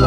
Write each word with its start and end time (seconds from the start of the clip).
Ja, 0.00 0.06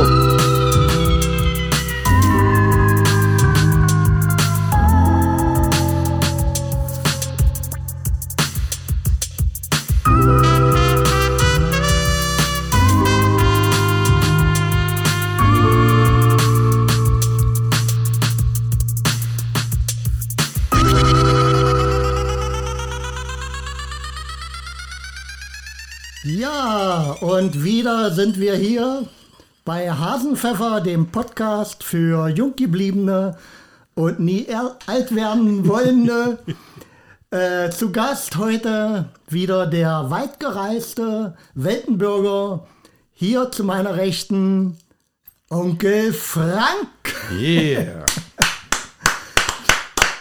und 27.21 27.63
wieder 27.63 28.11
sind 28.11 28.39
wir 28.39 28.55
hier 28.55 29.07
bei 29.65 29.89
Hasenpfeffer, 29.89 30.81
dem 30.81 31.07
Podcast 31.07 31.85
für 31.85 32.27
Junggebliebene 32.27 33.37
und 33.95 34.19
nie 34.19 34.47
alt 34.87 35.15
werden 35.15 35.67
wollende. 35.67 36.39
äh, 37.31 37.69
zu 37.69 37.91
Gast 37.91 38.35
heute 38.35 39.09
wieder 39.29 39.65
der 39.67 40.09
weitgereiste 40.09 41.37
Weltenbürger. 41.53 42.67
Hier 43.13 43.51
zu 43.51 43.63
meiner 43.63 43.95
Rechten 43.95 44.77
Onkel 45.49 46.11
Frank. 46.11 46.89
Yeah. 47.31 48.03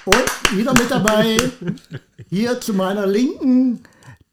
Und 0.04 0.56
wieder 0.56 0.72
mit 0.72 0.90
dabei, 0.90 1.36
hier 2.28 2.60
zu 2.60 2.74
meiner 2.74 3.06
Linken, 3.06 3.82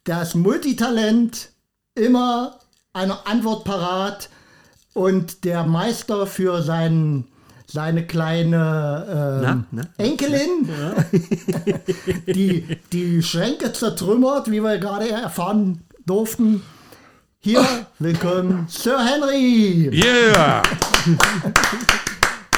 das 0.03 0.35
Multitalent, 0.35 1.49
immer 1.95 2.59
eine 2.93 3.25
Antwort 3.25 3.63
parat 3.63 4.29
und 4.99 5.45
der 5.45 5.63
Meister 5.63 6.27
für 6.27 6.61
sein, 6.61 7.23
seine 7.65 8.05
kleine 8.05 9.05
ähm, 9.09 9.65
Na, 9.71 9.83
na? 9.83 9.83
Enkelin, 9.97 10.67
die 12.27 12.65
die 12.91 13.23
Schränke 13.23 13.71
zertrümmert, 13.71 14.51
wie 14.51 14.61
wir 14.61 14.77
gerade 14.77 15.09
erfahren 15.09 15.85
durften. 16.05 16.63
Hier, 17.39 17.65
willkommen, 17.99 18.65
Sir 18.67 18.99
Henry. 18.99 19.89
Yeah. 19.93 20.63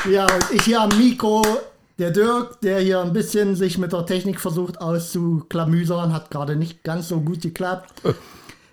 Ja, 0.09 0.23
und 0.23 0.45
ich 0.51 0.63
hier 0.63 0.81
am 0.81 0.89
Mikro, 0.97 1.43
der 1.99 2.09
Dirk, 2.09 2.59
der 2.61 2.79
hier 2.79 3.01
ein 3.01 3.13
bisschen 3.13 3.55
sich 3.55 3.77
mit 3.77 3.93
der 3.93 4.03
Technik 4.07 4.39
versucht 4.41 4.81
auszuklamüsern, 4.81 6.11
hat 6.11 6.31
gerade 6.31 6.55
nicht 6.55 6.83
ganz 6.83 7.09
so 7.09 7.21
gut 7.21 7.41
geklappt. 7.41 8.01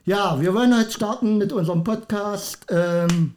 Ja, 0.09 0.41
wir 0.41 0.55
wollen 0.55 0.75
heute 0.75 0.91
starten 0.91 1.37
mit 1.37 1.53
unserem 1.53 1.85
Podcast 1.85 2.65
ähm, 2.71 3.35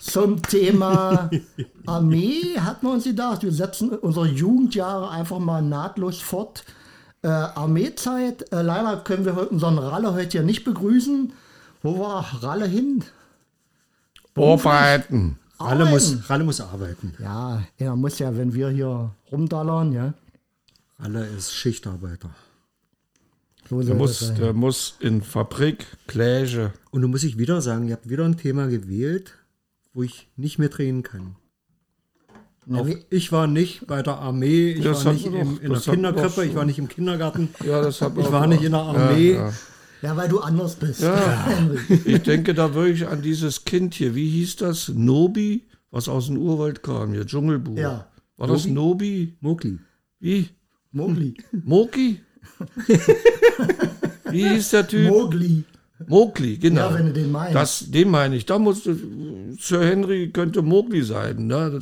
zum 0.00 0.42
Thema 0.42 1.30
Armee, 1.86 2.58
hatten 2.58 2.88
wir 2.88 2.92
uns 2.94 3.04
gedacht. 3.04 3.44
Wir 3.44 3.52
setzen 3.52 3.90
unsere 3.90 4.26
Jugendjahre 4.26 5.10
einfach 5.10 5.38
mal 5.38 5.62
nahtlos 5.62 6.20
fort. 6.20 6.64
Äh, 7.22 7.28
Armeezeit, 7.28 8.50
äh, 8.50 8.62
leider 8.62 8.96
können 8.96 9.24
wir 9.24 9.48
unseren 9.52 9.78
Ralle 9.78 10.12
heute 10.12 10.38
hier 10.38 10.42
nicht 10.42 10.64
begrüßen. 10.64 11.34
Wo 11.84 12.00
war 12.00 12.42
Ralle 12.42 12.66
hin? 12.66 13.04
Vorbereiten. 14.34 15.38
Ralle 15.60 15.84
muss, 15.84 16.08
Arbeiten. 16.08 16.24
Ralle 16.26 16.44
muss 16.44 16.60
arbeiten. 16.60 17.14
Ja, 17.20 17.62
er 17.78 17.94
muss 17.94 18.18
ja, 18.18 18.36
wenn 18.36 18.54
wir 18.54 18.70
hier 18.70 19.12
rumdallern, 19.30 19.92
ja. 19.92 20.14
Ralle 20.98 21.26
ist 21.26 21.52
Schichtarbeiter. 21.52 22.30
Der 23.70 23.94
muss, 23.94 24.34
der 24.34 24.52
muss 24.52 24.96
in 25.00 25.22
Fabrik, 25.22 25.86
Kläge. 26.06 26.72
Und 26.90 27.00
nun 27.00 27.10
muss 27.10 27.22
ich 27.24 27.38
wieder 27.38 27.62
sagen, 27.62 27.88
ihr 27.88 27.94
habt 27.94 28.08
wieder 28.08 28.24
ein 28.24 28.36
Thema 28.36 28.66
gewählt, 28.66 29.32
wo 29.94 30.02
ich 30.02 30.28
nicht 30.36 30.58
mehr 30.58 30.68
drehen 30.68 31.02
kann. 31.02 31.36
Auch 32.72 32.86
wie- 32.86 32.98
ich 33.10 33.32
war 33.32 33.46
nicht 33.46 33.86
bei 33.86 34.02
der 34.02 34.18
Armee, 34.18 34.72
ich 34.72 34.84
Das 34.84 35.04
war 35.04 35.12
nicht 35.14 35.26
im, 35.26 35.32
doch, 35.32 35.62
in 35.62 35.72
der 35.72 35.80
Kinderkrippe, 35.80 36.44
ich 36.44 36.54
war 36.54 36.64
nicht 36.64 36.78
im 36.78 36.88
Kindergarten. 36.88 37.48
Ja, 37.64 37.88
Ich 37.88 38.00
war 38.00 38.46
nicht 38.46 38.62
in 38.62 38.72
der 38.72 38.82
Armee. 38.82 39.32
Ja, 39.32 39.48
ja. 39.48 39.52
Ja, 40.02 40.16
weil 40.16 40.28
du 40.28 40.40
anders 40.40 40.74
bist. 40.76 41.04
Ich 42.04 42.22
denke 42.22 42.54
da 42.54 42.74
wirklich 42.74 43.06
an 43.06 43.22
dieses 43.22 43.64
Kind 43.64 43.94
hier. 43.94 44.14
Wie 44.16 44.28
hieß 44.28 44.56
das? 44.56 44.88
Nobi, 44.88 45.62
was 45.92 46.08
aus 46.08 46.26
dem 46.26 46.38
Urwald 46.38 46.82
kam 46.82 47.12
hier, 47.12 47.24
Dschungelbuch. 47.24 47.78
Ja. 47.78 48.08
War 48.36 48.48
das 48.48 48.66
Nobi? 48.66 49.36
Mowgli. 49.40 49.78
Wie? 50.18 50.48
Mowgli. 50.90 51.34
Moki? 51.64 52.20
Wie 54.30 54.48
hieß 54.48 54.70
der 54.70 54.86
Typ? 54.88 55.08
Mowgli. 55.10 55.64
Mowgli, 56.06 56.56
genau. 56.58 56.90
Ja, 56.90 56.94
wenn 56.94 57.06
du 57.06 57.12
den 57.12 57.30
meinst. 57.30 57.54
Das, 57.54 57.84
den 57.90 58.10
meine 58.10 58.34
ich. 58.36 58.44
Da 58.46 58.58
musste 58.58 58.96
Sir 59.60 59.84
Henry 59.84 60.30
könnte 60.32 60.62
Mowgli 60.62 61.02
sein. 61.02 61.46
Ne? 61.46 61.78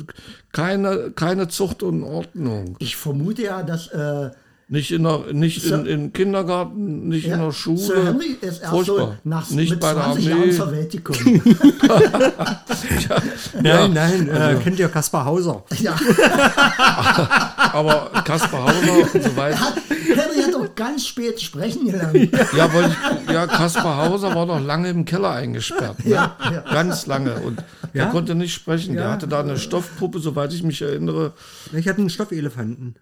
Keine, 0.52 1.10
keine 1.12 1.48
Zucht 1.48 1.82
und 1.82 2.02
Ordnung. 2.02 2.76
Ich 2.80 2.96
vermute 2.96 3.42
ja, 3.44 3.62
dass 3.62 3.86
äh, 3.88 4.30
Nicht 4.68 4.90
in 4.92 5.04
der, 5.04 5.32
nicht 5.32 5.62
Sir- 5.62 5.80
in, 5.80 5.86
im 5.86 6.12
Kindergarten, 6.12 7.08
nicht 7.08 7.26
ja, 7.26 7.36
in 7.36 7.40
der 7.40 7.52
Schule. 7.52 7.78
Sir 7.78 8.04
Henry 8.04 8.36
ist 8.40 8.60
erst 8.60 8.60
so 8.62 8.84
Furchtbar. 8.84 9.18
nach 9.24 9.48
nicht 9.50 9.70
mit 9.70 9.80
bei 9.80 9.94
der 9.94 10.02
20 10.02 10.24
Jahren 10.26 10.40
Armee. 10.42 10.52
zur 10.52 10.72
Welt 10.72 10.90
gekommen. 10.92 11.42
Nein, 13.62 13.92
nein, 13.94 14.28
äh, 14.28 14.56
kennt 14.62 14.78
ihr 14.78 14.88
Kaspar 14.88 15.24
Hauser? 15.24 15.64
ja, 15.80 15.94
Aber 17.72 18.10
Kaspar 18.24 18.64
Hauser 18.66 19.14
und 19.14 19.22
so 19.24 19.36
weiter. 19.36 19.60
hat, 19.60 19.74
Henry 19.88 20.39
ganz 20.80 21.06
spät 21.06 21.40
sprechen 21.40 21.84
gelernt. 21.86 22.16
Ja, 22.56 22.72
weil 22.72 22.90
ich, 22.90 23.30
ja, 23.32 23.46
Kaspar 23.46 23.96
Hauser 24.08 24.34
war 24.34 24.46
noch 24.46 24.60
lange 24.60 24.88
im 24.88 25.04
Keller 25.04 25.30
eingesperrt. 25.32 26.04
Ne? 26.04 26.10
Ja, 26.12 26.36
ja. 26.50 26.60
Ganz 26.72 27.06
lange. 27.06 27.34
Und 27.40 27.62
der 27.94 28.04
Ja? 28.04 28.10
konnte 28.10 28.34
nicht 28.34 28.54
sprechen. 28.54 28.94
Der 28.94 29.04
Ja. 29.04 29.10
hatte 29.12 29.28
da 29.28 29.40
eine 29.40 29.58
Stoffpuppe, 29.58 30.18
soweit 30.20 30.52
ich 30.54 30.62
mich 30.62 30.80
erinnere. 30.80 31.34
Ich 31.72 31.86
hatte 31.86 31.98
einen 32.00 32.08
Stoffelefanten. 32.10 32.94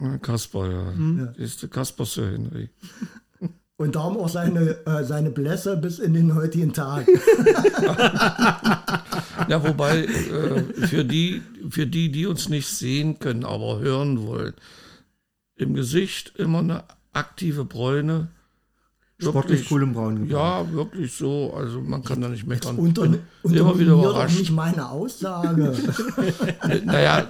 Ja, 0.00 0.16
Kaspar, 0.18 0.70
ja. 0.70 0.82
Mhm. 0.92 1.28
Ist 1.36 1.60
der 1.62 1.68
Kaspar 1.68 2.06
Sir 2.06 2.30
Henry. 2.32 2.70
Und 3.78 3.94
darum 3.94 4.16
auch 4.16 4.30
seine, 4.30 4.78
äh, 4.86 5.04
seine 5.04 5.28
Blässe 5.30 5.76
bis 5.76 5.98
in 5.98 6.14
den 6.14 6.34
heutigen 6.34 6.72
Tag. 6.72 7.06
Ja, 9.48 9.62
wobei 9.62 10.04
äh, 10.04 10.86
für, 10.86 11.04
die, 11.04 11.42
für 11.68 11.86
die, 11.86 12.10
die 12.10 12.26
uns 12.26 12.48
nicht 12.48 12.68
sehen 12.68 13.18
können, 13.18 13.44
aber 13.44 13.78
hören 13.80 14.26
wollen, 14.26 14.54
im 15.56 15.74
Gesicht 15.74 16.32
immer 16.36 16.60
eine 16.60 16.84
aktive 17.16 17.64
Bräune. 17.64 18.28
Sportlich 19.18 19.70
cool 19.70 19.82
und 19.82 19.94
braun. 19.94 20.28
Ja, 20.28 20.70
wirklich 20.72 21.14
so. 21.14 21.54
Also 21.56 21.80
man 21.80 22.04
kann 22.04 22.20
da 22.20 22.28
nicht 22.28 22.46
meckern. 22.46 22.76
Unter, 22.76 23.08
Bin 23.08 23.22
immer 23.44 23.78
wieder 23.78 23.92
überrascht. 23.92 24.38
nicht 24.38 24.50
meine 24.50 24.90
Aussage. 24.90 25.72
Naja, 26.84 27.26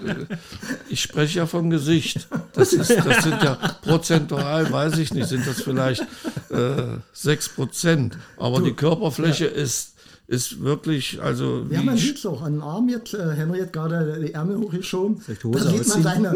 ich 0.88 1.00
spreche 1.00 1.38
ja 1.38 1.46
vom 1.46 1.70
Gesicht. 1.70 2.26
Das, 2.54 2.72
ist, 2.72 2.90
das 2.90 3.22
sind 3.22 3.40
ja 3.40 3.54
prozentual, 3.82 4.72
weiß 4.72 4.98
ich 4.98 5.14
nicht, 5.14 5.28
sind 5.28 5.46
das 5.46 5.62
vielleicht 5.62 6.02
äh, 6.50 6.98
6 7.12 7.50
Prozent. 7.50 8.18
Aber 8.36 8.60
die 8.62 8.72
Körperfläche 8.72 9.44
ist, 9.46 9.94
ist 10.28 10.60
wirklich, 10.60 11.22
also 11.22 11.66
Ja, 11.70 11.80
wie 11.80 11.84
man 11.84 11.96
sieht 11.96 12.18
es 12.18 12.26
auch 12.26 12.42
an 12.42 12.54
den 12.54 12.62
Arm 12.62 12.88
jetzt. 12.88 13.14
Äh, 13.14 13.34
Henry 13.34 13.60
hat 13.60 13.72
gerade 13.72 14.20
die 14.20 14.32
Ärmel 14.34 14.58
hochgeschoben. 14.58 15.20
Da 15.52 15.60
sieht 15.60 15.86
man 15.88 16.02
seine, 16.02 16.34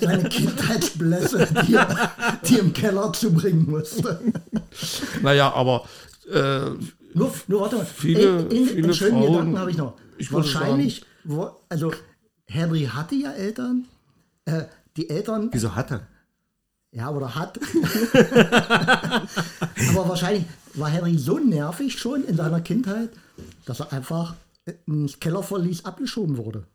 seine 0.00 0.28
Kindheitsblässe, 0.28 1.48
die 1.66 1.74
er, 1.74 2.12
die 2.46 2.58
im 2.58 2.72
Keller 2.72 3.12
zubringen 3.12 3.68
musste. 3.68 4.20
naja, 5.22 5.52
aber 5.52 5.84
äh, 6.32 6.70
Nur, 7.14 7.32
nur 7.48 7.60
warte 7.62 7.76
mal. 7.76 7.84
Viele- 7.86 8.48
Ey, 8.48 8.56
in, 8.58 8.66
viele 8.68 8.84
einen 8.84 8.94
schönen 8.94 9.18
Frauen- 9.22 9.32
Gedanken 9.32 9.58
habe 9.58 9.70
ich 9.72 9.76
noch. 9.76 9.94
Ich 10.18 10.32
Wahrscheinlich, 10.32 11.04
wo, 11.24 11.50
also 11.68 11.92
Henry 12.46 12.84
hatte 12.92 13.14
ja 13.16 13.32
Eltern. 13.32 13.86
Äh, 14.44 14.62
die 14.96 15.10
Eltern, 15.10 15.48
Wieso 15.52 15.74
hat 15.74 15.90
er? 15.90 16.06
ja, 16.92 17.10
oder 17.10 17.34
hat. 17.34 17.58
Aber 19.90 20.08
wahrscheinlich 20.08 20.44
war 20.74 20.88
Henry 20.88 21.16
so 21.18 21.38
nervig 21.38 21.98
schon 21.98 22.24
in 22.24 22.36
seiner 22.36 22.60
Kindheit, 22.60 23.10
dass 23.64 23.80
er 23.80 23.92
einfach 23.92 24.34
ins 24.86 25.18
Kellerverlies 25.18 25.84
abgeschoben 25.84 26.36
wurde. 26.36 26.66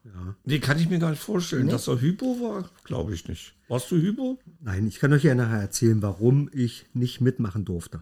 nee, 0.44 0.60
kann 0.60 0.78
ich 0.78 0.90
mir 0.90 1.00
gar 1.00 1.12
nicht 1.12 1.22
vorstellen. 1.22 1.70
Dass 1.70 1.88
er 1.88 2.02
Hypo 2.02 2.26
war, 2.42 2.70
glaube 2.84 3.14
ich 3.14 3.28
nicht. 3.28 3.54
Warst 3.70 3.90
du 3.92 3.96
Hypo? 3.96 4.40
Nein, 4.62 4.88
ich 4.88 5.00
kann 5.00 5.14
euch 5.14 5.24
ja 5.24 5.36
nachher 5.36 5.62
erzählen, 5.62 6.02
warum 6.02 6.50
ich 6.54 6.86
nicht 6.94 7.22
mitmachen 7.22 7.64
durfte. 7.64 8.02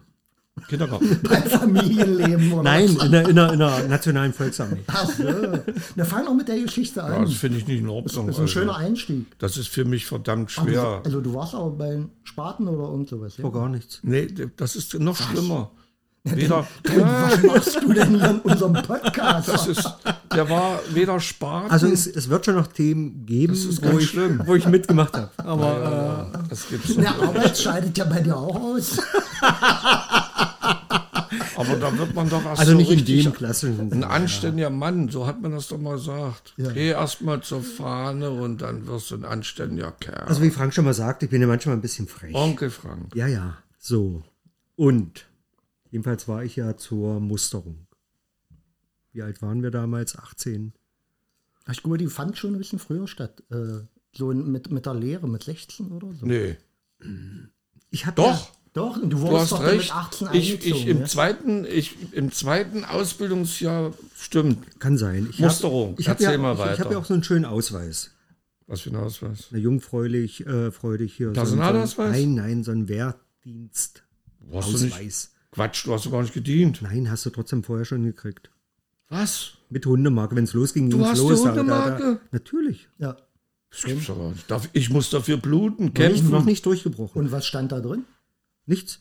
Kindergarten. 0.68 1.20
Beim 1.28 1.42
Familienleben 1.42 2.52
oder 2.54 2.62
Nein, 2.62 2.96
in 2.96 3.12
der, 3.12 3.28
in 3.28 3.36
der, 3.36 3.52
in 3.52 3.58
der 3.58 3.88
Nationalen 3.88 4.32
Volksarmee. 4.32 4.80
Ach 4.86 5.06
so. 5.06 5.22
Wir 5.94 6.04
fangen 6.06 6.28
auch 6.28 6.34
mit 6.34 6.48
der 6.48 6.58
Geschichte 6.60 7.00
Ja, 7.00 7.06
an. 7.06 7.24
das 7.26 7.34
finde 7.34 7.58
ich 7.58 7.66
nicht 7.68 7.80
in 7.80 7.88
Ordnung. 7.88 8.26
das 8.26 8.36
ist 8.36 8.38
ein 8.38 8.42
also. 8.42 8.46
schöner 8.52 8.76
Einstieg. 8.76 9.38
Das 9.38 9.58
ist 9.58 9.68
für 9.68 9.84
mich 9.84 10.06
verdammt 10.06 10.50
Aber 10.56 10.66
schwer. 10.68 10.82
du, 10.82 11.04
also 11.04 11.20
du 11.20 11.34
warst 11.34 11.54
aber 11.54 11.70
bei 11.70 12.02
Spaten 12.24 12.66
oder 12.68 12.88
irgend 12.88 13.08
sowas. 13.10 13.36
Ja? 13.36 13.42
Vor 13.42 13.52
gar 13.52 13.68
nichts. 13.68 14.00
Nee, 14.02 14.28
das 14.56 14.76
ist 14.76 14.98
noch 14.98 15.16
schlimmer. 15.16 15.70
Weder, 16.34 16.66
Was 16.84 17.42
machst 17.42 17.82
du 17.82 17.92
denn 17.92 18.18
hier 18.18 18.30
in 18.30 18.38
unserem 18.40 18.72
Podcast? 18.74 19.48
das 19.48 19.66
ist, 19.68 19.88
der 20.34 20.48
war 20.50 20.80
weder 20.92 21.20
Spaten. 21.20 21.70
Also 21.70 21.86
es, 21.86 22.06
es 22.06 22.28
wird 22.28 22.44
schon 22.44 22.56
noch 22.56 22.66
Themen 22.66 23.24
geben, 23.26 23.52
ist 23.54 23.82
wo 23.82 23.98
ich, 23.98 24.16
wo 24.46 24.54
ich 24.54 24.66
mitgemacht 24.66 25.14
habe. 25.14 25.30
Aber 25.36 26.32
das 26.48 26.68
gibt's 26.68 26.94
Der 26.96 27.12
doch. 27.12 27.28
Arbeit 27.28 27.56
scheidet 27.56 27.96
ja 27.96 28.04
bei 28.04 28.20
dir 28.20 28.36
auch 28.36 28.56
aus. 28.56 28.98
Aber 31.56 31.76
da 31.76 31.96
wird 31.96 32.14
man 32.14 32.28
doch 32.28 32.44
erst 32.44 32.60
Also 32.60 32.72
so 32.72 32.78
nicht 32.78 32.90
in 32.90 32.98
richtig 32.98 33.24
dem 33.24 33.32
klassischen 33.32 33.92
ein 33.92 34.04
anständiger 34.04 34.70
Mann, 34.70 35.08
so 35.08 35.26
hat 35.26 35.40
man 35.40 35.52
das 35.52 35.68
doch 35.68 35.78
mal 35.78 35.94
gesagt. 35.96 36.54
Ja. 36.56 36.70
Geh 36.72 36.90
erstmal 36.90 37.40
zur 37.40 37.62
Fahne 37.62 38.30
und 38.30 38.62
dann 38.62 38.86
wirst 38.86 39.10
du 39.10 39.14
ein 39.16 39.24
anständiger 39.24 39.92
Kerl. 39.92 40.24
Also 40.26 40.42
wie 40.42 40.50
Frank 40.50 40.74
schon 40.74 40.84
mal 40.84 40.94
sagt, 40.94 41.22
ich 41.22 41.30
bin 41.30 41.40
ja 41.40 41.46
manchmal 41.46 41.76
ein 41.76 41.80
bisschen 41.80 42.08
frech. 42.08 42.34
Onkel 42.34 42.70
Frank. 42.70 43.14
Ja, 43.14 43.26
ja, 43.26 43.56
so. 43.78 44.22
Und 44.76 45.25
jedenfalls 45.96 46.28
war 46.28 46.44
ich 46.44 46.56
ja 46.56 46.76
zur 46.76 47.20
Musterung. 47.20 47.86
Wie 49.12 49.22
alt 49.22 49.40
waren 49.40 49.62
wir 49.62 49.70
damals? 49.70 50.18
18. 50.18 50.74
Ich 51.72 51.82
glaube, 51.82 51.96
die 51.96 52.06
fand 52.06 52.36
schon 52.36 52.52
ein 52.54 52.58
bisschen 52.58 52.78
früher 52.78 53.08
statt. 53.08 53.42
Äh, 53.50 53.80
so 54.14 54.26
mit, 54.32 54.70
mit 54.70 54.84
der 54.84 54.92
Lehre, 54.94 55.26
mit 55.28 55.42
16 55.42 55.90
oder 55.92 56.12
so. 56.14 56.26
Nee, 56.26 56.56
Ich 57.90 58.04
habe 58.06 58.16
doch. 58.16 58.50
Doch, 58.74 58.96
und 58.96 59.08
du 59.08 59.16
Du 59.16 59.20
wurdest 59.22 59.40
hast 59.40 59.52
doch 59.52 59.62
recht. 59.64 59.78
mit 59.88 59.94
18 59.94 60.28
Ich, 60.34 60.52
eingezogen. 60.52 60.76
ich, 60.82 60.86
im 60.86 60.98
ja? 61.00 61.04
zweiten, 61.06 61.64
ich 61.64 62.12
im 62.12 62.30
zweiten 62.30 62.84
Ausbildungsjahr 62.84 63.94
stimmt. 64.18 64.78
kann 64.80 64.98
sein. 64.98 65.28
Ich 65.30 65.38
Musterung. 65.38 65.92
Hab, 65.92 66.00
ich 66.00 66.08
habe 66.10 66.18
Erzähl 66.22 66.32
ja, 66.36 66.38
mal 66.42 66.52
ich, 66.52 66.58
ich 66.60 66.66
weiter. 66.66 66.84
hab 66.84 66.92
ja 66.92 66.98
auch 66.98 67.04
so 67.06 67.14
einen 67.14 67.24
schönen 67.24 67.46
Ausweis. 67.46 68.10
Was 68.66 68.82
für 68.82 68.90
ein 68.90 68.96
Ausweis? 68.96 69.46
Eine 69.50 69.60
jungfräulich, 69.60 70.44
äh, 70.46 70.70
freudig 70.72 71.14
hier. 71.16 71.32
Personalausweis? 71.32 72.14
So 72.16 72.22
ein, 72.22 72.34
nein, 72.34 72.48
nein, 72.48 72.64
so 72.64 72.72
ein 72.72 72.86
Wehrdienst. 72.86 74.02
Du 74.40 74.46
nicht, 74.56 74.56
Ausweis. 74.92 75.32
Quatsch, 75.56 75.84
du 75.86 75.92
hast 75.92 76.06
doch 76.06 76.12
gar 76.12 76.22
nicht 76.22 76.34
gedient. 76.34 76.82
Nein, 76.82 77.10
hast 77.10 77.26
du 77.26 77.30
trotzdem 77.30 77.64
vorher 77.64 77.84
schon 77.84 78.04
gekriegt. 78.04 78.50
Was? 79.08 79.54
Mit 79.70 79.84
Hundemarke, 79.86 80.36
wenn 80.36 80.44
es 80.44 80.52
losging, 80.52 80.90
Du 80.90 81.04
hast 81.04 81.16
die 81.16 81.28
los. 81.28 81.42
Da- 81.42 81.50
da- 81.52 81.56
Hundemarke? 81.60 82.02
Da, 82.02 82.20
natürlich. 82.30 82.88
ja. 82.98 83.16
Das 83.70 83.82
gibt's 83.82 84.08
nicht. 84.08 84.50
Darf- 84.50 84.68
Ich 84.72 84.90
muss 84.90 85.10
dafür 85.10 85.36
bluten, 85.38 85.92
kämpfen. 85.92 86.30
noch 86.30 86.44
nicht 86.44 86.64
durchgebrochen. 86.64 87.20
Und 87.20 87.32
was 87.32 87.46
stand 87.46 87.72
da 87.72 87.80
drin? 87.80 88.04
Nichts. 88.66 89.00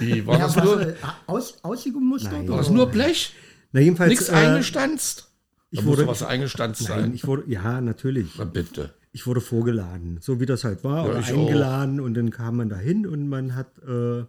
Wie, 0.00 0.26
war 0.26 0.38
Ja, 0.38 0.46
das 0.46 0.56
nur, 0.56 0.80
äh, 0.88 0.94
aus, 1.26 1.58
Aussiegumuster? 1.62 2.32
Nein. 2.32 2.48
war 2.48 2.58
das 2.58 2.70
nur 2.70 2.86
Blech? 2.86 3.32
Na, 3.72 3.80
jedenfalls. 3.80 4.10
Nichts 4.10 4.28
äh, 4.28 4.32
eingestanzt? 4.32 5.30
ich 5.70 5.78
Da 5.80 5.84
muss 5.84 5.92
wurde, 5.92 6.02
doch 6.02 6.10
was 6.12 6.22
eingestanzt 6.22 6.88
nein, 6.88 7.00
sein. 7.00 7.14
ich 7.14 7.26
wurde, 7.26 7.44
ja, 7.46 7.80
natürlich. 7.80 8.32
Na 8.38 8.44
bitte. 8.44 8.94
Ich 9.12 9.26
wurde 9.26 9.40
vorgeladen, 9.40 10.18
so 10.20 10.40
wie 10.40 10.46
das 10.46 10.64
halt 10.64 10.84
war, 10.84 11.04
Ja, 11.04 11.10
oder 11.10 11.20
ich 11.20 11.28
eingeladen 11.32 12.00
und 12.00 12.14
dann 12.14 12.30
kam 12.30 12.56
man 12.56 12.68
da 12.68 12.76
hin 12.76 13.06
und 13.06 13.28
man 13.28 13.54
hat 13.54 13.78
äh, 13.78 14.24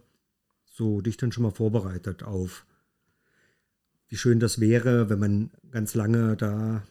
so 0.77 1.01
dich 1.01 1.17
dann 1.17 1.31
schon 1.31 1.41
mal 1.43 1.51
vorbereitet 1.51 2.21
auf, 2.23 2.65
wie 4.09 4.15
schön 4.17 4.39
das 4.39 4.59
wäre, 4.59 5.09
wenn 5.09 5.19
man 5.19 5.49
ganz 5.71 5.95
lange 5.95 6.37
da 6.37 6.83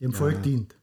Dem 0.00 0.12
Volk 0.12 0.42
dient. 0.42 0.76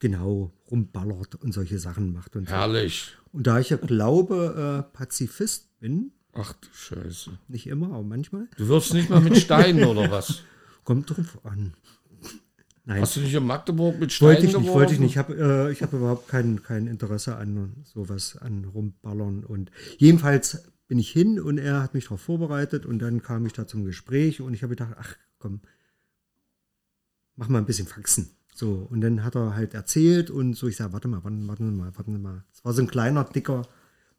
genau 0.00 0.52
rumballert 0.70 1.36
und 1.36 1.52
solche 1.52 1.78
Sachen 1.78 2.12
macht. 2.12 2.34
Und, 2.34 2.48
so. 2.48 2.54
Herrlich. 2.54 3.16
und 3.32 3.46
da 3.46 3.60
ich 3.60 3.70
ja 3.70 3.76
glaube, 3.76 4.84
äh, 4.90 4.96
Pazifist 4.96 5.78
bin, 5.78 6.10
Ach 6.32 6.52
du 6.54 6.68
Scheiße. 6.72 7.30
nicht 7.48 7.66
immer, 7.68 7.86
aber 7.92 8.02
manchmal, 8.02 8.48
Du 8.56 8.66
wirfst 8.68 8.92
nicht 8.94 9.08
mal 9.10 9.20
mit 9.20 9.36
Steinen 9.36 9.84
oder 9.84 10.10
was? 10.10 10.42
kommt 10.84 11.08
drauf 11.10 11.38
an. 11.44 11.74
Nein, 12.84 13.00
Hast 13.02 13.14
du 13.16 13.20
nicht 13.20 13.34
in 13.34 13.46
Magdeburg 13.46 13.98
mit 14.00 14.12
Steinen 14.12 14.34
wollte 14.34 14.46
ich 14.46 14.52
nicht, 14.52 14.62
geworfen? 14.62 14.74
wollte 14.80 14.94
ich 14.94 15.00
nicht. 15.00 15.10
Ich 15.12 15.18
habe 15.18 15.34
äh, 15.68 15.72
ich 15.72 15.82
hab 15.82 15.92
überhaupt 15.92 16.28
kein, 16.28 16.62
kein 16.64 16.86
Interesse 16.88 17.36
an 17.36 17.74
sowas, 17.84 18.36
an 18.38 18.64
rumballern. 18.64 19.44
Und 19.44 19.70
jedenfalls 19.98 20.64
bin 20.90 20.98
ich 20.98 21.12
hin 21.12 21.38
und 21.38 21.56
er 21.58 21.84
hat 21.84 21.94
mich 21.94 22.06
darauf 22.06 22.20
vorbereitet 22.20 22.84
und 22.84 22.98
dann 22.98 23.22
kam 23.22 23.46
ich 23.46 23.52
da 23.52 23.64
zum 23.64 23.84
Gespräch 23.84 24.40
und 24.40 24.54
ich 24.54 24.64
habe 24.64 24.70
gedacht, 24.74 24.96
ach 24.98 25.14
komm, 25.38 25.60
mach 27.36 27.48
mal 27.48 27.58
ein 27.58 27.64
bisschen 27.64 27.86
Faxen. 27.86 28.30
So, 28.52 28.88
und 28.90 29.00
dann 29.00 29.22
hat 29.22 29.36
er 29.36 29.54
halt 29.54 29.72
erzählt 29.72 30.30
und 30.30 30.54
so, 30.54 30.66
ich 30.66 30.74
sage, 30.74 30.92
warte 30.92 31.06
mal, 31.06 31.22
warte, 31.22 31.36
warte 31.46 31.62
mal, 31.62 31.92
warte 31.94 32.10
mal. 32.10 32.42
Es 32.52 32.64
war 32.64 32.72
so 32.72 32.82
ein 32.82 32.88
kleiner, 32.88 33.22
dicker, 33.22 33.68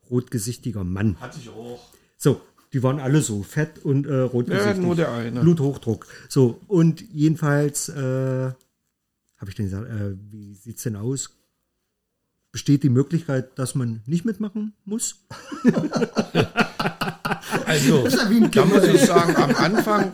rotgesichtiger 0.09 0.85
Mann. 0.85 1.19
Hatte 1.19 1.39
ich 1.41 1.49
auch. 1.49 1.91
So, 2.15 2.39
die 2.71 2.81
waren 2.83 3.01
alle 3.01 3.21
so 3.21 3.43
fett 3.43 3.79
und 3.83 4.07
äh, 4.07 4.19
Ja, 4.19 4.23
rotgesichtig. 4.27 4.81
nur 4.81 4.95
der 4.95 5.11
eine. 5.11 5.41
Bluthochdruck. 5.41 6.07
So, 6.29 6.61
und 6.67 7.01
jedenfalls 7.11 7.89
äh, 7.89 7.95
habe 7.97 9.49
ich 9.49 9.55
dann 9.55 9.65
gesagt, 9.65 9.89
äh, 9.89 10.15
wie 10.31 10.53
sieht's 10.53 10.83
denn 10.83 10.95
aus? 10.95 11.37
Besteht 12.51 12.83
die 12.83 12.89
Möglichkeit, 12.89 13.57
dass 13.57 13.75
man 13.75 14.01
nicht 14.05 14.25
mitmachen 14.25 14.73
muss? 14.83 15.23
Also, 17.65 18.07
da 18.07 18.25
Kind. 18.25 18.55
muss 18.73 18.83
ich 18.83 19.01
sagen, 19.05 19.35
am 19.37 19.55
Anfang 19.55 20.11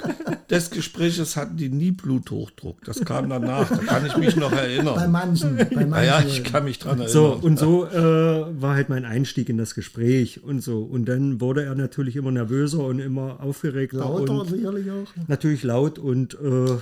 des 0.50 0.70
Gesprächs 0.70 1.36
hatten 1.36 1.58
die 1.58 1.70
nie 1.70 1.92
Bluthochdruck. 1.92 2.84
Das 2.86 3.04
kam 3.04 3.30
danach. 3.30 3.68
Da 3.70 3.78
kann 3.78 4.06
ich 4.06 4.16
mich 4.18 4.36
noch 4.36 4.52
Bei 4.52 4.58
erinnern. 4.72 5.12
manchen. 5.12 5.56
Bei 5.58 5.66
manchen. 5.66 5.90
Naja, 5.90 6.24
ich 6.26 6.44
kann 6.44 6.64
mich 6.66 6.78
dran 6.80 7.00
erinnern. 7.00 7.12
So, 7.12 7.34
und 7.34 7.58
so 7.58 7.86
äh, 7.88 8.62
war 8.62 8.76
halt 8.76 8.90
mein 8.90 9.06
Einstieg 9.06 9.50
in 9.50 9.58
das 9.58 9.74
Gespräch 9.76 10.44
und 10.44 10.62
so. 10.62 10.82
Und 10.84 11.06
dann 11.06 11.42
wurde 11.42 11.64
er 11.64 11.74
natürlich 11.76 12.16
immer 12.16 12.32
nervöser 12.32 12.80
und 12.84 13.00
immer 13.00 13.40
aufgeregter 13.42 13.98
Lauter 14.00 14.34
und 14.42 14.50
sicherlich 14.50 14.90
auch. 14.92 15.08
natürlich 15.28 15.64
laut 15.64 15.98
und 16.00 16.36
äh, 16.36 16.78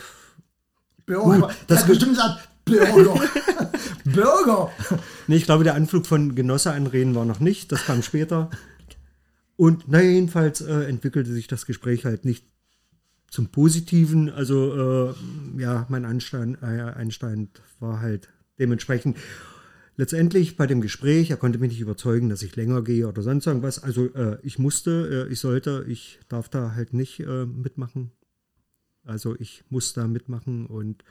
Bürger. 1.05 1.47
das 1.67 1.79
Das 1.79 1.87
bestimmt 1.87 2.15
gesagt, 2.15 2.49
Bürger. 2.65 3.15
Bürger. 4.05 4.71
Nee, 5.27 5.37
ich 5.37 5.45
glaube, 5.45 5.63
der 5.63 5.75
Anflug 5.75 6.05
von 6.05 6.35
Genosse 6.35 6.71
anreden 6.71 7.15
war 7.15 7.25
noch 7.25 7.39
nicht, 7.39 7.71
das 7.71 7.85
kam 7.85 8.03
später. 8.03 8.49
Und 9.57 9.87
naja, 9.87 10.09
jedenfalls 10.09 10.61
äh, 10.61 10.83
entwickelte 10.83 11.31
sich 11.31 11.47
das 11.47 11.65
Gespräch 11.65 12.05
halt 12.05 12.25
nicht 12.25 12.45
zum 13.29 13.47
Positiven. 13.47 14.29
Also 14.29 15.09
äh, 15.09 15.61
ja, 15.61 15.85
mein 15.89 16.05
Anstand, 16.05 16.61
äh, 16.61 16.65
Einstand 16.65 17.61
war 17.79 17.99
halt 17.99 18.29
dementsprechend. 18.59 19.17
Letztendlich 19.97 20.57
bei 20.57 20.67
dem 20.67 20.81
Gespräch, 20.81 21.31
er 21.31 21.37
konnte 21.37 21.57
mich 21.57 21.71
nicht 21.71 21.79
überzeugen, 21.79 22.27
dass 22.27 22.41
ich 22.41 22.55
länger 22.57 22.81
gehe 22.81 23.07
oder 23.07 23.21
sonst 23.21 23.47
irgendwas. 23.47 23.81
Also 23.81 24.13
äh, 24.13 24.37
ich 24.43 24.59
musste, 24.59 25.27
äh, 25.29 25.31
ich 25.31 25.39
sollte, 25.39 25.85
ich 25.87 26.19
darf 26.27 26.49
da 26.49 26.75
halt 26.75 26.93
nicht 26.93 27.21
äh, 27.21 27.45
mitmachen. 27.45 28.11
Also 29.05 29.35
ich 29.39 29.63
muss 29.69 29.93
da 29.93 30.07
mitmachen 30.07 30.65
und 30.65 31.03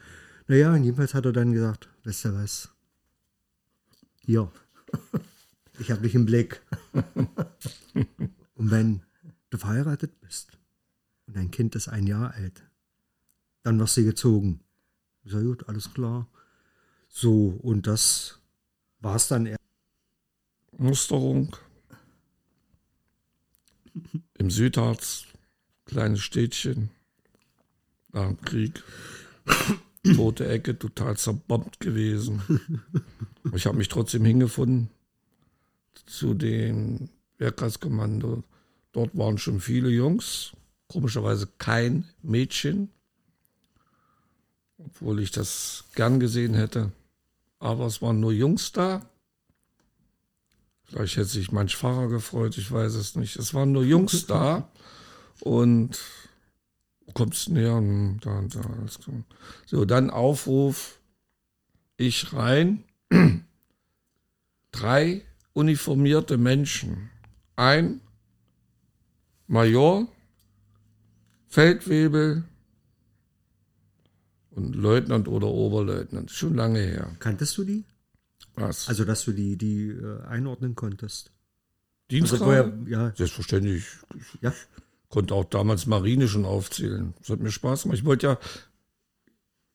naja, 0.49 0.77
jedenfalls 0.77 1.15
hat 1.15 1.25
er 1.25 1.33
dann 1.33 1.53
gesagt, 1.53 1.89
weißt 2.05 2.27
du 2.27 2.35
was, 2.35 2.74
hier, 4.25 4.51
ich 5.79 5.91
habe 5.91 6.03
dich 6.03 6.15
im 6.15 6.25
Blick. 6.25 6.63
Und 8.55 8.71
wenn 8.71 9.03
du 9.51 9.59
verheiratet 9.59 10.21
bist 10.21 10.59
und 11.27 11.37
dein 11.37 11.51
Kind 11.51 11.75
ist 11.75 11.89
ein 11.89 12.07
Jahr 12.07 12.33
alt, 12.33 12.63
dann 13.63 13.79
wirst 13.79 13.97
du 13.97 14.05
gezogen. 14.05 14.61
Ich 15.25 15.33
sage, 15.33 15.45
gut, 15.45 15.69
alles 15.69 15.93
klar. 15.93 16.29
So, 17.09 17.49
und 17.63 17.87
das 17.87 18.41
war 19.01 19.17
es 19.17 19.29
dann. 19.29 19.57
Musterung. 20.77 21.57
Im 24.35 24.51
Südharz, 24.51 25.25
kleines 25.85 26.21
Städtchen, 26.21 26.91
nach 28.13 28.27
dem 28.27 28.41
Krieg. 28.41 28.83
Tote 30.05 30.47
Ecke, 30.47 30.79
total 30.79 31.17
zerbombt 31.17 31.81
gewesen. 31.81 32.43
Ich 33.53 33.67
habe 33.67 33.77
mich 33.77 33.89
trotzdem 33.89 34.25
hingefunden 34.25 34.89
zu 36.07 36.33
dem 36.33 37.11
Wehrkreiskommando. 37.37 38.43
Dort 38.93 39.17
waren 39.19 39.37
schon 39.37 39.61
viele 39.61 39.91
Jungs, 39.91 40.53
komischerweise 40.89 41.49
kein 41.59 42.09
Mädchen, 42.23 42.89
obwohl 44.79 45.21
ich 45.21 45.31
das 45.31 45.85
gern 45.95 46.21
gesehen 46.21 46.55
hätte. 46.55 46.91
Aber 47.59 47.87
es 47.87 48.01
waren 48.01 48.21
nur 48.21 48.33
Jungs 48.33 48.73
da. 48.73 49.03
Vielleicht 50.85 51.17
hätte 51.17 51.29
sich 51.29 51.53
manch 51.53 51.77
Pfarrer 51.77 52.09
gefreut, 52.09 52.57
ich 52.57 52.71
weiß 52.71 52.95
es 52.95 53.17
nicht. 53.17 53.37
Es 53.37 53.53
waren 53.53 53.73
nur 53.73 53.85
Jungs 53.85 54.27
da 54.29 54.69
und 55.41 56.01
wo 57.07 57.13
kommst 57.13 57.49
du 57.49 57.53
näher? 57.53 57.77
Hm, 57.77 58.19
Da 58.21 58.43
da. 58.43 58.63
So, 59.67 59.85
dann 59.85 60.11
Aufruf, 60.11 60.99
ich 61.97 62.33
rein. 62.33 62.85
Drei 64.73 65.23
uniformierte 65.53 66.37
Menschen. 66.37 67.11
Ein 67.57 68.01
Major, 69.47 70.09
Feldwebel 71.49 72.45
und 74.51 74.75
Leutnant 74.75 75.29
oder 75.29 75.47
Oberleutnant. 75.49 76.31
Schon 76.31 76.55
lange 76.55 76.81
her. 76.81 77.15
Kanntest 77.21 77.57
du 77.59 77.65
die? 77.65 77.85
Was? 78.57 78.89
Also, 78.89 79.05
dass 79.05 79.25
du 79.25 79.33
die, 79.33 79.57
die 79.57 79.89
äh, 79.89 80.23
einordnen 80.27 80.75
konntest. 80.75 81.29
Also 81.29 81.37
Dienstgrad? 82.11 82.41
vorher, 82.41 82.73
ja, 82.87 83.13
Selbstverständlich. 83.17 83.85
ja. 84.41 84.53
Konnte 85.15 85.33
auch 85.33 85.45
damals 85.45 85.87
Marine 85.87 86.27
schon 86.27 86.45
aufzählen. 86.45 87.15
Das 87.21 87.29
hat 87.29 87.39
mir 87.39 87.53
Spaß 87.53 87.85
gemacht. 87.85 87.99
Ich 87.99 88.05
wollte 88.05 88.27
ja, 88.27 88.39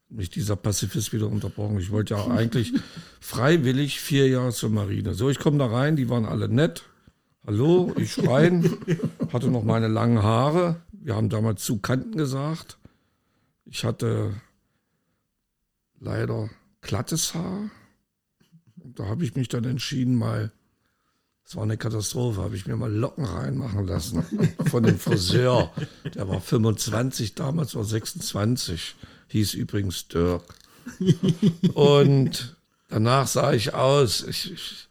mich 0.09 0.29
dieser 0.29 0.57
Pazifist 0.57 1.13
wieder 1.13 1.27
unterbrochen, 1.27 1.79
ich 1.79 1.91
wollte 1.91 2.15
ja 2.15 2.27
eigentlich 2.27 2.73
freiwillig 3.21 4.01
vier 4.01 4.27
Jahre 4.27 4.51
zur 4.51 4.69
Marine. 4.69 5.13
So, 5.13 5.29
ich 5.29 5.39
komme 5.39 5.57
da 5.57 5.67
rein, 5.67 5.95
die 5.95 6.09
waren 6.09 6.25
alle 6.25 6.49
nett. 6.49 6.83
Hallo, 7.47 7.93
ich 7.97 8.27
rein, 8.27 8.69
hatte 9.31 9.49
noch 9.49 9.63
meine 9.63 9.87
langen 9.87 10.21
Haare. 10.21 10.81
Wir 10.91 11.15
haben 11.15 11.29
damals 11.29 11.63
zu 11.63 11.77
Kanten 11.77 12.17
gesagt. 12.17 12.77
Ich 13.63 13.85
hatte 13.85 14.33
leider 16.01 16.49
glattes 16.81 17.33
Haar. 17.33 17.71
Und 18.83 18.99
da 18.99 19.05
habe 19.05 19.23
ich 19.23 19.35
mich 19.35 19.47
dann 19.47 19.63
entschieden, 19.63 20.15
mal 20.15 20.51
Das 21.49 21.55
war 21.55 21.63
eine 21.63 21.77
Katastrophe. 21.77 22.43
Habe 22.43 22.55
ich 22.55 22.67
mir 22.67 22.75
mal 22.75 22.93
Locken 22.93 23.25
reinmachen 23.25 23.87
lassen 23.87 24.23
von 24.69 24.83
dem 24.83 24.99
Friseur. 24.99 25.73
Der 26.13 26.29
war 26.29 26.41
25, 26.41 27.33
damals 27.33 27.73
war 27.73 27.83
26. 27.83 28.95
Hieß 29.29 29.55
übrigens 29.55 30.07
Dirk. 30.09 30.43
Und 31.73 32.55
danach 32.87 33.25
sah 33.25 33.51
ich 33.51 33.73
aus. 33.73 34.21
Ich, 34.27 34.53
ich, 34.53 34.87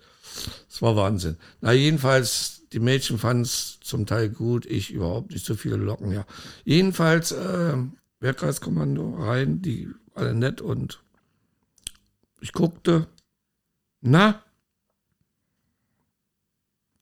das 0.68 0.82
war 0.82 0.96
Wahnsinn. 0.96 1.36
Na, 1.60 1.70
jedenfalls, 1.70 2.62
die 2.72 2.80
Mädchen 2.80 3.20
fanden 3.20 3.44
es 3.44 3.78
zum 3.80 4.04
Teil 4.04 4.28
gut, 4.28 4.66
ich 4.66 4.90
überhaupt 4.90 5.30
nicht 5.30 5.46
so 5.46 5.54
viele 5.54 5.76
Locken, 5.76 6.10
ja. 6.10 6.26
Jedenfalls, 6.64 7.30
äh, 7.30 7.76
Wehrkreiskommando 8.18 9.14
rein, 9.14 9.62
die 9.62 9.90
alle 10.12 10.34
nett 10.34 10.60
und 10.60 11.00
ich 12.40 12.52
guckte, 12.52 13.06
na, 14.00 14.42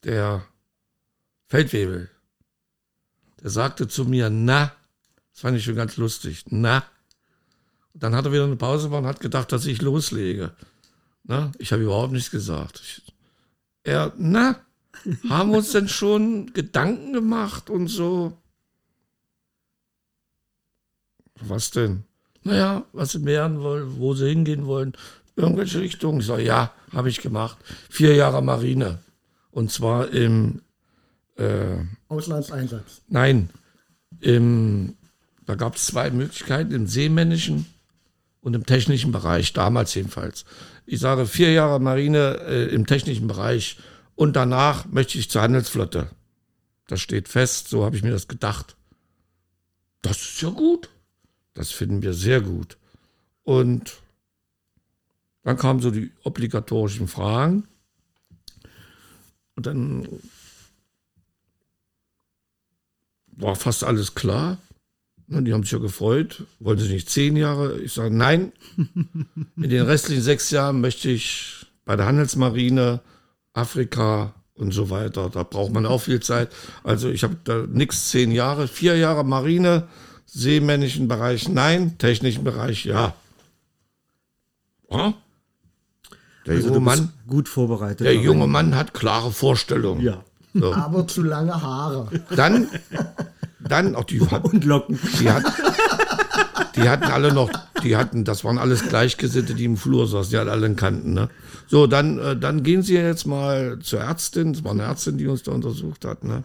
der 0.06 0.46
Feldwebel, 1.48 2.08
der 3.42 3.50
sagte 3.50 3.88
zu 3.88 4.04
mir, 4.04 4.30
na, 4.30 4.72
das 5.32 5.40
fand 5.40 5.56
ich 5.56 5.64
schon 5.64 5.74
ganz 5.74 5.96
lustig, 5.96 6.44
na. 6.48 6.84
Und 7.92 8.02
dann 8.02 8.14
hat 8.14 8.24
er 8.24 8.32
wieder 8.32 8.44
eine 8.44 8.56
Pause 8.56 8.84
gemacht 8.84 9.02
und 9.02 9.08
hat 9.08 9.20
gedacht, 9.20 9.52
dass 9.52 9.66
ich 9.66 9.82
loslege. 9.82 10.54
Na, 11.24 11.50
ich 11.58 11.72
habe 11.72 11.82
überhaupt 11.82 12.12
nichts 12.12 12.30
gesagt. 12.30 12.80
Ich, 12.82 13.02
er, 13.82 14.12
na, 14.16 14.60
haben 15.28 15.50
wir 15.50 15.58
uns 15.58 15.72
denn 15.72 15.88
schon 15.88 16.52
Gedanken 16.52 17.12
gemacht 17.12 17.68
und 17.68 17.88
so? 17.88 18.38
Was 21.40 21.70
denn? 21.70 22.04
Naja, 22.44 22.84
was 22.92 23.12
sie 23.12 23.24
werden 23.24 23.60
wollen, 23.60 23.98
wo 23.98 24.14
sie 24.14 24.28
hingehen 24.28 24.66
wollen, 24.66 24.92
irgendwelche 25.34 25.80
Richtungen. 25.80 26.20
Ich 26.20 26.26
sage, 26.26 26.44
ja, 26.44 26.72
habe 26.92 27.08
ich 27.08 27.20
gemacht. 27.20 27.58
Vier 27.90 28.14
Jahre 28.14 28.40
Marine. 28.40 29.00
Und 29.56 29.72
zwar 29.72 30.10
im 30.10 30.60
äh, 31.36 31.78
Auslandseinsatz. 32.08 33.00
Nein, 33.08 33.48
im, 34.20 34.96
da 35.46 35.54
gab 35.54 35.76
es 35.76 35.86
zwei 35.86 36.10
Möglichkeiten, 36.10 36.74
im 36.74 36.86
seemännischen 36.86 37.64
und 38.42 38.52
im 38.52 38.66
technischen 38.66 39.12
Bereich, 39.12 39.54
damals 39.54 39.94
jedenfalls. 39.94 40.44
Ich 40.84 41.00
sage 41.00 41.24
vier 41.24 41.52
Jahre 41.52 41.80
Marine 41.80 42.38
äh, 42.46 42.64
im 42.66 42.84
technischen 42.84 43.28
Bereich 43.28 43.78
und 44.14 44.36
danach 44.36 44.84
möchte 44.84 45.16
ich 45.16 45.30
zur 45.30 45.40
Handelsflotte. 45.40 46.10
Das 46.86 47.00
steht 47.00 47.26
fest, 47.26 47.68
so 47.68 47.82
habe 47.82 47.96
ich 47.96 48.02
mir 48.02 48.10
das 48.10 48.28
gedacht. 48.28 48.76
Das 50.02 50.18
ist 50.18 50.42
ja 50.42 50.50
gut. 50.50 50.90
Das 51.54 51.70
finden 51.70 52.02
wir 52.02 52.12
sehr 52.12 52.42
gut. 52.42 52.76
Und 53.42 54.02
dann 55.44 55.56
kamen 55.56 55.80
so 55.80 55.90
die 55.90 56.12
obligatorischen 56.24 57.08
Fragen. 57.08 57.66
Und 59.56 59.66
dann 59.66 60.08
war 63.32 63.56
fast 63.56 63.84
alles 63.84 64.14
klar. 64.14 64.58
Und 65.28 65.44
die 65.44 65.52
haben 65.52 65.62
sich 65.62 65.72
ja 65.72 65.78
gefreut. 65.78 66.44
Wollen 66.60 66.78
sie 66.78 66.92
nicht 66.92 67.10
zehn 67.10 67.36
Jahre? 67.36 67.80
Ich 67.80 67.94
sage, 67.94 68.14
nein. 68.14 68.52
In 68.76 69.70
den 69.70 69.82
restlichen 69.82 70.22
sechs 70.22 70.50
Jahren 70.50 70.80
möchte 70.80 71.10
ich 71.10 71.66
bei 71.84 71.96
der 71.96 72.06
Handelsmarine, 72.06 73.00
Afrika 73.52 74.34
und 74.54 74.72
so 74.72 74.90
weiter. 74.90 75.30
Da 75.30 75.42
braucht 75.42 75.72
man 75.72 75.86
auch 75.86 76.02
viel 76.02 76.20
Zeit. 76.20 76.54
Also 76.84 77.10
ich 77.10 77.24
habe 77.24 77.36
da 77.44 77.66
nichts 77.66 78.10
zehn 78.10 78.30
Jahre. 78.30 78.68
Vier 78.68 78.96
Jahre 78.96 79.24
Marine, 79.24 79.88
seemännischen 80.26 81.08
Bereich 81.08 81.48
nein, 81.48 81.98
technischen 81.98 82.44
Bereich 82.44 82.84
ja. 82.84 83.14
ja? 84.90 85.14
Der 86.46 86.54
Also 86.54 86.68
junge 86.68 86.80
Mann, 86.80 87.12
gut 87.26 87.48
vorbereitet. 87.48 88.00
der 88.00 88.14
darin. 88.14 88.22
junge 88.24 88.46
Mann 88.46 88.74
hat 88.74 88.94
klare 88.94 89.30
Vorstellungen. 89.32 90.00
Ja. 90.02 90.22
So. 90.54 90.72
Aber 90.72 91.06
zu 91.06 91.22
lange 91.22 91.60
Haare. 91.60 92.08
Dann, 92.34 92.68
dann 93.60 93.94
auch 93.94 94.04
die, 94.04 94.20
hat, 94.20 94.44
Und 94.44 94.64
Locken. 94.64 94.98
die, 95.20 95.30
hat, 95.30 95.44
die 96.76 96.88
hatten 96.88 97.04
alle 97.04 97.32
noch, 97.34 97.50
die 97.82 97.96
hatten, 97.96 98.24
das 98.24 98.42
waren 98.44 98.56
alles 98.58 98.88
Gleichgesinnte, 98.88 99.54
die 99.54 99.64
im 99.64 99.76
Flur 99.76 100.06
saßen, 100.06 100.30
die 100.30 100.38
hatten 100.38 100.48
alle 100.48 100.66
in 100.66 100.76
Kanten. 100.76 101.12
Ne? 101.12 101.28
So, 101.66 101.86
dann, 101.86 102.18
äh, 102.18 102.36
dann 102.36 102.62
gehen 102.62 102.82
Sie 102.82 102.94
jetzt 102.94 103.26
mal 103.26 103.78
zur 103.80 104.00
Ärztin. 104.00 104.54
Das 104.54 104.64
war 104.64 104.72
eine 104.72 104.84
Ärztin, 104.84 105.18
die 105.18 105.26
uns 105.26 105.42
da 105.42 105.52
untersucht 105.52 106.04
hat. 106.04 106.24
Ne? 106.24 106.42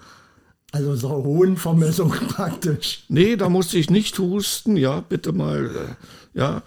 Also 0.73 0.95
so 0.95 1.09
Hohenvermessung 1.09 2.11
praktisch. 2.11 3.03
Nee, 3.09 3.35
da 3.35 3.49
musste 3.49 3.77
ich 3.77 3.89
nicht 3.89 4.17
husten, 4.19 4.77
ja, 4.77 5.01
bitte 5.01 5.33
mal, 5.33 5.65
äh, 5.65 6.39
ja, 6.39 6.63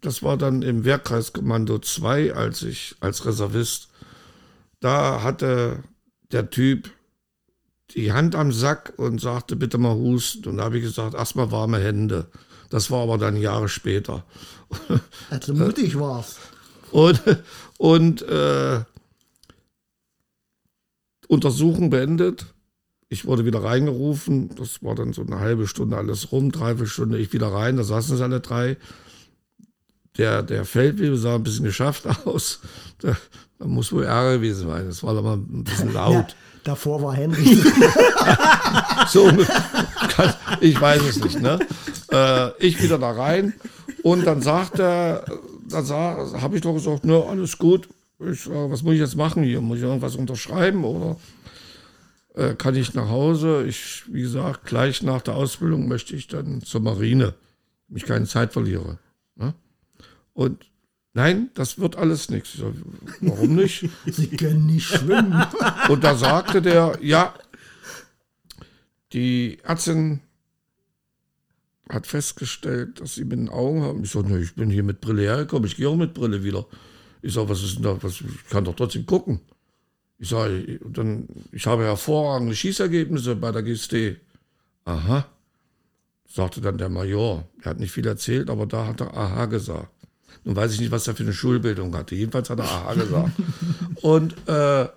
das 0.00 0.22
war 0.22 0.36
dann 0.36 0.62
im 0.62 0.84
Wehrkreiskommando 0.84 1.78
2, 1.78 2.34
als 2.34 2.62
ich 2.62 2.96
als 3.00 3.26
Reservist, 3.26 3.88
da 4.80 5.22
hatte 5.22 5.82
der 6.30 6.50
Typ 6.50 6.90
die 7.94 8.12
Hand 8.12 8.34
am 8.34 8.52
Sack 8.52 8.92
und 8.96 9.20
sagte, 9.20 9.56
bitte 9.56 9.78
mal 9.78 9.94
husten. 9.94 10.48
Und 10.48 10.58
da 10.58 10.64
habe 10.64 10.78
ich 10.78 10.84
gesagt, 10.84 11.14
erstmal 11.14 11.50
warme 11.50 11.78
Hände. 11.78 12.26
Das 12.70 12.90
war 12.90 13.02
aber 13.02 13.18
dann 13.18 13.36
Jahre 13.36 13.68
später. 13.68 14.24
Also 15.30 15.54
mutig 15.54 15.98
war's. 15.98 16.36
Und, 16.90 17.22
und 17.78 18.22
äh, 18.22 18.80
Untersuchung 21.26 21.90
beendet. 21.90 22.46
Ich 23.08 23.24
wurde 23.24 23.46
wieder 23.46 23.62
reingerufen. 23.62 24.54
Das 24.56 24.82
war 24.82 24.94
dann 24.94 25.12
so 25.14 25.22
eine 25.22 25.38
halbe 25.38 25.66
Stunde 25.66 25.96
alles 25.96 26.32
rum, 26.32 26.52
dreiviertel 26.52 26.86
Stunde. 26.86 27.18
Ich 27.18 27.32
wieder 27.32 27.52
rein. 27.52 27.76
Da 27.76 27.84
saßen 27.84 28.16
sie 28.16 28.22
alle 28.22 28.40
drei. 28.40 28.76
Der, 30.18 30.42
der 30.42 30.64
Feldwebel 30.64 31.16
sah 31.16 31.36
ein 31.36 31.42
bisschen 31.42 31.64
geschafft 31.64 32.06
aus. 32.24 32.60
Da, 33.00 33.16
da 33.58 33.66
muss 33.66 33.92
wohl 33.92 34.04
Ärger 34.04 34.36
gewesen 34.38 34.68
sein. 34.68 34.86
Das 34.86 35.02
war 35.02 35.16
aber 35.16 35.34
ein 35.34 35.64
bisschen 35.64 35.92
laut. 35.92 36.14
Ja, 36.14 36.26
davor 36.64 37.02
war 37.02 37.14
Henry. 37.14 37.58
So, 39.08 39.30
ich 40.60 40.78
weiß 40.78 41.02
es 41.02 41.22
nicht, 41.22 41.40
ne? 41.40 41.58
Äh, 42.12 42.50
ich 42.58 42.82
wieder 42.82 42.98
da 42.98 43.12
rein 43.12 43.54
und 44.02 44.26
dann 44.26 44.42
sagt 44.42 44.78
er, 44.78 45.24
dann 45.70 45.88
habe 45.88 46.56
ich 46.56 46.62
doch 46.62 46.74
gesagt, 46.74 47.04
ne, 47.04 47.24
alles 47.26 47.56
gut. 47.56 47.88
Ich 48.30 48.42
sag, 48.42 48.70
was 48.70 48.82
muss 48.82 48.94
ich 48.94 49.00
jetzt 49.00 49.16
machen 49.16 49.44
hier? 49.44 49.60
Muss 49.60 49.78
ich 49.78 49.84
irgendwas 49.84 50.16
unterschreiben 50.16 50.84
oder 50.84 51.16
äh, 52.34 52.54
kann 52.54 52.74
ich 52.74 52.92
nach 52.94 53.08
Hause? 53.08 53.64
Ich, 53.66 54.04
wie 54.08 54.22
gesagt, 54.22 54.64
gleich 54.66 55.02
nach 55.02 55.22
der 55.22 55.36
Ausbildung 55.36 55.88
möchte 55.88 56.14
ich 56.14 56.26
dann 56.26 56.60
zur 56.60 56.80
Marine, 56.80 57.34
damit 57.88 58.02
ich 58.02 58.04
keine 58.08 58.26
Zeit 58.26 58.52
verliere. 58.52 58.98
Ne? 59.36 59.54
Und 60.38 60.70
nein, 61.14 61.50
das 61.54 61.80
wird 61.80 61.96
alles 61.96 62.30
nichts. 62.30 62.54
Ich 62.54 62.60
sag, 62.60 62.72
warum 63.22 63.56
nicht? 63.56 63.88
Sie 64.06 64.28
können 64.28 64.66
nicht 64.66 64.86
schwimmen. 64.86 65.44
Und 65.88 66.04
da 66.04 66.14
sagte 66.14 66.62
der, 66.62 66.96
ja, 67.02 67.34
die 69.12 69.58
Ärztin 69.64 70.20
hat 71.88 72.06
festgestellt, 72.06 73.00
dass 73.00 73.16
sie 73.16 73.24
mit 73.24 73.36
den 73.36 73.48
Augen 73.48 73.82
haben. 73.82 74.04
Ich 74.04 74.12
sage, 74.12 74.28
ne, 74.28 74.38
ich 74.38 74.54
bin 74.54 74.70
hier 74.70 74.84
mit 74.84 75.00
Brille 75.00 75.22
hergekommen, 75.22 75.66
ich 75.66 75.74
gehe 75.74 75.88
auch 75.88 75.96
mit 75.96 76.14
Brille 76.14 76.44
wieder. 76.44 76.66
Ich 77.20 77.34
sage, 77.34 77.48
was 77.48 77.64
ist 77.64 77.76
denn 77.76 77.82
da? 77.82 78.00
Was, 78.00 78.20
ich 78.20 78.48
kann 78.48 78.64
doch 78.64 78.76
trotzdem 78.76 79.04
gucken. 79.04 79.40
Ich 80.18 80.28
sage, 80.28 80.78
dann, 80.84 81.26
ich 81.50 81.66
habe 81.66 81.82
hervorragende 81.82 82.54
Schießergebnisse 82.54 83.34
bei 83.34 83.50
der 83.50 83.64
GSD. 83.64 84.18
Aha, 84.84 85.26
sagte 86.28 86.60
dann 86.60 86.78
der 86.78 86.90
Major. 86.90 87.48
Er 87.60 87.70
hat 87.70 87.80
nicht 87.80 87.90
viel 87.90 88.06
erzählt, 88.06 88.50
aber 88.50 88.66
da 88.66 88.86
hat 88.86 89.00
er 89.00 89.16
Aha 89.16 89.46
gesagt. 89.46 89.97
Nun 90.44 90.56
weiß 90.56 90.72
ich 90.74 90.80
nicht, 90.80 90.90
was 90.90 91.06
er 91.06 91.14
für 91.14 91.22
eine 91.22 91.32
Schulbildung 91.32 91.94
hatte. 91.96 92.14
Jedenfalls 92.14 92.50
hat 92.50 92.58
er 92.58 92.64
Aha 92.64 92.94
gesagt. 92.94 93.32
Und 94.02 94.34
äh, 94.48 94.88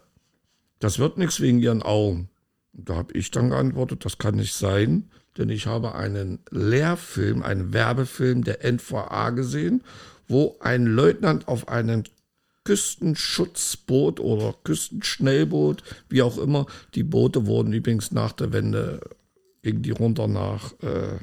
das 0.80 1.00
wird 1.00 1.18
nichts 1.18 1.40
wegen 1.40 1.60
ihren 1.60 1.84
Augen. 1.84 2.30
Da 2.74 2.96
habe 2.96 3.14
ich 3.14 3.32
dann 3.32 3.50
geantwortet, 3.50 4.06
das 4.06 4.18
kann 4.18 4.36
nicht 4.36 4.54
sein, 4.54 5.10
denn 5.38 5.50
ich 5.50 5.68
habe 5.68 5.96
einen 5.96 6.40
Lehrfilm, 6.50 7.44
einen 7.44 7.74
Werbefilm 7.74 8.44
der 8.44 8.64
NVA 8.64 9.32
gesehen, 9.32 9.84
wo 10.28 10.58
ein 10.60 10.86
Leutnant 10.86 11.48
auf 11.48 11.68
einem 11.68 12.04
Küstenschutzboot 12.64 14.20
oder 14.20 14.56
Küstenschnellboot, 14.64 15.84
wie 16.10 16.22
auch 16.22 16.38
immer, 16.38 16.68
die 16.94 17.04
Boote 17.04 17.48
wurden 17.48 17.74
übrigens 17.74 18.12
nach 18.12 18.32
der 18.32 18.54
Wende, 18.54 19.02
gingen 19.64 19.82
die 19.82 19.92
runter 19.92 20.28
nach, 20.28 20.74
äh, 20.82 21.18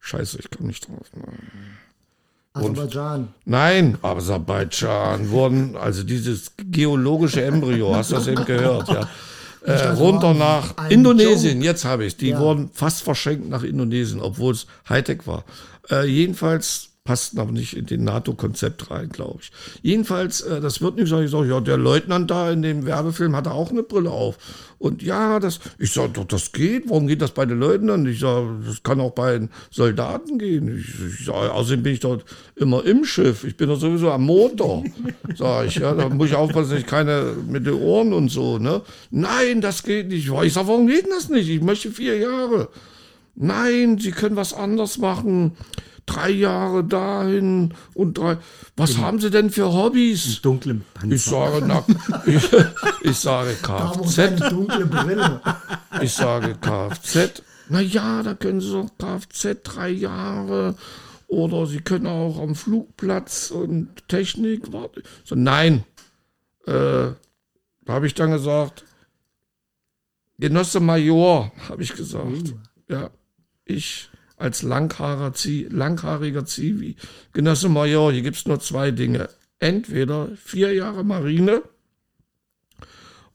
scheiße, 0.00 0.38
ich 0.38 0.50
komme 0.50 0.68
nicht 0.68 0.88
drauf. 0.88 1.10
Aserbaidschan. 2.54 3.28
Nein, 3.44 3.98
Aserbaidschan 4.02 5.30
wurden, 5.30 5.76
also 5.76 6.04
dieses 6.04 6.52
geologische 6.56 7.42
Embryo, 7.44 7.94
hast 7.94 8.12
du 8.12 8.14
das 8.14 8.28
eben 8.28 8.44
gehört, 8.44 8.88
ja. 8.88 9.08
Äh, 9.66 9.88
runter 9.88 10.34
nach 10.34 10.74
Indonesien, 10.90 11.56
Joke. 11.56 11.64
jetzt 11.66 11.84
habe 11.84 12.04
ich 12.04 12.16
Die 12.16 12.28
Ja. 12.28 12.38
wurden 12.38 12.70
fast 12.72 13.02
verschenkt 13.02 13.48
nach 13.48 13.62
Indonesien, 13.62 14.20
obwohl 14.20 14.52
es 14.52 14.66
Hightech 14.88 15.26
war. 15.26 15.44
Äh, 15.90 16.06
jedenfalls 16.06 16.90
passten 17.04 17.38
aber 17.38 17.52
nicht 17.52 17.76
in 17.76 17.84
den 17.84 18.02
NATO-Konzept 18.04 18.90
rein, 18.90 19.10
glaube 19.10 19.40
ich. 19.42 19.52
Jedenfalls, 19.82 20.40
äh, 20.40 20.62
das 20.62 20.80
wird 20.80 20.96
nicht 20.96 21.08
so. 21.08 21.20
Ich 21.20 21.30
sage, 21.30 21.50
ja, 21.50 21.60
der 21.60 21.76
Leutnant 21.76 22.30
da 22.30 22.50
in 22.50 22.62
dem 22.62 22.86
Werbefilm 22.86 23.36
hatte 23.36 23.50
auch 23.50 23.70
eine 23.70 23.82
Brille 23.82 24.10
auf. 24.10 24.38
Und 24.78 25.02
ja, 25.02 25.38
das, 25.38 25.60
ich 25.78 25.92
sage, 25.92 26.12
doch, 26.14 26.24
das 26.24 26.52
geht. 26.52 26.88
Warum 26.88 27.06
geht 27.06 27.20
das 27.20 27.32
bei 27.32 27.44
den 27.44 27.60
Leutnanten? 27.60 28.10
Ich 28.10 28.20
sage, 28.20 28.56
das 28.66 28.82
kann 28.82 29.02
auch 29.02 29.10
bei 29.10 29.38
den 29.38 29.50
Soldaten 29.70 30.38
gehen. 30.38 30.78
Ich, 30.78 31.20
ich 31.20 31.26
sage, 31.26 31.52
außerdem 31.52 31.82
bin 31.82 31.92
ich 31.92 32.00
dort 32.00 32.24
immer 32.56 32.82
im 32.86 33.04
Schiff. 33.04 33.44
Ich 33.44 33.58
bin 33.58 33.68
doch 33.68 33.78
sowieso 33.78 34.10
am 34.10 34.24
Motor. 34.24 34.82
Sag 35.36 35.66
ich, 35.66 35.74
ja, 35.74 35.92
da 35.92 36.08
muss 36.08 36.30
ich 36.30 36.34
aufpassen, 36.34 36.70
dass 36.70 36.80
ich 36.80 36.86
keine 36.86 37.34
mit 37.46 37.66
den 37.66 37.74
Ohren 37.74 38.14
und 38.14 38.30
so, 38.30 38.58
ne? 38.58 38.80
Nein, 39.10 39.60
das 39.60 39.82
geht 39.82 40.08
nicht. 40.08 40.26
Ich 40.26 40.52
sage, 40.54 40.68
warum 40.68 40.86
geht 40.86 41.06
das 41.10 41.28
nicht? 41.28 41.50
Ich 41.50 41.60
möchte 41.60 41.90
vier 41.90 42.16
Jahre. 42.16 42.70
Nein, 43.34 43.98
Sie 43.98 44.12
können 44.12 44.36
was 44.36 44.54
anderes 44.54 44.96
machen 44.96 45.52
drei 46.06 46.30
Jahre 46.30 46.84
dahin 46.84 47.74
und 47.94 48.18
drei. 48.18 48.38
Was 48.76 48.98
haben 48.98 49.20
Sie 49.20 49.30
denn 49.30 49.50
für 49.50 49.72
Hobbys? 49.72 50.40
Dunkle 50.42 50.80
Panzer. 50.94 51.14
Ich 51.14 51.24
sage, 51.24 51.64
na, 51.66 51.84
ich, 52.26 52.50
ich 53.02 53.16
sage 53.16 53.54
Kfz. 53.62 54.48
dunkle 54.50 54.86
Brille. 54.86 55.40
Ich 56.00 56.12
sage 56.12 56.56
Kfz. 56.60 57.42
Na 57.68 57.80
ja, 57.80 58.22
da 58.22 58.34
können 58.34 58.60
Sie 58.60 58.70
doch 58.72 58.90
Kfz 58.98 59.62
drei 59.62 59.90
Jahre. 59.90 60.76
Oder 61.26 61.66
Sie 61.66 61.80
können 61.80 62.06
auch 62.06 62.38
am 62.40 62.54
Flugplatz 62.54 63.50
und 63.50 64.06
Technik 64.08 64.72
warten. 64.72 65.02
So, 65.24 65.34
nein. 65.34 65.84
Äh, 66.66 67.12
da 67.86 67.92
habe 67.92 68.06
ich 68.06 68.14
dann 68.14 68.30
gesagt, 68.30 68.84
Genosse 70.38 70.80
Major, 70.80 71.52
habe 71.68 71.82
ich 71.82 71.94
gesagt. 71.94 72.54
Ja, 72.88 73.10
ich 73.64 74.10
als 74.36 74.62
langhaariger 74.62 75.32
Zivi. 76.44 76.96
Genosse 77.32 77.68
Major, 77.68 78.12
hier 78.12 78.22
gibt 78.22 78.36
es 78.36 78.46
nur 78.46 78.60
zwei 78.60 78.90
Dinge. 78.90 79.28
Entweder 79.58 80.28
vier 80.36 80.74
Jahre 80.74 81.04
Marine 81.04 81.62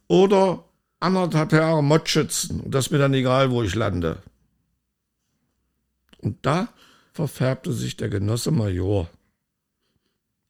oder 0.07 0.65
anderthalb 0.99 1.53
Jahre 1.53 1.83
Modschützen. 1.83 2.61
Und 2.61 2.75
das 2.75 2.87
ist 2.87 2.91
mir 2.91 2.97
dann 2.97 3.13
egal, 3.13 3.51
wo 3.51 3.63
ich 3.63 3.75
lande. 3.75 4.21
Und 6.21 6.45
da 6.45 6.69
verfärbte 7.13 7.71
sich 7.73 7.95
der 7.95 8.09
Genosse 8.09 8.51
Major. 8.51 9.09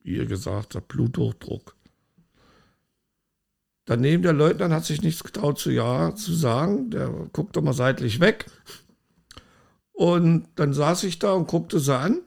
Wie 0.01 0.15
ihr 0.15 0.25
gesagt 0.25 0.75
habt, 0.75 0.87
Bluthochdruck. 0.87 1.75
Daneben 3.85 4.23
der 4.23 4.33
Leutnant 4.33 4.73
hat 4.73 4.85
sich 4.85 5.01
nichts 5.01 5.23
getraut 5.23 5.57
zu 5.59 5.71
ja 5.71 6.13
zu 6.15 6.33
sagen. 6.33 6.91
Der 6.91 7.09
guckte 7.33 7.61
mal 7.61 7.73
seitlich 7.73 8.19
weg. 8.19 8.45
Und 9.99 10.47
dann 10.55 10.73
saß 10.73 11.03
ich 11.03 11.19
da 11.19 11.33
und 11.33 11.49
guckte 11.49 11.81
sie 11.81 11.93
an. 11.93 12.21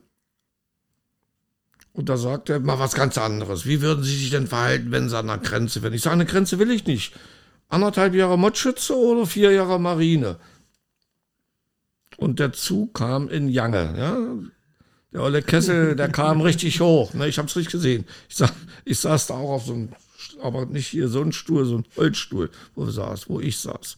Und 1.91 2.07
da 2.07 2.17
sagte 2.17 2.53
er 2.53 2.59
mal 2.59 2.77
was 2.77 2.93
ganz 2.93 3.17
anderes. 3.17 3.65
Wie 3.65 3.81
würden 3.81 4.03
Sie 4.03 4.15
sich 4.15 4.29
denn 4.29 4.45
verhalten, 4.45 4.91
wenn 4.91 5.09
Sie 5.09 5.17
an 5.17 5.25
der 5.25 5.39
Grenze 5.39 5.81
wären? 5.81 5.93
Ich 5.93 6.03
sage, 6.03 6.13
eine 6.13 6.27
Grenze 6.27 6.59
will 6.59 6.69
ich 6.69 6.85
nicht. 6.85 7.15
Anderthalb 7.69 8.13
Jahre 8.13 8.37
Modschütze 8.37 8.95
oder 8.95 9.25
vier 9.25 9.53
Jahre 9.53 9.79
Marine? 9.79 10.37
Und 12.17 12.37
der 12.37 12.53
Zug 12.53 12.93
kam 12.93 13.27
in 13.27 13.49
Jange. 13.49 13.95
Ja? 13.97 14.17
Der 15.11 15.23
olle 15.23 15.41
Kessel, 15.41 15.95
der 15.95 16.09
kam 16.09 16.41
richtig 16.41 16.79
hoch. 16.79 17.15
Ne? 17.15 17.27
Ich 17.27 17.39
habe 17.39 17.47
es 17.47 17.55
richtig 17.55 17.71
gesehen. 17.71 18.05
Ich, 18.29 18.35
sa 18.35 18.51
ich 18.85 18.99
saß 18.99 19.25
da 19.25 19.33
auch 19.33 19.49
auf 19.49 19.65
so 19.65 19.73
einem, 19.73 19.89
aber 20.43 20.67
nicht 20.67 20.89
hier 20.89 21.07
so 21.07 21.21
ein 21.21 21.33
Stuhl, 21.33 21.65
so 21.65 21.79
ein 21.79 21.85
Holzstuhl, 21.97 22.51
wo, 22.75 22.85
saß, 22.85 23.29
wo 23.29 23.39
ich 23.39 23.57
saß 23.57 23.97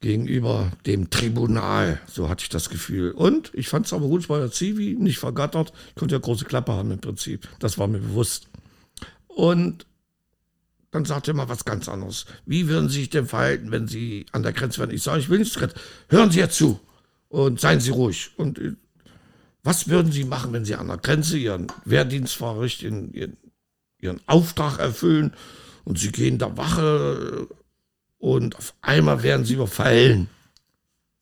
gegenüber 0.00 0.72
dem 0.86 1.10
Tribunal. 1.10 2.00
So 2.10 2.28
hatte 2.28 2.42
ich 2.42 2.48
das 2.48 2.70
Gefühl. 2.70 3.12
Und 3.12 3.50
ich 3.54 3.68
fand 3.68 3.86
es 3.86 3.92
aber 3.92 4.06
gut, 4.06 4.22
ich 4.22 4.28
war 4.28 4.40
ja 4.40 4.50
Zivi, 4.50 4.96
nicht 4.98 5.18
vergattert. 5.18 5.72
Ich 5.90 5.94
konnte 5.96 6.14
ja 6.14 6.20
große 6.20 6.46
Klappe 6.46 6.72
haben 6.72 6.90
im 6.90 7.00
Prinzip. 7.00 7.48
Das 7.58 7.78
war 7.78 7.86
mir 7.86 7.98
bewusst. 7.98 8.48
Und 9.28 9.86
dann 10.90 11.04
sagte 11.04 11.30
er 11.30 11.34
mal 11.34 11.48
was 11.48 11.64
ganz 11.64 11.88
anderes. 11.88 12.26
Wie 12.46 12.66
würden 12.66 12.88
Sie 12.88 13.00
sich 13.00 13.10
denn 13.10 13.26
verhalten, 13.26 13.70
wenn 13.70 13.86
Sie 13.86 14.26
an 14.32 14.42
der 14.42 14.52
Grenze 14.52 14.80
wären? 14.80 14.90
Ich 14.90 15.02
sage, 15.02 15.20
ich 15.20 15.28
will 15.28 15.38
nicht 15.38 15.56
Hören 16.08 16.30
Sie 16.30 16.38
jetzt 16.38 16.56
zu 16.56 16.80
und 17.28 17.60
seien 17.60 17.80
Sie 17.80 17.90
ruhig. 17.90 18.30
Und 18.36 18.58
äh, 18.58 18.72
was 19.62 19.88
würden 19.88 20.10
Sie 20.10 20.24
machen, 20.24 20.52
wenn 20.52 20.64
Sie 20.64 20.74
an 20.74 20.88
der 20.88 20.96
Grenze 20.96 21.36
Ihren 21.36 21.68
Wehrdienst 21.84 22.34
verrichten, 22.34 23.12
Ihren, 23.12 23.36
Ihren 24.00 24.20
Auftrag 24.26 24.78
erfüllen 24.78 25.34
und 25.84 25.98
Sie 25.98 26.10
gehen 26.10 26.38
da 26.38 26.56
Wache 26.56 27.46
und 28.20 28.56
auf 28.56 28.74
einmal 28.82 29.24
werden 29.24 29.44
sie 29.44 29.54
überfallen. 29.54 30.28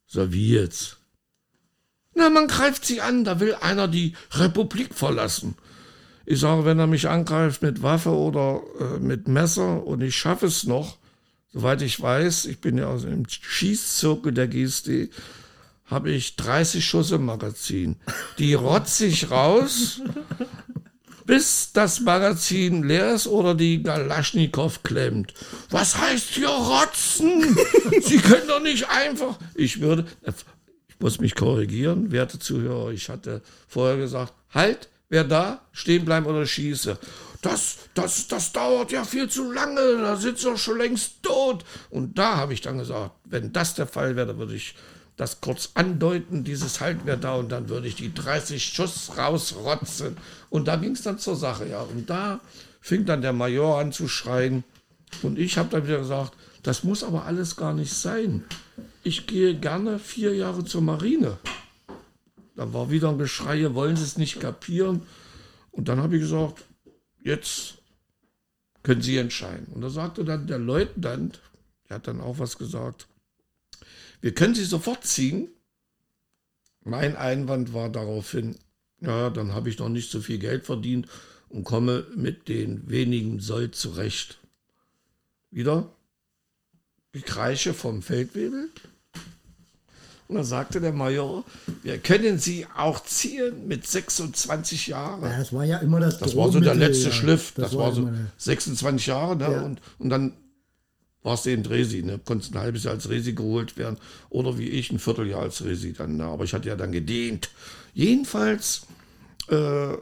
So 0.06 0.32
wie 0.32 0.54
jetzt. 0.54 0.98
Na, 2.14 2.28
man 2.28 2.48
greift 2.48 2.84
sie 2.84 3.00
an, 3.00 3.24
da 3.24 3.40
will 3.40 3.54
einer 3.54 3.88
die 3.88 4.14
Republik 4.32 4.94
verlassen. 4.94 5.54
Ich 6.26 6.40
sage, 6.40 6.64
wenn 6.64 6.78
er 6.78 6.86
mich 6.86 7.08
angreift 7.08 7.62
mit 7.62 7.82
Waffe 7.82 8.10
oder 8.10 8.60
äh, 8.80 8.98
mit 8.98 9.28
Messer 9.28 9.86
und 9.86 10.02
ich 10.02 10.16
schaffe 10.16 10.46
es 10.46 10.64
noch, 10.64 10.98
soweit 11.52 11.80
ich 11.80 12.00
weiß, 12.00 12.46
ich 12.46 12.60
bin 12.60 12.76
ja 12.76 12.88
aus 12.88 13.02
dem 13.02 13.24
Schießzirkel 13.28 14.32
der 14.32 14.48
GSD, 14.48 15.10
habe 15.86 16.10
ich 16.10 16.36
30 16.36 16.84
Schuss 16.84 17.12
im 17.12 17.24
Magazin. 17.24 17.96
Die 18.38 18.54
rotze 18.54 19.06
ich 19.06 19.30
raus 19.30 20.02
bis 21.28 21.72
das 21.74 22.00
Magazin 22.00 22.84
leer 22.84 23.12
ist 23.12 23.26
oder 23.26 23.54
die 23.54 23.82
Galaschnikow 23.82 24.82
klemmt. 24.82 25.34
Was 25.68 25.98
heißt 25.98 26.30
hier 26.30 26.48
rotzen? 26.48 27.54
Sie 28.00 28.16
können 28.16 28.48
doch 28.48 28.62
nicht 28.62 28.88
einfach. 28.88 29.38
Ich 29.54 29.82
würde, 29.82 30.06
ich 30.88 30.98
muss 30.98 31.20
mich 31.20 31.34
korrigieren, 31.34 32.12
werte 32.12 32.38
Zuhörer. 32.38 32.92
Ich 32.92 33.10
hatte 33.10 33.42
vorher 33.68 33.98
gesagt, 33.98 34.32
halt, 34.54 34.88
wer 35.10 35.22
da, 35.22 35.60
stehen 35.72 36.06
bleiben 36.06 36.24
oder 36.24 36.46
schieße. 36.46 36.98
Das, 37.42 37.76
das, 37.92 38.26
das 38.28 38.52
dauert 38.52 38.90
ja 38.90 39.04
viel 39.04 39.28
zu 39.28 39.52
lange, 39.52 39.98
da 39.98 40.16
sitzt 40.16 40.46
doch 40.46 40.56
schon 40.56 40.78
längst 40.78 41.22
tot. 41.22 41.62
Und 41.90 42.16
da 42.16 42.38
habe 42.38 42.54
ich 42.54 42.62
dann 42.62 42.78
gesagt, 42.78 43.12
wenn 43.26 43.52
das 43.52 43.74
der 43.74 43.86
Fall 43.86 44.16
wäre, 44.16 44.28
dann 44.28 44.38
würde 44.38 44.54
ich 44.54 44.74
das 45.18 45.40
kurz 45.40 45.72
andeuten, 45.74 46.44
dieses 46.44 46.80
Halt 46.80 47.04
wäre 47.04 47.18
da 47.18 47.34
und 47.34 47.50
dann 47.50 47.68
würde 47.68 47.88
ich 47.88 47.96
die 47.96 48.14
30 48.14 48.64
Schuss 48.64 49.16
rausrotzen. 49.16 50.16
Und 50.48 50.68
da 50.68 50.76
ging 50.76 50.92
es 50.92 51.02
dann 51.02 51.18
zur 51.18 51.34
Sache, 51.34 51.68
ja. 51.68 51.82
Und 51.82 52.08
da 52.08 52.40
fing 52.80 53.04
dann 53.04 53.20
der 53.20 53.32
Major 53.32 53.80
an 53.80 53.92
zu 53.92 54.06
schreien. 54.06 54.62
Und 55.22 55.38
ich 55.38 55.58
habe 55.58 55.70
dann 55.70 55.86
wieder 55.86 55.98
gesagt, 55.98 56.34
das 56.62 56.84
muss 56.84 57.02
aber 57.02 57.24
alles 57.24 57.56
gar 57.56 57.74
nicht 57.74 57.92
sein. 57.92 58.44
Ich 59.02 59.26
gehe 59.26 59.56
gerne 59.56 59.98
vier 59.98 60.36
Jahre 60.36 60.64
zur 60.64 60.82
Marine. 60.82 61.38
Da 62.54 62.72
war 62.72 62.90
wieder 62.90 63.08
ein 63.08 63.18
Geschrei, 63.18 63.74
wollen 63.74 63.96
Sie 63.96 64.04
es 64.04 64.18
nicht 64.18 64.38
kapieren? 64.38 65.02
Und 65.72 65.88
dann 65.88 66.00
habe 66.00 66.14
ich 66.14 66.22
gesagt, 66.22 66.64
jetzt 67.24 67.78
können 68.84 69.02
Sie 69.02 69.16
entscheiden. 69.16 69.66
Und 69.74 69.80
da 69.80 69.90
sagte 69.90 70.24
dann 70.24 70.46
der 70.46 70.58
Leutnant, 70.58 71.40
der 71.88 71.96
hat 71.96 72.06
dann 72.06 72.20
auch 72.20 72.38
was 72.38 72.56
gesagt, 72.56 73.08
wir 74.20 74.34
können 74.34 74.54
sie 74.54 74.64
sofort 74.64 75.04
ziehen. 75.04 75.48
Mein 76.84 77.16
Einwand 77.16 77.74
war 77.74 77.88
daraufhin, 77.88 78.56
ja, 79.00 79.30
dann 79.30 79.52
habe 79.52 79.68
ich 79.68 79.78
noch 79.78 79.88
nicht 79.88 80.10
so 80.10 80.20
viel 80.20 80.38
Geld 80.38 80.64
verdient 80.64 81.06
und 81.48 81.64
komme 81.64 82.06
mit 82.14 82.48
den 82.48 82.88
wenigen 82.88 83.40
Soll 83.40 83.70
zurecht. 83.70 84.38
Wieder 85.50 85.90
Gekreische 87.12 87.74
vom 87.74 88.02
Feldwebel. 88.02 88.70
Und 90.28 90.34
dann 90.34 90.44
sagte 90.44 90.78
der 90.78 90.92
Major, 90.92 91.42
wir 91.82 91.96
können 91.98 92.38
sie 92.38 92.66
auch 92.76 93.02
ziehen 93.02 93.66
mit 93.66 93.86
26 93.86 94.88
Jahren. 94.88 95.22
Ja, 95.22 95.38
das 95.38 95.54
war 95.54 95.64
ja 95.64 95.78
immer 95.78 96.00
das 96.00 96.18
Das 96.18 96.36
war 96.36 96.52
so 96.52 96.60
der 96.60 96.74
letzte 96.74 97.08
ja. 97.08 97.14
Schliff. 97.14 97.52
Das, 97.54 97.70
das 97.70 97.78
war, 97.78 97.86
war 97.86 97.94
so 97.94 98.10
26 98.36 99.06
Jahre. 99.06 99.36
Ne? 99.36 99.50
Ja. 99.50 99.62
Und, 99.62 99.80
und 99.98 100.10
dann 100.10 100.34
warst 101.22 101.46
du 101.46 101.50
eben 101.50 101.66
Resi, 101.66 102.02
ne? 102.02 102.20
Konntest 102.24 102.54
ein 102.54 102.60
halbes 102.60 102.84
Jahr 102.84 102.94
als 102.94 103.08
Resi 103.08 103.32
geholt 103.32 103.76
werden 103.76 103.98
oder 104.30 104.58
wie 104.58 104.68
ich 104.68 104.90
ein 104.90 104.98
Vierteljahr 104.98 105.42
als 105.42 105.64
Resi 105.64 105.92
dann. 105.92 106.16
Ne? 106.16 106.24
Aber 106.24 106.44
ich 106.44 106.54
hatte 106.54 106.68
ja 106.68 106.76
dann 106.76 106.92
gedehnt. 106.92 107.50
Jedenfalls 107.92 108.86
äh, 109.48 109.94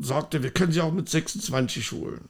sagte, 0.00 0.42
wir 0.42 0.50
können 0.50 0.72
sie 0.72 0.80
auch 0.80 0.92
mit 0.92 1.08
26 1.08 1.92
holen. 1.92 2.28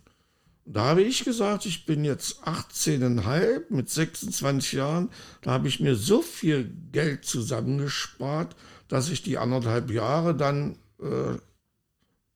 Da 0.64 0.85
habe 0.85 1.03
ich 1.03 1.25
gesagt, 1.25 1.66
ich 1.66 1.87
bin 1.87 2.05
jetzt 2.05 2.45
18,5 2.45 3.64
mit 3.71 3.90
26 3.90 4.73
Jahren. 4.73 5.11
Da 5.40 5.51
habe 5.51 5.66
ich 5.66 5.81
mir 5.81 5.97
so 5.97 6.23
viel 6.23 6.73
Geld 6.92 7.25
zusammengespart, 7.25 8.55
dass 8.87 9.11
ich 9.11 9.23
die 9.23 9.38
anderthalb 9.38 9.90
Jahre 9.90 10.37
dann 10.37 10.79
äh, 11.01 11.37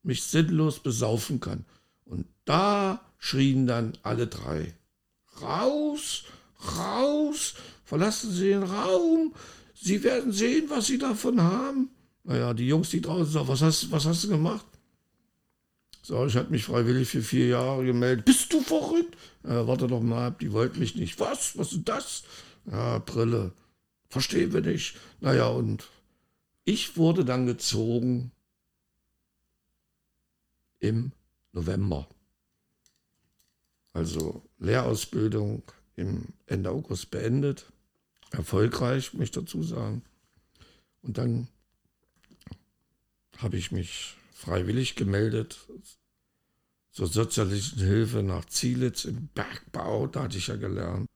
mich 0.03 0.25
sinnlos 0.25 0.81
besaufen 0.81 1.39
kann. 1.39 1.65
Und 2.05 2.27
da 2.45 3.01
schrien 3.19 3.67
dann 3.67 3.93
alle 4.03 4.27
drei. 4.27 4.75
Raus, 5.41 6.25
raus, 6.79 7.55
verlassen 7.85 8.33
Sie 8.33 8.49
den 8.49 8.63
Raum. 8.63 9.35
Sie 9.75 10.03
werden 10.03 10.33
sehen, 10.33 10.69
was 10.69 10.87
Sie 10.87 10.99
davon 10.99 11.41
haben. 11.41 11.91
Naja, 12.25 12.55
die 12.55 12.67
Jungs, 12.67 12.91
die 12.91 13.01
draußen 13.01 13.33
sagen, 13.33 13.49
was 13.49 13.63
hast, 13.63 13.91
was 13.91 14.07
hast 14.07 14.25
du 14.25 14.29
gemacht? 14.29 14.67
So, 16.03 16.25
ich 16.27 16.37
hatte 16.37 16.51
mich 16.51 16.65
freiwillig 16.65 17.09
für 17.09 17.23
vier 17.23 17.49
Jahre 17.49 17.85
gemeldet. 17.85 18.25
Bist 18.25 18.53
du 18.53 18.61
verrückt? 18.61 19.17
Ja, 19.45 19.67
warte 19.67 19.87
doch 19.89 20.01
mal 20.01 20.29
ab, 20.29 20.39
die 20.39 20.53
wollten 20.53 20.79
mich 20.79 20.95
nicht. 20.95 21.19
Was? 21.19 21.59
Was 21.59 21.73
ist 21.73 21.89
das? 21.89 22.23
Ja, 22.71 22.99
Brille. 22.99 23.53
Verstehen 24.09 24.53
wir 24.53 24.61
nicht. 24.61 24.97
Naja, 25.21 25.49
und 25.49 25.89
ich 26.65 26.97
wurde 26.97 27.25
dann 27.25 27.47
gezogen 27.47 28.31
im 30.79 31.13
November. 31.53 32.09
Also 33.93 34.46
Lehrausbildung 34.59 35.63
im 35.97 36.25
Ende 36.47 36.71
August 36.71 37.11
beendet. 37.11 37.67
Erfolgreich, 38.31 39.15
muss 39.15 39.25
ich 39.25 39.31
dazu 39.31 39.63
sagen. 39.63 40.03
Und 41.03 41.19
dann 41.19 41.49
habe 43.39 43.57
ich 43.57 43.73
mich 43.73 44.17
freiwillig 44.33 44.97
gemeldet 44.97 45.59
zur 46.93 47.07
sozialistischen 47.07 47.87
Hilfe 47.87 48.23
nach 48.23 48.45
Zielitz 48.47 49.05
im 49.05 49.29
Bergbau. 49.29 50.07
Da 50.07 50.25
hatte 50.25 50.39
ich 50.39 50.49
ja 50.49 50.57
gelernt. 50.57 51.09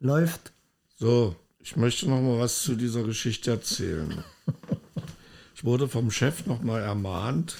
Läuft. 0.00 0.52
So, 0.96 1.36
ich 1.60 1.76
möchte 1.76 2.08
noch 2.08 2.20
mal 2.20 2.38
was 2.38 2.62
zu 2.62 2.74
dieser 2.74 3.04
Geschichte 3.04 3.50
erzählen. 3.50 4.24
Ich 5.54 5.66
wurde 5.66 5.86
vom 5.86 6.10
Chef 6.10 6.46
noch 6.46 6.60
mal 6.60 6.80
ermahnt, 6.80 7.54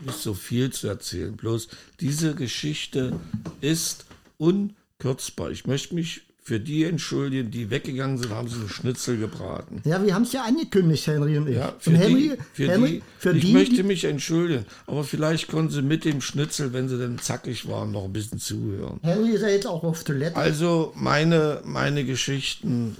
nicht 0.00 0.18
so 0.18 0.34
viel 0.34 0.70
zu 0.70 0.86
erzählen. 0.86 1.34
Bloß 1.34 1.68
diese 1.98 2.34
Geschichte 2.34 3.18
ist 3.62 4.04
unkürzbar. 4.38 5.50
Ich 5.50 5.66
möchte 5.66 5.94
mich 5.94 6.22
für 6.48 6.58
die 6.58 6.84
entschuldigen, 6.84 7.50
die 7.50 7.68
weggegangen 7.68 8.16
sind, 8.16 8.30
haben 8.30 8.48
sie 8.48 8.56
einen 8.56 8.70
Schnitzel 8.70 9.18
gebraten. 9.18 9.82
Ja, 9.84 10.02
wir 10.02 10.14
haben 10.14 10.22
es 10.22 10.32
ja 10.32 10.44
angekündigt, 10.44 11.06
Henry 11.06 11.36
und 11.36 11.46
ich. 11.46 11.56
Ja, 11.56 11.74
für 11.78 11.90
und 11.90 11.96
Henry, 11.96 12.30
die, 12.30 12.38
für 12.54 12.70
Henry, 12.70 12.90
die, 12.90 13.02
für 13.18 13.36
ich 13.36 13.44
die, 13.44 13.52
möchte 13.52 13.74
die, 13.74 13.82
mich 13.82 14.04
entschuldigen, 14.04 14.64
aber 14.86 15.04
vielleicht 15.04 15.48
konnten 15.48 15.70
sie 15.70 15.82
mit 15.82 16.06
dem 16.06 16.22
Schnitzel, 16.22 16.72
wenn 16.72 16.88
sie 16.88 16.96
denn 16.96 17.18
zackig 17.18 17.68
waren, 17.68 17.92
noch 17.92 18.04
ein 18.04 18.14
bisschen 18.14 18.38
zuhören. 18.38 18.98
Henry 19.02 19.32
ist 19.32 19.42
ja 19.42 19.48
jetzt 19.48 19.66
auch 19.66 19.84
auf 19.84 20.02
Toilette. 20.04 20.36
Also 20.36 20.94
meine, 20.96 21.60
meine 21.66 22.06
Geschichten 22.06 22.96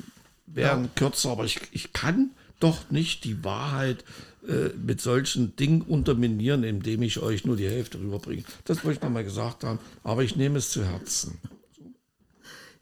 werden 0.47 0.91
kürzer, 0.95 1.31
aber 1.31 1.45
ich, 1.45 1.59
ich 1.73 1.95
kann 1.95 2.33
doch 2.61 2.91
nicht 2.91 3.25
die 3.25 3.45
Wahrheit 3.45 4.05
äh, 4.49 4.71
mit 4.83 5.01
solchen 5.01 5.55
Dingen 5.57 5.83
unterminieren, 5.83 6.65
indem 6.65 7.03
ich 7.03 7.21
euch 7.21 7.45
nur 7.45 7.57
die 7.57 7.69
Hälfte 7.69 8.01
rüberbringe. 8.01 8.45
Das 8.65 8.83
wollte 8.83 8.97
ich 8.99 9.03
nochmal 9.03 9.25
gesagt 9.25 9.63
haben, 9.63 9.79
aber 10.03 10.25
ich 10.25 10.37
nehme 10.37 10.59
es 10.59 10.71
zu 10.71 10.85
Herzen. 10.85 11.39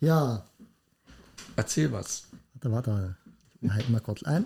ja, 0.01 0.45
Erzähl 1.57 1.91
was. 1.91 2.25
warte, 2.63 2.93
warte. 2.93 3.17
Halten 3.75 3.93
mal 3.93 4.01
kurz 4.01 4.23
ein. 4.23 4.45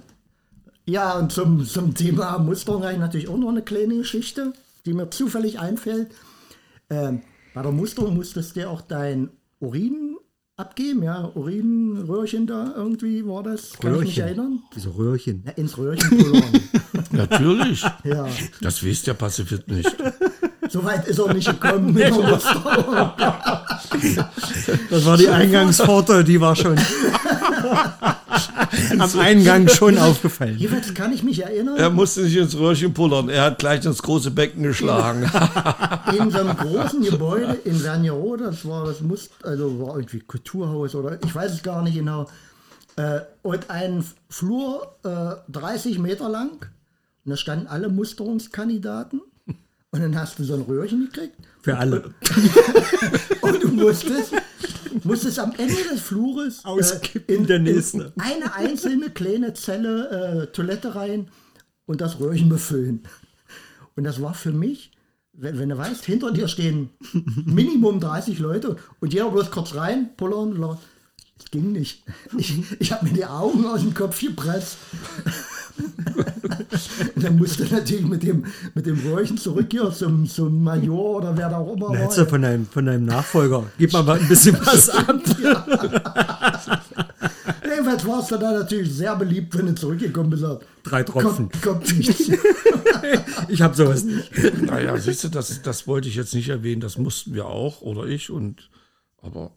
Ja, 0.86 1.18
und 1.18 1.30
zum, 1.30 1.64
zum 1.66 1.94
Thema 1.94 2.38
Musterung 2.38 2.84
habe 2.84 2.94
ich 2.94 2.98
natürlich 2.98 3.28
auch 3.28 3.36
noch 3.36 3.50
eine 3.50 3.62
kleine 3.62 3.96
Geschichte, 3.98 4.52
die 4.86 4.94
mir 4.94 5.10
zufällig 5.10 5.58
einfällt. 5.58 6.10
Ähm, 6.88 7.22
bei 7.52 7.62
der 7.62 7.72
Musterung 7.72 8.14
musstest 8.14 8.56
du 8.56 8.68
auch 8.68 8.80
dein 8.80 9.28
Urin 9.58 10.16
abgeben, 10.60 11.02
ja, 11.02 11.30
Urinröhrchen 11.34 12.46
da 12.46 12.72
irgendwie 12.76 13.26
war 13.26 13.42
das. 13.42 13.72
Kann 13.80 13.94
ich 13.94 14.00
mich 14.00 14.08
Röhrchen. 14.10 14.22
erinnern? 14.24 14.62
Diese 14.74 14.94
Röhrchen. 14.96 15.42
Ja, 15.46 15.52
ins 15.52 15.76
Röhrchen 15.78 16.18
pullern. 16.18 16.44
Natürlich. 17.10 17.82
ja, 18.04 18.26
Das 18.60 18.82
wisst 18.82 19.06
der 19.06 19.14
Pazifist 19.14 19.66
nicht. 19.68 19.94
soweit 20.68 21.06
ist 21.08 21.18
er 21.18 21.32
nicht 21.34 21.48
gekommen 21.48 21.92
Musterung. 22.10 23.10
Das 24.90 25.04
war 25.04 25.16
die 25.16 25.28
Eingangspforte, 25.28 26.22
die 26.24 26.40
war 26.40 26.54
schon 26.54 26.76
am 28.98 29.18
Eingang 29.18 29.68
schon 29.68 29.98
aufgefallen. 29.98 30.56
Jeweils 30.58 30.94
kann 30.94 31.12
ich 31.12 31.22
mich 31.22 31.42
erinnern, 31.42 31.76
Er 31.76 31.90
musste 31.90 32.22
nicht 32.22 32.36
ins 32.36 32.56
Röhrchen 32.56 32.94
pullern, 32.94 33.28
er 33.28 33.44
hat 33.44 33.58
gleich 33.58 33.84
ins 33.84 34.02
große 34.02 34.30
Becken 34.30 34.62
geschlagen. 34.62 35.22
in 36.18 36.30
so 36.30 36.38
einem 36.38 36.56
großen 36.56 37.02
Gebäude 37.02 37.58
in 37.64 37.82
Wernigerode, 37.82 38.44
das 38.44 38.66
war, 38.66 38.86
das 38.86 39.00
muss, 39.00 39.30
also 39.42 39.80
war 39.80 39.96
irgendwie 39.96 40.20
Kulturhaus 40.20 40.94
oder 40.94 41.18
ich 41.24 41.34
weiß 41.34 41.52
es 41.52 41.62
gar 41.62 41.82
nicht 41.82 41.96
genau, 41.96 42.26
äh, 42.96 43.20
und 43.42 43.70
ein 43.70 44.04
Flur 44.28 44.96
äh, 45.04 45.36
30 45.50 45.98
Meter 45.98 46.28
lang 46.28 46.66
und 47.24 47.30
da 47.30 47.36
standen 47.36 47.66
alle 47.66 47.88
Musterungskandidaten 47.88 49.20
und 49.92 50.00
dann 50.00 50.16
hast 50.16 50.38
du 50.38 50.44
so 50.44 50.54
ein 50.54 50.62
Röhrchen 50.62 51.06
gekriegt 51.06 51.36
Für 51.62 51.76
alle. 51.76 52.14
und 53.40 53.62
du 53.62 53.68
musstest, 53.68 54.32
musstest 55.04 55.38
am 55.38 55.52
Ende 55.56 55.82
des 55.90 56.00
Flures 56.00 56.64
Auskippen 56.64 57.34
in 57.34 57.46
der 57.46 57.58
nächste. 57.58 58.12
eine 58.18 58.54
einzelne 58.54 59.10
kleine 59.10 59.54
Zelle 59.54 60.42
äh, 60.42 60.46
Toilette 60.52 60.94
rein 60.94 61.28
und 61.86 62.00
das 62.00 62.20
Röhrchen 62.20 62.48
befüllen. 62.48 63.02
Und 63.96 64.04
das 64.04 64.22
war 64.22 64.34
für 64.34 64.52
mich, 64.52 64.92
wenn, 65.32 65.58
wenn 65.58 65.68
du 65.70 65.78
weißt, 65.78 66.04
hinter 66.04 66.30
dir 66.30 66.48
stehen 66.48 66.90
Minimum 67.44 68.00
30 68.00 68.38
Leute 68.38 68.76
und 69.00 69.12
jeder 69.12 69.30
bloß 69.30 69.50
kurz 69.50 69.74
rein, 69.74 70.10
pullern, 70.16 70.52
es 70.52 70.78
ging 71.50 71.72
nicht. 71.72 72.02
Ich, 72.36 72.58
ich 72.78 72.92
habe 72.92 73.06
mir 73.06 73.12
die 73.12 73.24
Augen 73.24 73.64
aus 73.66 73.80
dem 73.80 73.94
Kopf 73.94 74.20
gepresst. 74.20 74.76
und 77.14 77.24
dann 77.24 77.36
musste 77.36 77.64
natürlich 77.64 78.04
mit 78.04 78.22
dem, 78.22 78.44
mit 78.74 78.86
dem 78.86 78.98
Röhrchen 79.06 79.38
zurück 79.38 79.68
hier 79.70 79.90
zum, 79.90 80.28
zum 80.28 80.62
Major 80.62 81.16
oder 81.16 81.36
wer 81.36 81.48
da 81.48 81.58
auch 81.58 81.74
immer 81.74 81.92
Da 81.92 82.00
war. 82.04 82.14
du 82.14 82.26
von 82.26 82.42
deinem, 82.42 82.66
von 82.66 82.86
deinem 82.86 83.06
Nachfolger. 83.06 83.64
Gib 83.78 83.92
mal 83.92 84.08
ein 84.08 84.28
bisschen 84.28 84.58
was 84.64 84.90
ab. 84.90 85.20
Jedenfalls 87.64 88.06
war 88.06 88.20
es 88.20 88.28
dann 88.28 88.40
da 88.40 88.52
natürlich 88.52 88.92
sehr 88.92 89.16
beliebt, 89.16 89.56
wenn 89.56 89.66
du 89.66 89.74
zurückgekommen 89.74 90.30
bist. 90.30 90.44
Drei 90.82 91.02
Tropfen. 91.02 91.50
Kommt, 91.50 91.62
kommt 91.62 91.98
nichts. 91.98 92.30
Ich 93.48 93.62
habe 93.62 93.74
sowas 93.74 94.04
nicht. 94.04 94.30
Naja, 94.62 94.96
siehst 94.96 95.24
du, 95.24 95.28
das, 95.28 95.62
das 95.62 95.86
wollte 95.86 96.08
ich 96.08 96.14
jetzt 96.14 96.34
nicht 96.34 96.48
erwähnen, 96.50 96.80
das 96.80 96.98
mussten 96.98 97.34
wir 97.34 97.46
auch, 97.46 97.80
oder 97.80 98.04
ich, 98.04 98.30
und 98.30 98.70
aber 99.22 99.50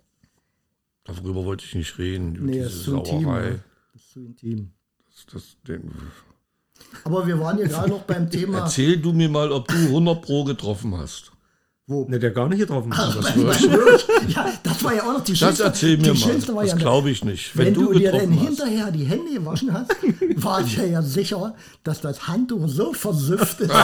darüber 1.04 1.46
wollte 1.46 1.66
ich 1.66 1.76
nicht 1.76 1.98
reden, 1.98 2.36
über 2.36 2.46
Nee, 2.46 2.54
diese 2.54 2.66
das 2.66 2.74
ist 2.76 2.84
zu 2.86 2.96
intim. 2.98 3.24
Sauerei. 3.24 3.50
ne? 3.50 3.63
Das 3.94 4.02
ist 4.02 4.12
zu 4.12 4.20
intim. 4.20 4.72
Das, 5.06 5.26
das, 5.34 5.58
den, 5.68 5.92
Aber 7.04 7.26
wir 7.28 7.39
waren 7.39 7.58
ja 7.60 7.68
gerade 7.68 7.89
noch 7.92 8.02
beim 8.04 8.30
Thema. 8.30 8.60
erzähl 8.60 8.98
du 8.98 9.13
mir 9.13 9.30
mal, 9.30 9.52
ob 9.52 9.68
du 9.68 9.76
100 9.76 10.22
Pro 10.22 10.44
getroffen 10.44 10.98
hast. 10.98 11.32
Ne, 11.86 12.18
der 12.18 12.32
gar 12.32 12.48
nicht 12.48 12.60
getroffen. 12.60 12.96
hat. 12.96 13.13
Das, 13.18 13.36
ja, 14.30 14.54
das 14.63 14.84
war 14.86 14.94
ja 14.94 15.04
auch 15.04 15.13
noch 15.18 15.24
die 15.24 15.34
das 15.34 15.39
schönste. 15.39 15.63
erzähl 15.66 15.98
mir 15.98 16.13
mal. 16.13 16.66
Das 16.66 16.78
glaube 16.78 17.10
ich 17.10 17.26
nicht. 17.26 17.58
Wenn, 17.58 17.68
wenn 17.68 17.74
du, 17.74 17.92
du, 17.92 18.00
dir 18.00 18.13
dann 18.13 18.32
hinterher 18.32 18.89
die 18.89 19.04
Hände 19.04 19.34
gewaschen 19.34 19.74
hast, 19.74 19.92
war 20.38 20.62
ich 20.62 20.78
ja, 20.78 20.86
ja 20.86 21.02
sicher, 21.02 21.56
dass 21.84 22.00
das 22.00 22.26
Handtuch 22.26 22.70
so 22.70 22.94
versüfft 22.94 23.60
ist. 23.62 23.72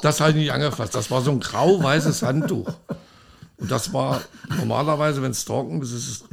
Das 0.00 0.20
habe 0.20 0.30
ich 0.30 0.36
nicht 0.36 0.52
angefasst. 0.52 0.94
Das 0.94 1.10
war 1.10 1.22
so 1.22 1.30
ein 1.30 1.40
grau-weißes 1.40 2.22
Handtuch. 2.22 2.68
Und 3.62 3.70
das 3.70 3.92
war 3.92 4.20
normalerweise, 4.58 5.22
wenn 5.22 5.30
es 5.30 5.44
trocken 5.44 5.80
ist, 5.82 5.92
ist 5.92 6.08
es 6.08 6.24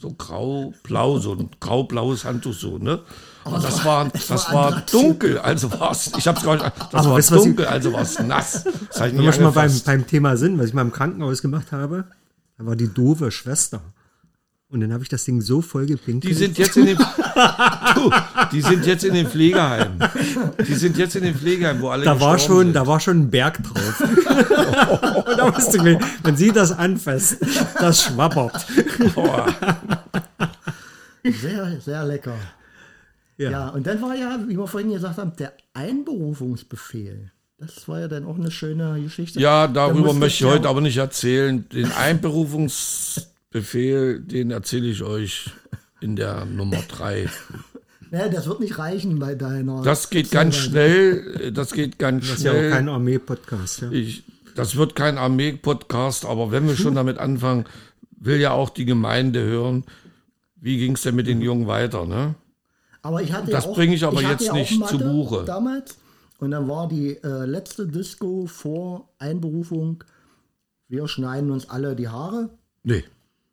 so 0.00 0.10
grau-blau, 0.16 1.18
so 1.18 1.34
ein 1.34 1.50
grau-blaues 1.60 2.24
Handtuch 2.24 2.54
so, 2.54 2.78
ne? 2.78 3.00
Und 3.44 3.62
das 3.62 3.84
war, 3.84 4.08
das 4.08 4.52
war 4.52 4.82
dunkel, 4.90 5.38
also 5.38 5.70
war 5.78 5.90
es, 5.92 6.10
ich 6.16 6.26
habe 6.26 6.38
es 6.38 6.44
gar 6.44 6.54
nicht, 6.54 6.64
das 6.64 6.74
Aber 6.94 7.10
war 7.10 7.16
weißt 7.18 7.30
du, 7.30 7.34
was 7.34 7.40
ich- 7.42 7.46
dunkel, 7.48 7.66
also 7.66 7.92
war 7.92 8.00
es 8.00 8.18
nass. 8.20 8.64
Das 8.64 8.96
ich 8.96 9.00
Wenn 9.00 9.16
wir 9.18 9.20
nicht 9.26 9.34
schon 9.34 9.44
mal 9.44 9.50
beim, 9.52 9.80
beim 9.84 10.06
Thema 10.06 10.36
sind, 10.38 10.58
was 10.58 10.66
ich 10.68 10.74
mal 10.74 10.80
im 10.82 10.92
Krankenhaus 10.92 11.42
gemacht 11.42 11.72
habe, 11.72 12.04
da 12.56 12.64
war 12.66 12.74
die 12.74 12.88
doofe 12.92 13.30
Schwester. 13.30 13.80
Und 14.70 14.80
dann 14.82 14.92
habe 14.92 15.02
ich 15.02 15.08
das 15.08 15.24
Ding 15.24 15.40
so 15.40 15.62
voll 15.62 15.86
gepinkelt. 15.86 16.30
Die 16.30 16.36
sind 16.36 16.58
jetzt 16.58 16.76
in 16.76 16.84
dem, 16.86 16.98
du, 17.94 18.10
die 18.52 18.60
sind 18.60 18.84
jetzt 18.84 19.02
in 19.02 19.14
den 19.14 19.26
Pflegeheimen. 19.26 19.98
Die 20.66 20.74
sind 20.74 20.98
jetzt 20.98 21.16
in 21.16 21.22
den 21.22 21.34
Pflegeheimen, 21.34 21.80
wo 21.80 21.88
alle 21.88 22.04
da 22.04 22.20
war 22.20 22.38
schon, 22.38 22.64
sind. 22.66 22.72
da 22.74 22.86
war 22.86 23.00
schon 23.00 23.18
ein 23.20 23.30
Berg 23.30 23.62
drauf. 23.62 24.00
Und 24.00 25.38
da 25.38 25.56
wusste 25.56 25.78
ich, 25.78 25.98
wenn- 26.22 26.36
sie 26.36 26.52
das 26.52 26.72
anfasst, 26.72 27.38
das 27.80 28.02
schwappert. 28.02 28.66
Sehr, 31.24 31.80
sehr 31.80 32.04
lecker. 32.04 32.36
Ja. 33.38 33.50
Ja, 33.50 33.68
und 33.68 33.86
dann 33.86 34.02
war 34.02 34.14
ja, 34.16 34.38
wie 34.48 34.56
wir 34.58 34.66
vorhin 34.66 34.92
gesagt 34.92 35.16
haben, 35.18 35.32
der 35.38 35.52
Einberufungsbefehl. 35.72 37.30
Das 37.58 37.88
war 37.88 38.00
ja 38.00 38.08
dann 38.08 38.24
auch 38.26 38.36
eine 38.36 38.50
schöne 38.50 39.00
Geschichte. 39.02 39.40
Ja, 39.40 39.66
Da 39.66 39.86
darüber 39.86 40.06
musste 40.08 40.18
möchte 40.20 40.34
ich 40.44 40.50
ja- 40.50 40.56
heute 40.56 40.68
aber 40.68 40.80
nicht 40.80 40.96
erzählen. 40.98 41.66
Den 41.70 41.90
Einberufungsbefehl, 43.52 44.20
den 44.20 44.50
erzähle 44.50 44.88
ich 44.88 45.02
euch 45.02 45.50
in 46.00 46.16
der 46.16 46.44
Nummer 46.44 46.78
drei. 46.88 47.28
Nee, 48.10 48.30
das 48.30 48.46
wird 48.46 48.60
nicht 48.60 48.78
reichen 48.78 49.18
bei 49.18 49.34
deiner. 49.34 49.82
Das 49.82 50.08
geht 50.08 50.30
ganz 50.30 50.56
schnell. 50.56 51.52
Das 51.52 51.72
geht 51.74 51.98
ganz 51.98 52.26
Das 52.26 52.38
ist 52.38 52.42
ja 52.44 52.52
auch 52.52 52.54
schnell. 52.54 52.70
kein 52.70 52.88
Armee-Podcast. 52.88 53.82
Ja. 53.82 53.90
Ich, 53.90 54.22
das 54.54 54.76
wird 54.76 54.96
kein 54.96 55.18
Armee-Podcast, 55.18 56.24
aber 56.24 56.50
wenn 56.50 56.66
wir 56.66 56.74
schon 56.74 56.94
damit 56.94 57.18
anfangen, 57.18 57.66
will 58.18 58.40
ja 58.40 58.52
auch 58.52 58.70
die 58.70 58.86
Gemeinde 58.86 59.42
hören, 59.42 59.84
wie 60.56 60.78
ging 60.78 60.94
es 60.94 61.02
denn 61.02 61.16
mit 61.16 61.26
den 61.26 61.42
Jungen 61.42 61.66
weiter, 61.66 62.06
ne? 62.06 62.34
Aber 63.02 63.20
ich 63.20 63.30
hatte 63.34 63.50
Das 63.50 63.66
ja 63.66 63.72
bringe 63.72 63.94
ich 63.94 64.02
aber 64.02 64.22
hatte 64.22 64.30
jetzt 64.42 64.46
ja 64.46 64.52
nicht 64.54 64.78
Mathe 64.78 64.96
zu 64.96 65.04
Buche. 65.04 65.44
Damals. 65.44 65.98
Und 66.38 66.52
dann 66.52 66.66
war 66.66 66.88
die 66.88 67.10
äh, 67.22 67.44
letzte 67.44 67.86
Disco 67.86 68.46
vor 68.46 69.10
Einberufung. 69.18 70.02
Wir 70.88 71.06
schneiden 71.08 71.50
uns 71.50 71.68
alle 71.68 71.94
die 71.94 72.08
Haare. 72.08 72.48
Nee. 72.84 73.04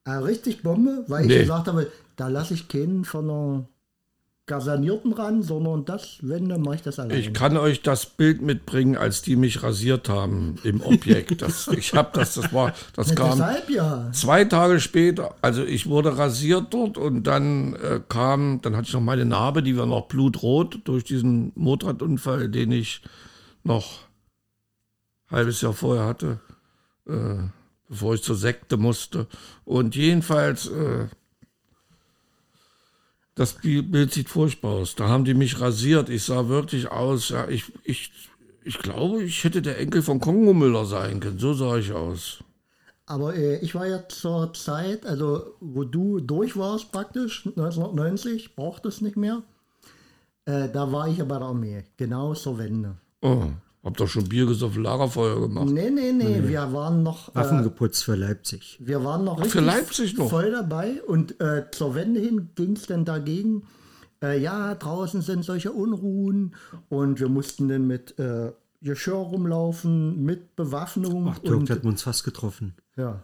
Äh, 0.06 0.12
richtig 0.12 0.64
Bombe, 0.64 1.04
weil 1.08 1.26
Nee. 1.26 1.34
ich 1.34 1.40
gesagt 1.42 1.68
habe, 1.68 1.92
da 2.16 2.28
lasse 2.28 2.54
ich 2.54 2.68
keinen 2.68 3.06
von 3.06 3.30
einer 3.30 3.66
Kasernierten 4.46 5.12
ran, 5.14 5.42
sondern 5.42 5.86
das, 5.86 6.20
wenn, 6.22 6.48
dann 6.50 6.62
mache 6.62 6.76
ich 6.76 6.82
das 6.84 7.00
alleine. 7.00 7.20
Ich 7.20 7.34
kann 7.34 7.58
euch 7.58 7.82
das 7.82 8.06
Bild 8.06 8.44
mitbringen, 8.44 8.96
als 8.96 9.24
die 9.24 9.36
mich 9.36 9.64
rasiert 9.64 10.08
haben 10.08 10.58
im 10.64 10.82
Objekt. 10.82 11.42
Das, 11.42 11.68
ich 11.70 11.96
habe 11.96 12.12
das, 12.14 12.36
das 12.36 12.54
war, 12.54 12.74
das 12.96 13.10
Ja, 13.10 13.16
kam 13.16 13.32
Deshalb 13.32 13.70
ja. 13.72 14.12
zwei 14.14 14.46
Tage 14.46 14.80
später. 14.80 15.34
Also 15.42 15.64
ich 15.64 15.88
wurde 15.88 16.16
rasiert 16.20 16.68
dort 16.76 17.00
und 17.00 17.24
dann 17.24 17.74
äh, 17.74 18.00
kam, 18.08 18.62
dann 18.62 18.76
hatte 18.78 18.88
ich 18.88 18.94
noch 18.94 19.02
meine 19.02 19.26
Narbe, 19.26 19.64
die 19.64 19.76
war 19.76 19.88
noch 19.88 20.08
blutrot 20.08 20.82
durch 20.84 21.04
diesen 21.04 21.52
Motorradunfall, 21.56 22.48
den 22.48 22.72
ich 22.72 23.02
noch 23.64 24.02
halbes 25.32 25.62
Jahr 25.62 25.74
vorher 25.74 26.06
hatte, 26.06 26.40
äh, 27.08 27.38
bevor 27.90 28.16
ich 28.16 28.24
zur 28.24 28.36
Sekte 28.36 28.78
musste. 28.78 29.28
Und 29.64 29.96
jedenfalls, 29.96 30.68
äh, 30.68 31.08
das 33.36 33.56
Bild 33.62 34.14
sieht 34.14 34.30
furchtbar 34.30 34.72
aus. 34.72 34.96
Da 34.96 35.10
haben 35.10 35.26
die 35.26 35.34
mich 35.34 35.60
rasiert. 35.60 36.10
Ich 36.10 36.24
sah 36.24 36.48
wirklich 36.48 36.90
aus. 36.92 37.30
Ja, 37.30 37.48
ich, 37.50 37.72
ich, 37.84 38.12
ich 38.64 38.80
glaube, 38.80 39.24
ich 39.24 39.44
hätte 39.44 39.62
der 39.62 39.80
Enkel 39.80 40.02
von 40.02 40.20
Kongo 40.20 40.54
Müller 40.54 40.86
sein 40.86 41.20
können. 41.20 41.40
So 41.40 41.54
sah 41.54 41.78
ich 41.78 41.92
aus. 41.92 42.44
Aber 43.08 43.36
äh, 43.36 43.58
ich 43.60 43.76
war 43.76 43.86
ja 43.86 44.08
zur 44.08 44.54
Zeit, 44.54 45.06
also 45.06 45.56
wo 45.60 45.84
du 45.84 46.20
durch 46.20 46.58
warst 46.58 46.92
praktisch, 46.92 47.46
1990, 47.46 48.56
braucht 48.56 48.86
es 48.86 49.02
nicht 49.02 49.16
mehr. 49.16 49.44
Äh, 50.46 50.70
da 50.70 50.92
war 50.92 51.08
ich 51.08 51.18
ja 51.18 51.26
bei 51.26 51.38
der 51.38 51.48
Armee, 51.48 51.84
genau 51.98 52.34
zur 52.34 52.58
Wende. 52.58 52.98
Oh, 53.22 53.48
hab 53.86 53.96
doch 53.98 54.08
schon 54.10 54.28
Bier 54.28 54.46
gesoffen, 54.48 54.84
Lagerfeuer 54.84 55.40
gemacht. 55.40 55.68
Nee, 55.70 55.90
nee, 55.92 56.12
nee, 56.12 56.42
wir 56.44 56.74
waren 56.74 57.04
noch. 57.04 57.34
Waffen 57.36 57.60
Äh, 57.60 57.64
geputzt 57.64 58.04
für 58.04 58.16
Leipzig. 58.16 58.78
wir 58.82 59.04
waren 59.06 59.24
noch 59.24 59.44
für 59.46 59.62
Leipzig 59.62 60.18
noch? 60.18 60.30
voll 60.30 60.52
dabei 60.52 61.02
und 61.08 61.40
äh, 61.40 61.66
zur 61.72 61.96
Wende 61.96 62.20
hin 62.20 62.50
ging 62.56 62.74
es 62.76 62.88
dann 62.88 63.06
dagegen. 63.06 63.64
Äh, 64.24 64.42
ja, 64.42 64.76
draußen 64.76 65.22
sind 65.22 65.46
solche 65.46 65.72
Unruhen 65.72 66.56
und 66.90 67.20
wir 67.20 67.30
mussten 67.30 67.68
dann 67.70 67.86
mit 67.88 68.18
äh, 68.20 68.52
Geschirr 68.82 69.16
rumlaufen, 69.16 70.24
mit 70.24 70.56
Bewaffnung. 70.56 71.30
Ach, 71.34 71.40
Dirk, 71.40 71.56
und, 71.58 71.70
wir 71.70 71.86
uns 71.86 72.02
fast 72.04 72.24
getroffen. 72.24 72.76
ja. 72.98 73.24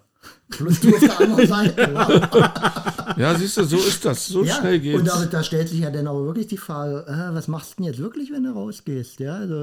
Plus 0.50 0.80
du 0.82 0.94
auf 0.94 1.00
der 1.00 1.20
anderen 1.20 1.48
Seite. 1.48 1.82
ja. 1.82 3.16
Ja, 3.18 3.34
siehst 3.36 3.58
du, 3.58 3.64
so 3.64 3.78
ist 3.78 4.06
das. 4.06 4.28
So 4.28 4.44
Ja, 4.44 4.54
schnell 4.56 4.76
und 4.76 4.82
geht's. 4.84 5.04
da, 5.06 5.26
da 5.26 5.42
stellt 5.44 5.68
sich 5.70 5.80
ja 5.80 5.90
dann 5.90 6.06
aber 6.06 6.24
wirklich 6.26 6.46
die 6.46 6.58
Frage, 6.58 7.06
äh, 7.08 7.34
was 7.34 7.48
machst 7.48 7.72
du 7.72 7.76
denn 7.78 7.86
jetzt 7.86 8.00
wirklich, 8.00 8.32
wenn 8.32 8.44
du 8.44 8.52
rausgehst? 8.52 9.20
Ja, 9.20 9.34
also, 9.38 9.56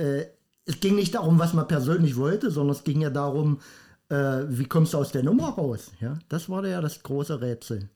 äh, 0.00 0.26
es 0.66 0.80
ging 0.80 0.96
nicht 0.96 1.14
darum, 1.14 1.38
was 1.38 1.52
man 1.52 1.66
persönlich 1.68 2.16
wollte, 2.16 2.50
sondern 2.50 2.76
es 2.76 2.84
ging 2.84 3.00
ja 3.00 3.10
darum, 3.10 3.60
äh, 4.08 4.44
wie 4.48 4.64
kommst 4.66 4.94
du 4.94 4.98
aus 4.98 5.12
der 5.12 5.22
Nummer 5.22 5.50
raus? 5.50 5.90
Ja, 6.00 6.18
das 6.28 6.48
war 6.48 6.64
ja 6.66 6.80
das 6.80 7.02
große 7.02 7.40
Rätsel. 7.40 7.90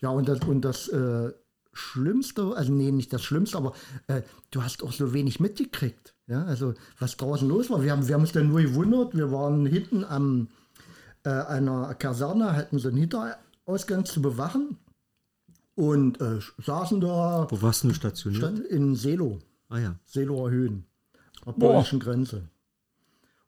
Ja, 0.00 0.10
und 0.10 0.28
das, 0.28 0.40
und 0.40 0.62
das 0.62 0.88
äh, 0.88 1.32
Schlimmste, 1.72 2.54
also 2.56 2.72
nee, 2.72 2.90
nicht 2.90 3.12
das 3.12 3.22
Schlimmste, 3.22 3.56
aber 3.56 3.72
äh, 4.08 4.22
du 4.50 4.62
hast 4.62 4.82
auch 4.82 4.92
so 4.92 5.12
wenig 5.14 5.40
mitgekriegt. 5.40 6.14
Ja, 6.26 6.44
also 6.44 6.74
was 6.98 7.16
draußen 7.16 7.48
los 7.48 7.70
war. 7.70 7.82
Wir 7.82 7.92
haben, 7.92 8.06
wir 8.08 8.14
haben 8.14 8.22
uns 8.22 8.32
dann 8.32 8.48
nur 8.48 8.60
gewundert, 8.62 9.16
wir 9.16 9.30
waren 9.32 9.66
hinten 9.66 10.04
am 10.04 10.48
äh, 11.24 11.30
einer 11.30 11.94
Kaserne, 11.94 12.56
hatten 12.56 12.78
so 12.78 12.88
einen 12.88 12.98
Hinterausgang 12.98 14.04
zu 14.04 14.20
bewachen 14.22 14.76
und 15.74 16.20
äh, 16.20 16.40
saßen 16.64 17.00
da 17.00 17.46
Wo 17.50 17.62
warst 17.62 17.84
du 17.84 17.92
stationiert? 17.94 18.42
stand 18.42 18.58
in 18.66 18.94
Selo, 18.94 19.38
Ah 19.68 19.78
ja. 19.78 19.94
Seeloer 20.04 20.50
Höhen, 20.50 20.84
auf 21.44 21.54
der 21.56 21.66
polnischen 21.66 22.00
Grenze. 22.00 22.42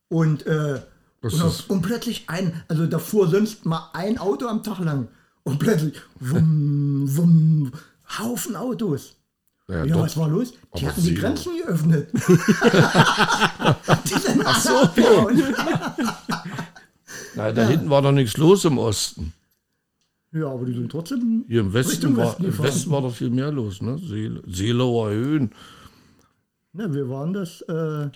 Und, 0.08 0.46
äh, 0.46 0.80
und, 1.22 1.42
auf, 1.42 1.70
und 1.70 1.82
plötzlich 1.82 2.24
ein, 2.28 2.62
also 2.68 2.86
da 2.86 2.98
fuhr 2.98 3.28
sonst 3.28 3.64
mal 3.64 3.90
ein 3.92 4.18
Auto 4.18 4.46
am 4.46 4.62
Tag 4.62 4.78
lang 4.80 5.08
und 5.42 5.58
plötzlich 5.58 5.94
wumm, 6.20 7.04
wumm, 7.06 7.72
Haufen 8.18 8.56
Autos. 8.56 9.16
Ja, 9.68 9.84
Ja, 9.84 9.98
was 9.98 10.16
war 10.16 10.28
los? 10.28 10.52
Die 10.76 10.86
hatten 10.86 11.02
die. 11.02 11.14
Grenzen 11.14 11.52
geöffnet. 11.56 12.08
die 12.12 12.18
sind 14.18 14.42
Ach 14.44 14.60
so. 14.60 14.90
Nein, 17.34 17.54
da 17.54 17.66
hinten 17.66 17.88
war 17.88 18.02
doch 18.02 18.12
nichts 18.12 18.36
los 18.36 18.66
im 18.66 18.76
Osten. 18.76 19.32
Ja, 20.32 20.48
aber 20.48 20.66
die 20.66 20.74
sind 20.74 20.90
trotzdem. 20.90 21.44
Hier 21.48 21.60
im 21.60 21.72
Westen, 21.72 21.92
Richtung 21.92 22.16
war, 22.16 22.26
Westen 22.26 22.44
im. 22.44 22.58
Westen 22.58 22.90
war 22.90 23.02
doch 23.02 23.14
viel 23.14 23.30
mehr 23.30 23.52
los, 23.52 23.80
ne? 23.80 23.96
Seel, 23.98 24.42
Seelower 24.46 25.10
Höhen. 25.10 25.52
Ne, 26.74 26.92
wir 26.92 27.08
waren 27.08 27.32
das 27.32 27.60
äh, 27.62 28.10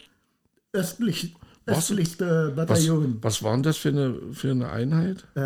östlich, 0.72 1.36
Was? 1.64 1.78
östlichste 1.78 2.52
Was, 2.56 2.66
Bataillon. 2.66 3.18
was 3.22 3.42
war 3.44 3.52
denn 3.54 3.62
das 3.62 3.76
für 3.76 3.90
eine, 3.90 4.32
für 4.32 4.50
eine 4.50 4.68
Einheit? 4.68 5.24
Äh, 5.36 5.40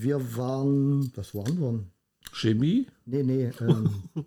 wir 0.00 0.36
waren. 0.36 1.12
Was 1.16 1.34
waren 1.34 1.60
wir? 1.60 1.84
Chemie? 2.32 2.86
Nee, 3.04 3.24
nee. 3.24 3.50
Ähm, 3.60 3.90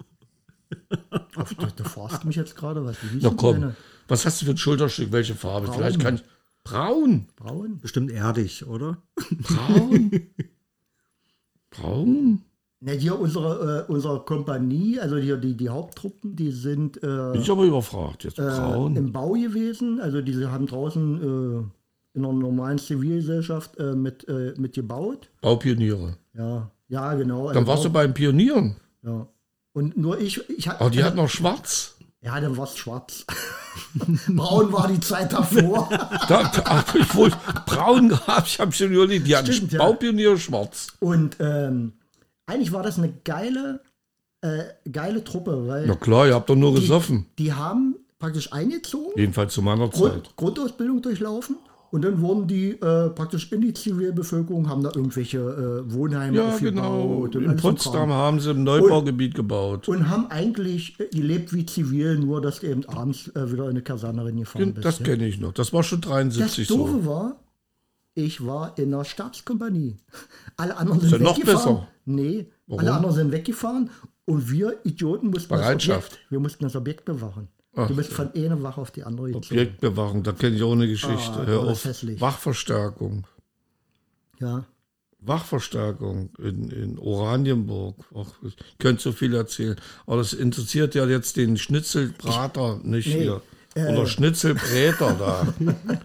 da, 0.89 1.67
da 1.77 1.83
fragst 1.85 2.23
du 2.23 2.27
mich 2.27 2.35
jetzt 2.35 2.57
gerade, 2.57 2.83
was 2.83 3.01
wie 3.03 3.07
hieß 3.07 3.23
Na 3.23 3.33
komm, 3.35 3.73
was 4.09 4.25
hast 4.25 4.41
du 4.41 4.45
für 4.45 4.51
ein 4.51 4.57
Schulterstück? 4.57 5.13
Welche 5.13 5.33
Farbe? 5.35 5.71
Vielleicht 5.71 6.01
kann 6.01 6.15
ich. 6.15 6.23
Braun. 6.65 7.27
Braun? 7.37 7.79
Bestimmt 7.79 8.11
erdig, 8.11 8.65
oder? 8.65 9.01
Braun. 9.15 10.11
Braun? 11.69 12.41
Ne, 12.85 12.91
hier 12.91 13.19
unsere, 13.19 13.85
äh, 13.87 13.91
unsere 13.91 14.19
Kompanie, 14.25 14.99
also 14.99 15.17
hier 15.17 15.37
die, 15.37 15.57
die 15.57 15.69
Haupttruppen, 15.69 16.35
die 16.35 16.51
sind 16.51 16.97
äh, 16.97 17.31
Bin 17.31 17.41
ich 17.41 17.49
aber 17.49 17.63
überfragt. 17.63 18.25
Jetzt 18.25 18.37
äh, 18.37 18.43
braun. 18.43 18.95
im 18.95 19.11
Bau 19.11 19.31
gewesen. 19.31 19.99
Also 19.99 20.21
diese 20.21 20.51
haben 20.51 20.67
draußen 20.67 21.15
äh, 21.19 22.17
in 22.17 22.23
einer 22.23 22.31
normalen 22.31 22.77
Zivilgesellschaft 22.77 23.75
äh, 23.79 23.95
mit, 23.95 24.27
äh, 24.27 24.53
mit 24.57 24.73
gebaut. 24.75 25.29
Baupioniere. 25.41 26.15
Ja, 26.35 26.69
ja, 26.87 27.15
genau. 27.15 27.47
Dann 27.47 27.57
also 27.57 27.67
warst 27.67 27.85
du 27.85 27.89
Bau- 27.89 27.93
bei 27.93 28.03
den 28.05 28.13
Pionieren. 28.13 28.75
Ja. 29.01 29.25
Und 29.73 29.97
nur 29.97 30.19
ich, 30.19 30.47
ich 30.47 30.67
hatte. 30.67 30.81
Aber 30.81 30.91
die 30.91 31.03
hatten 31.03 31.17
noch 31.17 31.29
schwarz. 31.29 31.95
Ja, 32.21 32.39
dann 32.39 32.55
war 32.55 32.65
es 32.65 32.77
schwarz. 32.77 33.25
Braun 34.27 34.71
war 34.71 34.87
die 34.89 34.99
Zeit 34.99 35.33
davor. 35.33 35.89
Da, 36.27 36.43
da, 36.55 36.83
ich 36.99 37.15
wollte 37.15 37.37
braun 37.65 38.09
gehabt. 38.09 38.47
Ich 38.47 38.59
habe 38.59 38.71
schon 38.71 38.91
überlegt, 38.91 39.25
die 39.25 39.35
hatten 39.35 39.51
Stimmt, 39.51 39.71
ja. 39.73 39.79
Baupioniere 39.79 40.37
schwarz. 40.37 40.87
Und 40.99 41.37
ähm, 41.39 41.93
eigentlich 42.47 42.71
war 42.71 42.83
das 42.83 42.97
eine 42.97 43.13
geile, 43.23 43.81
äh, 44.41 44.63
geile 44.91 45.23
Truppe, 45.23 45.67
weil 45.67 45.87
Na 45.87 45.95
klar, 45.95 46.27
ihr 46.27 46.33
habt 46.35 46.49
doch 46.49 46.55
nur 46.55 46.73
die, 46.75 46.81
gesoffen. 46.81 47.25
die 47.39 47.53
haben 47.53 47.95
praktisch 48.19 48.51
eingezogen, 48.53 49.13
Jedenfalls 49.15 49.53
zu 49.53 49.61
meiner 49.61 49.91
Zeit. 49.91 50.01
Grund, 50.11 50.35
Grundausbildung 50.37 51.01
durchlaufen 51.01 51.57
und 51.91 52.03
dann 52.03 52.19
wurden 52.19 52.47
die 52.47 52.71
äh, 52.71 53.09
praktisch 53.09 53.51
in 53.51 53.61
die 53.61 53.73
Zivilbevölkerung, 53.73 54.67
haben 54.69 54.83
da 54.83 54.89
irgendwelche 54.95 55.37
äh, 55.37 55.93
Wohnheime 55.93 56.37
Ja, 56.37 56.49
aufgebaut. 56.49 56.73
genau. 56.73 57.03
und 57.23 57.35
In 57.35 57.55
Potsdam 57.55 58.11
haben 58.11 58.39
sie 58.39 58.51
im 58.51 58.63
Neubaugebiet 58.63 59.33
gebaut. 59.35 59.87
Und 59.87 60.09
haben 60.09 60.27
eigentlich 60.29 60.99
äh, 60.99 61.07
gelebt 61.07 61.53
wie 61.53 61.65
zivil, 61.65 62.17
nur 62.19 62.41
dass 62.41 62.59
du 62.61 62.67
eben 62.67 62.85
abends 62.89 63.29
äh, 63.35 63.51
wieder 63.51 63.65
in 63.65 63.69
eine 63.71 63.81
Kaserne 63.81 64.31
gefahren 64.33 64.73
bist. 64.73 64.85
Das 64.85 64.99
ja. 64.99 65.05
kenne 65.05 65.25
ich 65.27 65.39
noch. 65.39 65.53
Das 65.53 65.71
war 65.73 65.83
schon 65.83 66.01
Das 66.01 66.09
73 66.11 66.67
Doofe 66.67 66.91
so. 67.03 67.05
war, 67.05 67.37
ich 68.15 68.45
war 68.45 68.77
in 68.77 68.91
der 68.91 69.03
Stabskompanie. 69.03 69.97
Alle 70.57 70.75
anderen 70.77 71.01
sind 71.01 71.21
noch 71.21 71.37
weggefahren. 71.37 71.75
besser. 71.75 71.87
Nee, 72.05 72.49
Warum? 72.67 72.79
alle 72.79 72.93
anderen 72.93 73.15
sind 73.15 73.31
weggefahren 73.31 73.89
und 74.25 74.49
wir 74.49 74.79
Idioten 74.85 75.29
mussten 75.29 75.49
Bereitschaft. 75.49 76.11
das 76.11 76.17
Objekt, 76.17 76.31
wir 76.31 76.39
mussten 76.39 76.63
das 76.63 76.75
Objekt 76.75 77.05
bewachen. 77.05 77.49
Ach, 77.75 77.87
du 77.89 77.95
bist 77.95 78.13
von 78.13 78.33
einer 78.33 78.63
Wache 78.63 78.79
auf 78.81 78.91
die 78.91 79.03
andere 79.03 79.27
gezogen. 79.27 79.45
Objektbewachung, 79.45 80.23
da 80.23 80.31
kenne 80.31 80.55
ich 80.55 80.63
auch 80.63 80.71
eine 80.71 80.87
Geschichte. 80.87 81.39
Ah, 81.41 81.45
Hör 81.45 81.59
auf. 81.61 81.83
hässlich. 81.83 82.19
Wachverstärkung. 82.21 83.27
Ja. 84.39 84.65
Wachverstärkung 85.19 86.29
in, 86.39 86.69
in 86.69 86.99
Oranienburg. 86.99 87.97
Ach, 88.15 88.31
ich 88.43 88.55
könnte 88.77 89.01
so 89.01 89.11
viel 89.11 89.33
erzählen. 89.33 89.75
Aber 90.05 90.17
das 90.17 90.33
interessiert 90.33 90.95
ja 90.95 91.05
jetzt 91.05 91.35
den 91.35 91.57
Schnitzelbrater 91.57 92.79
nicht 92.83 93.07
Nee, 93.07 93.23
hier. 93.23 93.41
Äh. 93.75 93.93
Oder 93.93 94.07
Schnitzelbräter 94.07 95.15
da. 95.19 95.47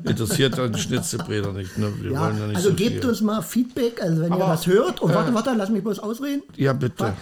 interessiert 0.08 0.58
den 0.58 0.76
Schnitzelbräter 0.76 1.52
nicht. 1.52 1.78
Ne? 1.78 1.92
Wir 2.00 2.12
ja, 2.12 2.20
wollen 2.20 2.38
ja 2.38 2.46
nicht 2.48 2.56
also 2.56 2.70
so 2.70 2.74
gebt 2.74 3.00
viel. 3.00 3.08
uns 3.08 3.20
mal 3.20 3.42
Feedback, 3.42 4.02
also 4.02 4.22
wenn 4.22 4.32
ihr 4.32 4.34
Aber, 4.34 4.48
das 4.48 4.66
hört. 4.66 5.00
Und 5.00 5.14
warte, 5.14 5.32
warte, 5.32 5.54
lass 5.56 5.70
mich 5.70 5.82
bloß 5.82 6.00
ausreden. 6.00 6.42
Ja, 6.56 6.72
bitte. 6.72 7.14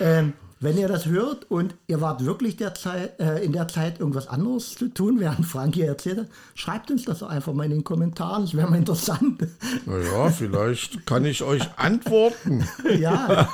Ähm, 0.00 0.32
wenn 0.58 0.78
ihr 0.78 0.88
das 0.88 1.06
hört 1.06 1.50
und 1.50 1.74
ihr 1.86 2.00
wart 2.00 2.24
wirklich 2.24 2.56
der 2.56 2.74
Zeit, 2.74 3.20
äh, 3.20 3.44
in 3.44 3.52
der 3.52 3.68
Zeit 3.68 4.00
irgendwas 4.00 4.28
anderes 4.28 4.74
zu 4.74 4.88
tun, 4.88 5.16
während 5.20 5.44
Frank 5.44 5.74
hier 5.74 5.86
erzählt 5.86 6.18
hat, 6.18 6.28
schreibt 6.54 6.90
uns 6.90 7.04
das 7.04 7.18
doch 7.18 7.28
einfach 7.28 7.52
mal 7.52 7.64
in 7.64 7.72
den 7.72 7.84
Kommentaren. 7.84 8.44
Das 8.44 8.54
wäre 8.54 8.70
mal 8.70 8.78
interessant. 8.78 9.44
Naja, 9.86 10.30
vielleicht 10.30 11.04
kann 11.04 11.24
ich 11.24 11.42
euch 11.42 11.62
antworten. 11.76 12.64
ja, 12.98 13.48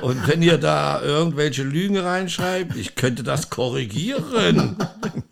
Und 0.00 0.28
wenn 0.28 0.42
ihr 0.42 0.58
da 0.58 1.02
irgendwelche 1.02 1.64
Lügen 1.64 1.98
reinschreibt, 1.98 2.76
ich 2.76 2.94
könnte 2.94 3.24
das 3.24 3.50
korrigieren. 3.50 4.76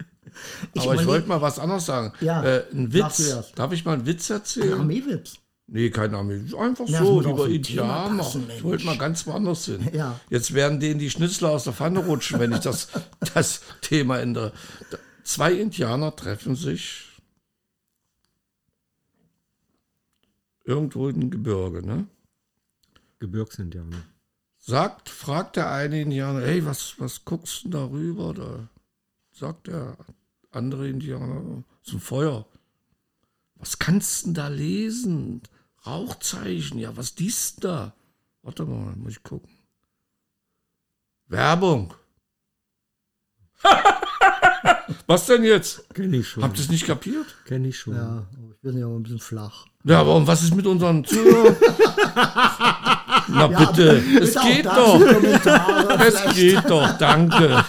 Aber 0.79 0.95
ich 0.95 1.07
wollte 1.07 1.29
mal 1.29 1.41
was 1.41 1.59
anderes 1.59 1.87
sagen. 1.87 2.13
Ja, 2.21 2.43
äh, 2.45 2.65
ein 2.73 2.93
Witz. 2.93 3.53
Darf 3.55 3.73
ich 3.73 3.85
mal 3.85 3.95
einen 3.95 4.07
Witz 4.07 4.31
erzählen? 4.31 4.81
Armeewitz. 4.81 5.39
Nee, 5.69 5.91
kein 5.91 6.15
Armee. 6.15 6.43
Einfach 6.57 6.87
Na, 6.89 6.99
das 7.01 7.09
so, 7.09 7.21
über 7.21 7.31
Thema 7.31 7.47
Indianer. 7.47 8.33
ich 8.57 8.63
wollte 8.63 8.85
mal 8.87 8.99
ganz 8.99 9.27
woanders 9.27 9.65
hin. 9.65 9.89
Ja. 9.93 10.21
Jetzt 10.31 10.55
werden 10.55 10.79
denen 10.79 11.01
die 11.01 11.11
Schnitzler 11.11 11.51
aus 11.51 11.65
der 11.65 11.73
Pfanne 11.73 12.01
rutschen, 12.01 12.39
wenn 12.39 12.53
ich 12.53 12.61
das, 12.61 12.89
das 13.35 13.63
Thema 13.81 14.21
ändere. 14.21 14.53
Zwei 15.25 15.53
Indianer 15.53 16.15
treffen 16.15 16.55
sich 16.55 17.07
irgendwo 20.65 21.09
im 21.09 21.31
Gebirge, 21.31 21.85
ne? 21.85 22.07
Gebirgsindianer. 23.19 24.05
Sagt, 24.59 25.09
fragt 25.09 25.57
der 25.57 25.71
eine 25.71 26.03
Indianer, 26.03 26.43
hey, 26.43 26.65
was, 26.65 26.95
was 26.99 27.25
guckst 27.25 27.65
du 27.65 27.71
da 27.71 27.85
rüber? 27.87 28.35
Da 28.35 28.69
sagt 29.33 29.67
der 29.67 29.97
andere 30.57 30.89
Indianer, 30.89 31.65
zum 31.83 32.01
Feuer. 32.01 32.47
Was 33.57 33.79
kannst 33.79 34.23
du 34.23 34.27
denn 34.27 34.35
da 34.35 34.49
lesen? 34.49 35.43
Rauchzeichen, 35.87 36.79
ja, 36.79 36.97
was 36.97 37.15
dies 37.15 37.57
da? 37.57 37.95
Warte 38.43 38.65
mal, 38.65 38.97
muss 38.97 39.13
ich 39.13 39.23
gucken. 39.23 39.51
Werbung. 41.29 41.95
Was 45.07 45.27
denn 45.27 45.45
jetzt? 45.45 45.89
Kenn 45.95 46.13
ich 46.13 46.29
schon. 46.29 46.43
Habt 46.43 46.57
ihr 46.57 46.63
es 46.63 46.69
nicht 46.69 46.85
kapiert? 46.87 47.27
Kenn 47.45 47.65
ich 47.65 47.79
schon. 47.79 47.95
Ja, 47.95 48.27
aber 48.33 48.57
wir 48.61 48.73
sind 48.73 48.81
ja 48.81 48.87
auch 48.87 48.97
ein 48.97 49.03
bisschen 49.03 49.21
flach. 49.21 49.67
Ja, 49.85 50.01
aber 50.01 50.17
und 50.17 50.27
was 50.27 50.43
ist 50.43 50.55
mit 50.55 50.67
unseren 50.67 51.05
Zuhörern? 51.05 51.57
Na 53.29 53.47
bitte, 53.49 54.03
es 54.21 54.35
bitte 54.35 54.41
auch 54.41 54.47
geht 54.47 54.67
doch. 54.67 55.01
Es 56.07 56.21
vielleicht. 56.21 56.37
geht 56.37 56.71
doch, 56.71 56.99
danke. 56.99 57.65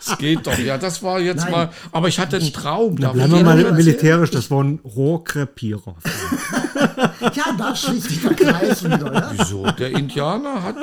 Es 0.00 0.18
geht 0.18 0.46
doch. 0.46 0.58
Ja, 0.58 0.78
das 0.78 1.02
war 1.02 1.20
jetzt 1.20 1.42
Nein. 1.44 1.50
mal. 1.50 1.70
Aber 1.90 2.08
ich 2.08 2.18
hatte 2.18 2.36
einen 2.36 2.52
Traum. 2.52 2.96
Da 2.98 3.12
Bleiben 3.12 3.32
wir 3.32 3.42
mal 3.44 3.72
militärisch, 3.72 4.30
das 4.30 4.50
war 4.50 4.62
ein 4.62 4.80
Rohrkrepierer. 4.84 5.96
Ja, 7.34 7.54
da 7.56 7.74
schließt 7.76 8.08
sich 8.08 8.20
der 8.22 8.34
Kreis 8.34 8.84
wieder. 8.84 9.12
Ja? 9.12 9.30
Wieso? 9.36 9.64
Der 9.70 9.90
Indianer 9.92 10.62
hat 10.64 10.76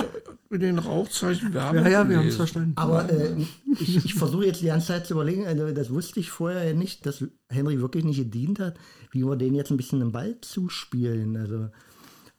mit 0.49 0.61
den 0.61 0.79
Rauchzeichen 0.79 1.53
Werbung 1.53 1.83
Ja, 1.83 1.89
ja, 1.89 2.09
wir 2.09 2.17
haben 2.17 2.27
es 2.27 2.37
verstanden. 2.37 2.73
Aber 2.75 3.09
äh, 3.09 3.35
ich, 3.79 4.05
ich 4.05 4.13
versuche 4.15 4.45
jetzt 4.45 4.61
die 4.61 4.67
ganze 4.67 4.87
Zeit 4.87 5.05
zu 5.05 5.13
überlegen, 5.13 5.45
also 5.45 5.69
das 5.71 5.89
wusste 5.89 6.19
ich 6.21 6.31
vorher 6.31 6.73
nicht, 6.73 7.05
dass 7.05 7.25
Henry 7.49 7.81
wirklich 7.81 8.05
nicht 8.05 8.17
gedient 8.17 8.59
hat, 8.59 8.75
wie 9.11 9.23
wir 9.25 9.35
den 9.35 9.53
jetzt 9.53 9.69
ein 9.71 9.77
bisschen 9.77 10.01
im 10.01 10.11
Ball 10.13 10.37
zuspielen. 10.41 11.35
Also, 11.37 11.55
Ja, 11.55 11.69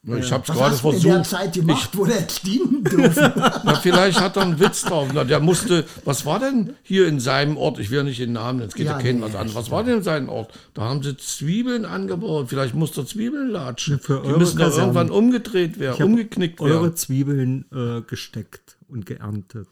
Ich 0.02 0.32
habe 0.32 0.42
es 0.44 0.48
was 0.48 0.56
gerade 0.56 0.70
hast 0.72 0.82
du 0.82 0.90
in 0.92 1.02
der 1.02 1.12
versucht. 1.12 1.30
Zeit 1.30 1.52
gemacht, 1.52 1.90
wo 1.92 2.06
der 2.06 2.20
jetzt 2.20 2.46
dienen 2.46 2.82
dürfen? 2.84 3.32
Na, 3.36 3.74
vielleicht 3.82 4.18
hat 4.18 4.34
er 4.36 4.42
einen 4.44 4.58
Witz 4.58 4.80
drauf. 4.82 5.10
Na, 5.12 5.24
der 5.24 5.40
musste, 5.40 5.84
was 6.06 6.24
war 6.24 6.38
denn 6.38 6.72
hier 6.82 7.06
in 7.06 7.20
seinem 7.20 7.58
Ort? 7.58 7.78
Ich 7.78 7.90
will 7.90 7.98
ja 7.98 8.04
nicht 8.04 8.18
den 8.18 8.32
Namen, 8.32 8.60
nennen, 8.60 8.70
es 8.70 8.74
geht 8.74 8.86
ja, 8.86 8.92
Ja, 8.92 8.98
keinen 9.02 9.18
nee, 9.20 9.26
was 9.26 9.34
an. 9.34 9.54
Was 9.54 9.70
war 9.70 9.84
denn 9.84 9.98
in 9.98 10.02
seinem 10.02 10.30
Ort? 10.30 10.54
Da 10.72 10.84
haben 10.84 11.02
sie 11.02 11.18
Zwiebeln 11.18 11.84
angebaut. 11.84 12.46
Vielleicht 12.48 12.74
musste 12.74 13.02
er 13.02 13.06
Zwiebeln 13.06 13.50
latschen. 13.50 14.00
Für 14.00 14.22
Die 14.22 14.28
eure 14.28 14.38
müssen 14.38 14.56
doch 14.56 14.64
Kasernen. 14.64 14.96
irgendwann 14.96 15.10
umgedreht 15.10 15.78
werden, 15.78 15.96
Ich 15.98 16.02
umgeknickt 16.02 16.62
eure 16.62 16.84
werden. 16.84 16.96
Zwiebeln 16.96 17.66
äh, 17.70 18.00
gesteckt 18.00 18.78
und 18.88 19.04
geerntet 19.04 19.68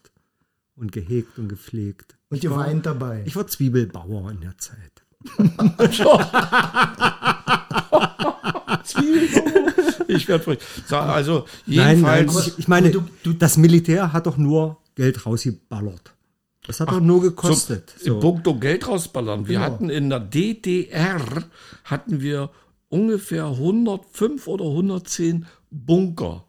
und 0.76 0.92
gehegt 0.92 1.38
und 1.38 1.48
gepflegt. 1.48 2.18
Und 2.28 2.44
ihr 2.44 2.54
weint 2.54 2.84
dabei. 2.84 3.22
Ich 3.24 3.34
war 3.34 3.46
Zwiebelbauer 3.46 4.30
in 4.30 4.42
der 4.42 4.58
Zeit. 4.58 4.92
Zwiebeln. 8.84 9.67
Ich 10.18 10.28
werde 10.28 10.44
verrückt. 10.44 10.62
So, 10.87 10.96
Also 10.96 11.44
Nein, 11.66 12.00
nein, 12.02 12.18
jedenfalls. 12.26 12.46
ich, 12.48 12.59
ich 12.59 12.68
meine, 12.68 12.90
du- 12.90 13.33
das 13.33 13.57
Militär 13.57 14.12
hat 14.12 14.26
doch 14.26 14.37
nur 14.37 14.78
Geld 14.94 15.24
rausgeballert. 15.24 16.14
Das 16.66 16.81
hat 16.81 16.90
doch 16.90 17.00
nur 17.00 17.22
gekostet. 17.22 17.94
So, 17.98 18.04
in 18.07 18.12
So. 18.14 18.20
puncto 18.20 18.54
Geld 18.59 18.87
rausballern. 18.87 19.48
Wir 19.48 19.59
Genau. 19.61 19.64
hatten 19.72 19.88
in 19.90 20.11
der 20.11 20.20
DDR 20.20 21.20
hatten 21.85 22.20
wir 22.20 22.50
ungefähr 22.90 23.46
105 23.59 24.46
oder 24.46 24.66
110 24.66 25.46
Bunker. 25.70 26.44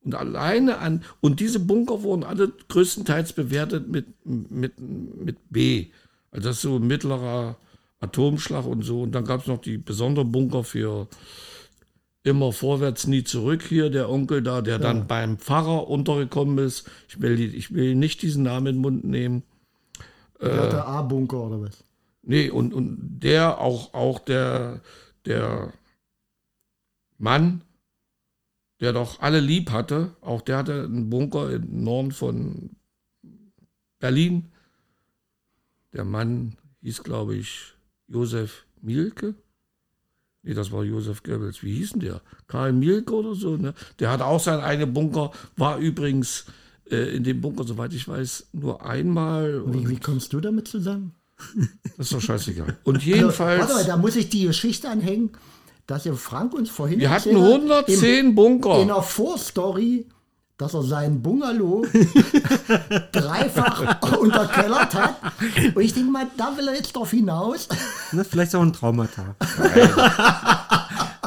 Und 0.00 0.14
alleine 0.14 0.78
an, 0.78 1.02
und 1.20 1.40
diese 1.40 1.58
Bunker 1.58 2.02
wurden 2.02 2.22
alle 2.22 2.52
größtenteils 2.68 3.32
bewertet 3.32 3.88
mit, 3.88 4.06
mit, 4.24 4.74
mit 4.80 5.36
B. 5.50 5.86
Also 6.30 6.48
das 6.48 6.56
ist 6.56 6.62
so 6.62 6.78
mittlerer 6.78 7.56
Atomschlag 8.00 8.66
und 8.66 8.82
so. 8.82 9.02
Und 9.02 9.12
dann 9.12 9.24
gab 9.24 9.40
es 9.40 9.46
noch 9.46 9.58
die 9.60 9.78
besonderen 9.78 10.30
Bunker 10.30 10.64
für 10.64 11.08
immer 12.26 12.52
vorwärts, 12.52 13.06
nie 13.06 13.22
zurück 13.22 13.62
hier, 13.62 13.88
der 13.88 14.10
Onkel 14.10 14.42
da, 14.42 14.60
der 14.60 14.78
dann 14.78 15.06
beim 15.06 15.38
Pfarrer 15.38 15.88
untergekommen 15.88 16.58
ist. 16.58 16.90
Ich 17.08 17.20
will, 17.20 17.40
ich 17.40 17.72
will 17.72 17.94
nicht 17.94 18.22
diesen 18.22 18.42
Namen 18.42 18.66
in 18.66 18.74
den 18.74 18.82
Mund 18.82 19.04
nehmen. 19.04 19.44
Der 20.40 20.62
hatte 20.62 20.84
A-Bunker 20.84 21.44
oder 21.44 21.60
was? 21.62 21.84
Nee, 22.22 22.50
und, 22.50 22.74
und 22.74 23.20
der, 23.20 23.60
auch, 23.60 23.94
auch 23.94 24.18
der, 24.18 24.80
der 25.24 25.72
Mann, 27.16 27.62
der 28.80 28.92
doch 28.92 29.20
alle 29.20 29.40
lieb 29.40 29.70
hatte, 29.70 30.16
auch 30.20 30.42
der 30.42 30.58
hatte 30.58 30.82
einen 30.82 31.08
Bunker 31.08 31.50
im 31.52 31.84
Norden 31.84 32.10
von 32.10 32.70
Berlin. 34.00 34.50
Der 35.92 36.04
Mann 36.04 36.56
hieß, 36.82 37.04
glaube 37.04 37.36
ich, 37.36 37.74
Josef 38.08 38.66
Mielke. 38.82 39.36
Nee, 40.46 40.54
das 40.54 40.70
war 40.70 40.84
Josef 40.84 41.22
Goebbels. 41.24 41.62
Wie 41.62 41.74
hieß 41.74 41.92
denn 41.92 42.00
der? 42.00 42.20
Karl 42.46 42.72
Mielke 42.72 43.12
oder 43.14 43.34
so, 43.34 43.56
ne? 43.56 43.74
Der 43.98 44.10
hatte 44.10 44.24
auch 44.26 44.40
seinen 44.40 44.60
eigenen 44.60 44.94
Bunker, 44.94 45.32
war 45.56 45.78
übrigens 45.78 46.44
äh, 46.90 47.16
in 47.16 47.24
dem 47.24 47.40
Bunker, 47.40 47.64
soweit 47.64 47.92
ich 47.92 48.06
weiß, 48.06 48.46
nur 48.52 48.84
einmal. 48.86 49.62
Wie, 49.74 49.88
wie 49.88 49.98
kommst 49.98 50.32
du 50.32 50.40
damit 50.40 50.68
zusammen? 50.68 51.12
Das 51.98 52.06
ist 52.06 52.14
doch 52.14 52.20
scheißegal. 52.20 52.76
Und 52.84 52.96
Also, 52.98 53.06
jedenfalls, 53.08 53.60
warte 53.60 53.74
mal, 53.74 53.84
da 53.84 53.96
muss 53.96 54.14
ich 54.16 54.28
die 54.30 54.46
Geschichte 54.46 54.88
anhängen, 54.88 55.30
dass 55.86 56.06
ihr 56.06 56.14
Frank 56.14 56.54
uns 56.54 56.70
vorhin 56.70 57.00
wir 57.00 57.10
hatten 57.10 57.30
erzählt 57.36 57.70
hat, 57.70 57.88
110 57.88 58.26
in 58.26 58.34
Bunker. 58.34 58.80
einer 58.80 59.02
Vorstory, 59.02 60.06
dass 60.58 60.72
er 60.74 60.82
seinen 60.82 61.20
Bungalow 61.22 61.84
dreifach 63.12 64.00
unterkellert 64.18 64.94
hat. 64.94 65.14
Und 65.74 65.82
ich 65.82 65.92
denke 65.92 66.10
mal, 66.10 66.26
da 66.36 66.56
will 66.56 66.68
er 66.68 66.74
jetzt 66.74 66.94
drauf 66.96 67.10
hinaus. 67.10 67.68
Ne, 68.12 68.24
vielleicht 68.24 68.54
auch 68.54 68.62
ein 68.62 68.72
Traumata. 68.72 69.34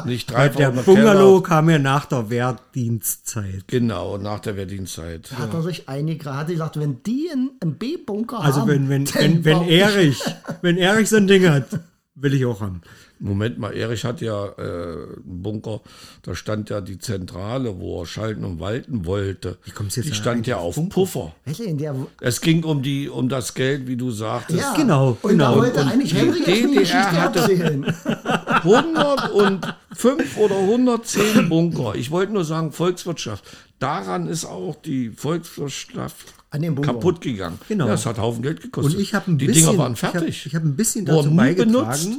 Nicht 0.04 0.30
dreifach 0.32 0.56
Der 0.56 0.70
Bungalow 0.70 1.40
kam 1.42 1.68
ja 1.70 1.78
nach 1.78 2.06
der 2.06 2.30
Wehrdienstzeit. 2.30 3.64
Genau, 3.68 4.16
nach 4.16 4.40
der 4.40 4.56
Wehrdienstzeit. 4.56 5.30
Hat 5.38 5.52
er 5.54 5.62
sich 5.62 5.88
eingegraben, 5.88 6.40
hat 6.40 6.46
gesagt, 6.48 6.80
wenn 6.80 7.02
die 7.04 7.28
einen, 7.30 7.50
einen 7.60 7.74
B-Bunker 7.76 8.40
Also 8.40 8.62
haben, 8.62 8.68
wenn, 8.68 8.88
wenn, 8.88 9.04
dann 9.04 9.14
wenn, 9.22 9.44
wenn 9.44 9.62
ich- 9.62 9.70
Erich, 9.80 10.22
wenn 10.62 10.76
Erich 10.78 11.08
so 11.08 11.16
ein 11.16 11.26
Ding 11.26 11.48
hat, 11.48 11.66
will 12.14 12.34
ich 12.34 12.44
auch 12.44 12.60
haben. 12.60 12.82
Moment 13.18 13.58
mal, 13.58 13.72
Erich 13.74 14.04
hat 14.04 14.20
ja 14.20 14.46
äh, 14.46 14.60
einen 14.62 15.42
Bunker, 15.42 15.80
da 16.22 16.34
stand 16.34 16.68
ja 16.70 16.80
die 16.80 16.98
Zentrale, 16.98 17.78
wo 17.78 18.02
er 18.02 18.06
schalten 18.06 18.44
und 18.44 18.60
walten 18.60 19.04
wollte. 19.06 19.58
kommst 19.74 19.96
du 19.96 20.00
jetzt 20.00 20.10
die 20.10 20.14
stand 20.14 20.46
ja 20.46 20.56
auf 20.56 20.76
Puffer. 20.88 21.34
In 21.64 21.78
der, 21.78 21.94
Es 22.20 22.40
ging 22.40 22.64
um 22.64 22.82
die 22.82 23.08
um 23.08 23.28
das 23.28 23.54
Geld, 23.54 23.86
wie 23.86 23.96
du 23.96 24.10
sagtest. 24.10 24.58
ja, 24.60 24.74
Genau, 24.74 25.16
Und 25.22 25.38
da 25.38 25.50
genau. 25.50 25.56
wollte 25.62 25.80
Und 25.80 25.88
eigentlich 25.88 26.10
die 26.12 26.16
jetzt 26.18 26.46
eine 26.48 26.68
DDR 26.70 27.12
hatte- 27.22 27.38
erzählen. 27.40 27.94
105 28.62 30.36
oder 30.36 30.58
110 30.58 31.48
Bunker. 31.48 31.94
Ich 31.94 32.10
wollte 32.10 32.32
nur 32.32 32.44
sagen, 32.44 32.72
Volkswirtschaft. 32.72 33.44
Daran 33.78 34.26
ist 34.26 34.44
auch 34.44 34.76
die 34.76 35.10
Volkswirtschaft 35.10 36.34
An 36.50 36.62
dem 36.62 36.74
Bunker. 36.74 36.94
kaputt 36.94 37.20
gegangen. 37.20 37.58
Genau. 37.68 37.86
Ja, 37.86 37.94
es 37.94 38.06
hat 38.06 38.18
Haufen 38.18 38.42
Geld 38.42 38.60
gekostet. 38.60 38.94
Und 38.96 39.00
ich 39.00 39.14
habe 39.14 39.30
ein 39.30 39.38
die 39.38 39.46
bisschen, 39.46 39.66
Dinger 39.70 39.78
waren 39.78 39.92
hab- 39.92 39.98
fertig. 40.12 40.46
Ich 40.46 40.54
habe 40.54 40.66
ein 40.66 40.76
bisschen 40.76 41.06
Wurden 41.06 41.16
dazu 41.16 41.30
nie 41.30 41.36
beigetragen. 41.36 41.72
benutzt. 41.72 42.18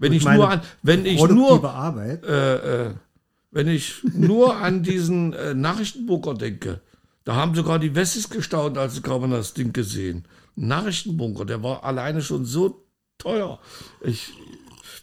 Wenn 0.00 0.12
ich 0.12 0.24
nur 0.24 0.48
an, 0.50 0.60
wenn 0.82 1.06
ich 1.06 1.20
nur, 1.28 1.64
Arbeit. 1.64 2.24
äh, 2.24 2.90
wenn 3.50 3.66
ich 3.68 3.94
nur 4.14 4.56
an 4.56 4.82
diesen 4.82 5.32
äh, 5.32 5.54
Nachrichtenbunker 5.54 6.34
denke, 6.34 6.80
da 7.24 7.34
haben 7.34 7.54
sogar 7.54 7.78
die 7.78 7.94
Wessis 7.94 8.30
gestaunt, 8.30 8.78
als 8.78 8.94
sie 8.94 9.00
kaum 9.00 9.28
das 9.30 9.54
Ding 9.54 9.72
gesehen. 9.72 10.24
Nachrichtenbunker, 10.56 11.44
der 11.44 11.62
war 11.62 11.84
alleine 11.84 12.22
schon 12.22 12.44
so 12.44 12.84
teuer. 13.18 13.58
Ich, 14.02 14.30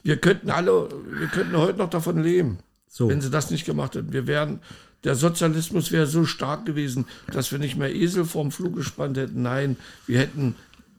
wir 0.04 0.18
könnten 0.18 0.50
alle, 0.50 0.90
wir 1.18 1.28
könnten 1.28 1.58
heute 1.58 1.78
noch 1.80 1.90
davon 1.90 2.22
leben, 2.24 2.60
So. 2.88 3.10
wenn 3.10 3.20
sie 3.22 3.30
das 3.30 3.52
nicht 3.52 3.66
gemacht 3.66 3.96
hätten. 3.96 4.14
Wir 4.14 4.28
wären, 4.28 4.60
der 5.06 5.16
Sozialismus 5.16 5.92
wäre 5.92 6.08
so 6.08 6.26
stark 6.26 6.66
gewesen, 6.66 7.06
dass 7.32 7.52
wir 7.52 7.60
nicht 7.60 7.78
mehr 7.78 7.94
Esel 7.94 8.26
vorm 8.26 8.52
Flug 8.52 8.76
gespannt 8.76 9.18
hätten. 9.18 9.44
Nein, 9.44 9.78
wir 10.08 10.20
hätten 10.20 10.56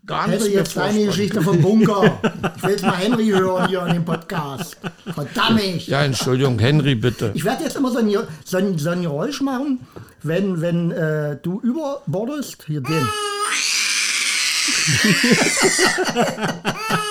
gar 0.06 0.28
nichts 0.28 0.44
mehr 0.44 0.54
jetzt 0.54 0.76
deine 0.76 1.06
Geschichte 1.06 1.42
vom 1.42 1.60
Bunker. 1.60 2.20
Ich 2.56 2.62
will 2.62 2.70
jetzt 2.70 2.82
mal 2.82 2.96
Henry 2.96 3.26
hören 3.26 3.68
hier 3.68 3.84
in 3.86 3.94
dem 3.94 4.04
Podcast. 4.04 4.76
Verdammt. 5.12 5.88
Ja, 5.88 6.04
Entschuldigung, 6.04 6.58
Henry, 6.60 6.94
bitte. 6.94 7.32
Ich 7.34 7.44
werde 7.44 7.64
jetzt 7.64 7.76
immer 7.76 7.90
so 7.90 7.98
ein, 7.98 8.08
so 8.44 8.56
ein, 8.56 8.78
so 8.78 8.90
ein 8.90 9.02
Geräusch 9.02 9.40
machen, 9.40 9.80
wenn, 10.22 10.60
wenn 10.60 10.92
äh, 10.92 11.36
du 11.42 11.60
überbordest. 11.60 12.64
Hier 12.66 12.80
den. 12.80 13.08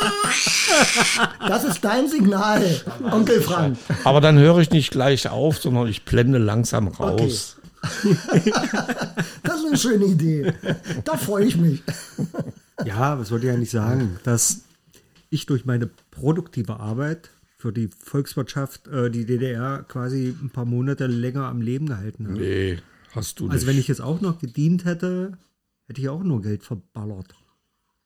Das 1.48 1.64
ist 1.64 1.84
dein 1.84 2.10
Signal, 2.10 2.82
Onkel 3.12 3.42
Frank. 3.42 3.78
Aber 4.04 4.22
dann 4.22 4.38
höre 4.38 4.60
ich 4.60 4.72
nicht 4.72 4.92
gleich 4.92 5.30
auf, 5.30 5.58
sondern 5.58 5.88
ich 5.88 6.06
blende 6.06 6.38
langsam 6.38 6.88
raus. 6.88 7.58
Das 9.44 9.60
ist 9.60 9.66
eine 9.68 9.78
schöne 9.78 10.06
Idee. 10.06 10.54
Da 11.04 11.18
freue 11.18 11.46
ich 11.46 11.56
mich. 11.56 11.84
Ja, 12.84 13.20
was 13.20 13.30
wollte 13.30 13.46
ich 13.46 13.54
eigentlich 13.54 13.70
sagen? 13.70 14.20
Dass 14.24 14.62
ich 15.30 15.46
durch 15.46 15.66
meine 15.66 15.90
produktive 16.10 16.80
Arbeit 16.80 17.30
für 17.58 17.72
die 17.72 17.88
Volkswirtschaft 17.88 18.88
äh, 18.88 19.12
die 19.12 19.26
DDR 19.26 19.84
quasi 19.88 20.36
ein 20.42 20.50
paar 20.50 20.66
Monate 20.66 21.08
länger 21.08 21.46
am 21.46 21.62
Leben 21.62 21.88
gehalten 21.88 22.28
habe. 22.28 22.40
Nee, 22.40 22.80
hast 23.12 23.40
du 23.40 23.46
nicht. 23.46 23.54
Also 23.54 23.68
wenn 23.68 23.78
ich 23.78 23.88
jetzt 23.88 24.02
auch 24.02 24.22
noch 24.22 24.40
gedient 24.40 24.86
hätte, 24.86 25.38
hätte 25.88 26.02
ich 26.02 26.10
auch 26.10 26.24
nur 26.24 26.42
Geld 26.42 26.64
verballert. 26.64 27.36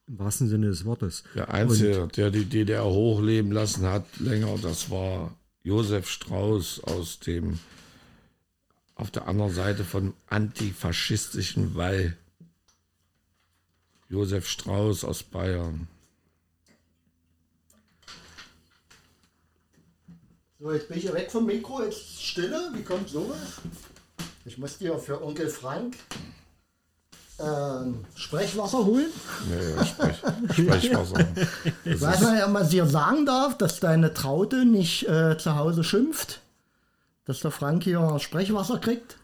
Im 0.10 0.18
wahrsten 0.18 0.50
Sinne 0.50 0.68
des 0.68 0.86
Wortes. 0.86 1.24
Der 1.36 1.54
Einzige, 1.54 2.08
der 2.08 2.32
die 2.32 2.46
DDR 2.46 2.84
hochleben 2.84 3.52
lassen 3.52 3.86
hat, 3.86 4.06
länger, 4.18 4.58
das 4.58 4.90
war 4.90 5.38
Josef 5.62 6.10
Strauß 6.10 6.84
aus 6.86 7.20
dem, 7.20 7.60
auf 8.96 9.12
der 9.12 9.28
anderen 9.28 9.54
Seite 9.54 9.84
von 9.84 10.16
antifaschistischen 10.26 11.76
Wall. 11.76 12.18
Josef 14.10 14.48
Strauß 14.48 15.04
aus 15.04 15.22
Bayern. 15.22 15.88
So, 20.60 20.74
jetzt 20.74 20.88
bin 20.88 20.98
ich 20.98 21.14
weg 21.14 21.30
vom 21.30 21.46
Mikro, 21.46 21.84
jetzt 21.84 22.20
Stille. 22.20 22.72
Wie 22.74 22.82
kommt 22.82 23.10
sowas? 23.10 23.62
Ich 24.44 24.58
muss 24.58 24.80
dir 24.80 24.98
für 24.98 25.24
Onkel 25.24 25.50
Frank 25.50 25.96
ähm, 27.42 28.06
Sprechwasser 28.16 28.86
holen. 28.86 29.08
Ja, 29.50 29.70
ja, 29.70 29.86
Sprech, 29.86 30.18
Sprechwasser. 30.52 31.28
Weiß 31.86 32.22
man 32.22 32.38
ja, 32.38 32.46
ob 32.46 32.52
man 32.52 32.70
dir 32.70 32.86
sagen 32.86 33.26
darf, 33.26 33.58
dass 33.58 33.80
deine 33.80 34.14
Traute 34.14 34.66
nicht 34.66 35.08
äh, 35.08 35.38
zu 35.38 35.56
Hause 35.56 35.84
schimpft, 35.84 36.42
dass 37.26 37.40
der 37.40 37.52
Frank 37.52 37.84
hier 37.84 38.20
Sprechwasser 38.20 38.80
kriegt. 38.80 39.18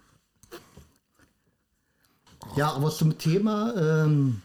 Ja, 2.55 2.71
aber 2.71 2.91
zum 2.91 3.17
Thema 3.17 3.73
ähm, 3.75 4.41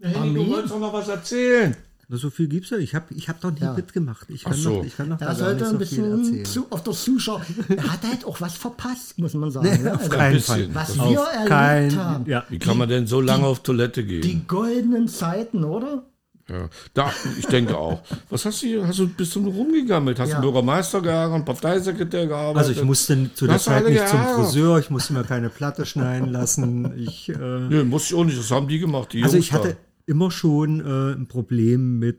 Henning, 0.00 0.34
du 0.34 0.46
wolltest 0.52 0.74
doch 0.74 0.80
noch 0.80 0.92
was 0.92 1.08
erzählen. 1.08 1.76
Na, 2.10 2.16
so 2.16 2.30
viel 2.30 2.48
gibt's 2.48 2.70
ja. 2.70 2.78
Ich 2.78 2.94
habe 2.94 3.12
ich 3.14 3.28
hab 3.28 3.40
doch 3.42 3.50
nie 3.50 3.60
Ja. 3.60 3.74
mitgemacht. 3.74 4.30
Ich 4.30 4.44
kann, 4.44 4.54
so. 4.54 4.78
noch, 4.78 4.84
ich 4.84 4.96
kann 4.96 5.08
noch 5.10 5.20
er 5.20 5.34
da 5.34 5.44
heute 5.46 5.54
nicht 5.56 5.62
ein 5.64 5.70
so 5.70 5.70
viel 5.70 5.78
bisschen 5.78 6.18
erzählen. 6.20 6.44
zu, 6.46 6.66
auf 6.70 6.82
der 6.82 6.94
Zuschauer. 6.94 7.42
Er 7.68 7.92
hat 7.92 8.02
halt 8.02 8.24
auch 8.24 8.40
was 8.40 8.54
verpasst, 8.54 9.18
muss 9.18 9.34
man 9.34 9.50
sagen. 9.50 9.82
ne? 9.82 9.92
auf 9.94 9.98
Also, 10.00 10.10
keinen. 10.10 10.40
Fall. 10.40 10.68
was 10.74 10.98
Auf 10.98 11.10
wir 11.10 11.18
erlebt 11.20 11.48
kein, 11.48 11.96
haben. 11.96 12.24
Ja. 12.26 12.44
Wie 12.48 12.58
kann 12.58 12.78
man 12.78 12.88
denn 12.88 13.06
so 13.06 13.20
lange 13.20 13.44
auf 13.46 13.62
Toilette 13.62 14.04
gehen? 14.04 14.22
Die 14.22 14.46
goldenen 14.46 15.06
Zeiten, 15.08 15.64
oder? 15.64 16.04
Ja, 16.50 16.70
da, 16.94 17.12
ich 17.38 17.44
denke 17.46 17.76
auch. 17.76 18.00
Was 18.30 18.46
hast 18.46 18.62
du 18.62 18.66
hier? 18.68 18.86
Hast 18.88 18.98
du, 19.00 19.06
bist 19.06 19.34
du 19.34 19.40
nur 19.40 19.52
rumgegammelt? 19.52 20.18
Hast 20.18 20.30
Ja. 20.30 20.36
du 20.36 20.40
Bürgermeister 20.44 21.02
geärgert, 21.02 21.44
Parteisekretär 21.44 22.26
gearbeitet? 22.26 22.68
Also 22.70 22.80
ich 22.80 22.86
musste 22.86 23.30
zu 23.34 23.46
der 23.46 23.58
Zeit 23.58 23.86
nicht 23.86 24.08
zum? 24.08 24.18
Friseur, 24.34 24.78
ich 24.78 24.88
musste 24.88 25.12
mir 25.12 25.24
keine 25.24 25.50
Platte 25.50 25.84
schneiden 25.84 26.30
lassen. 26.30 26.90
Ich, 26.96 27.28
äh, 27.28 27.34
Nö, 27.36 27.84
muss 27.84 28.06
ich 28.06 28.14
auch 28.14 28.24
nicht. 28.24 28.38
Das 28.38 28.50
haben 28.50 28.66
die 28.66 28.78
gemacht. 28.78 29.12
Die 29.12 29.22
also 29.22 29.36
Jungs 29.36 29.44
ich 29.46 29.52
hatte 29.52 29.76
immer 30.08 30.30
schon 30.30 30.80
äh, 30.80 31.12
ein 31.14 31.26
Problem 31.28 31.98
mit 31.98 32.18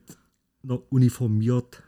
einer 0.63 0.79
Uniformiertheit. 0.91 1.83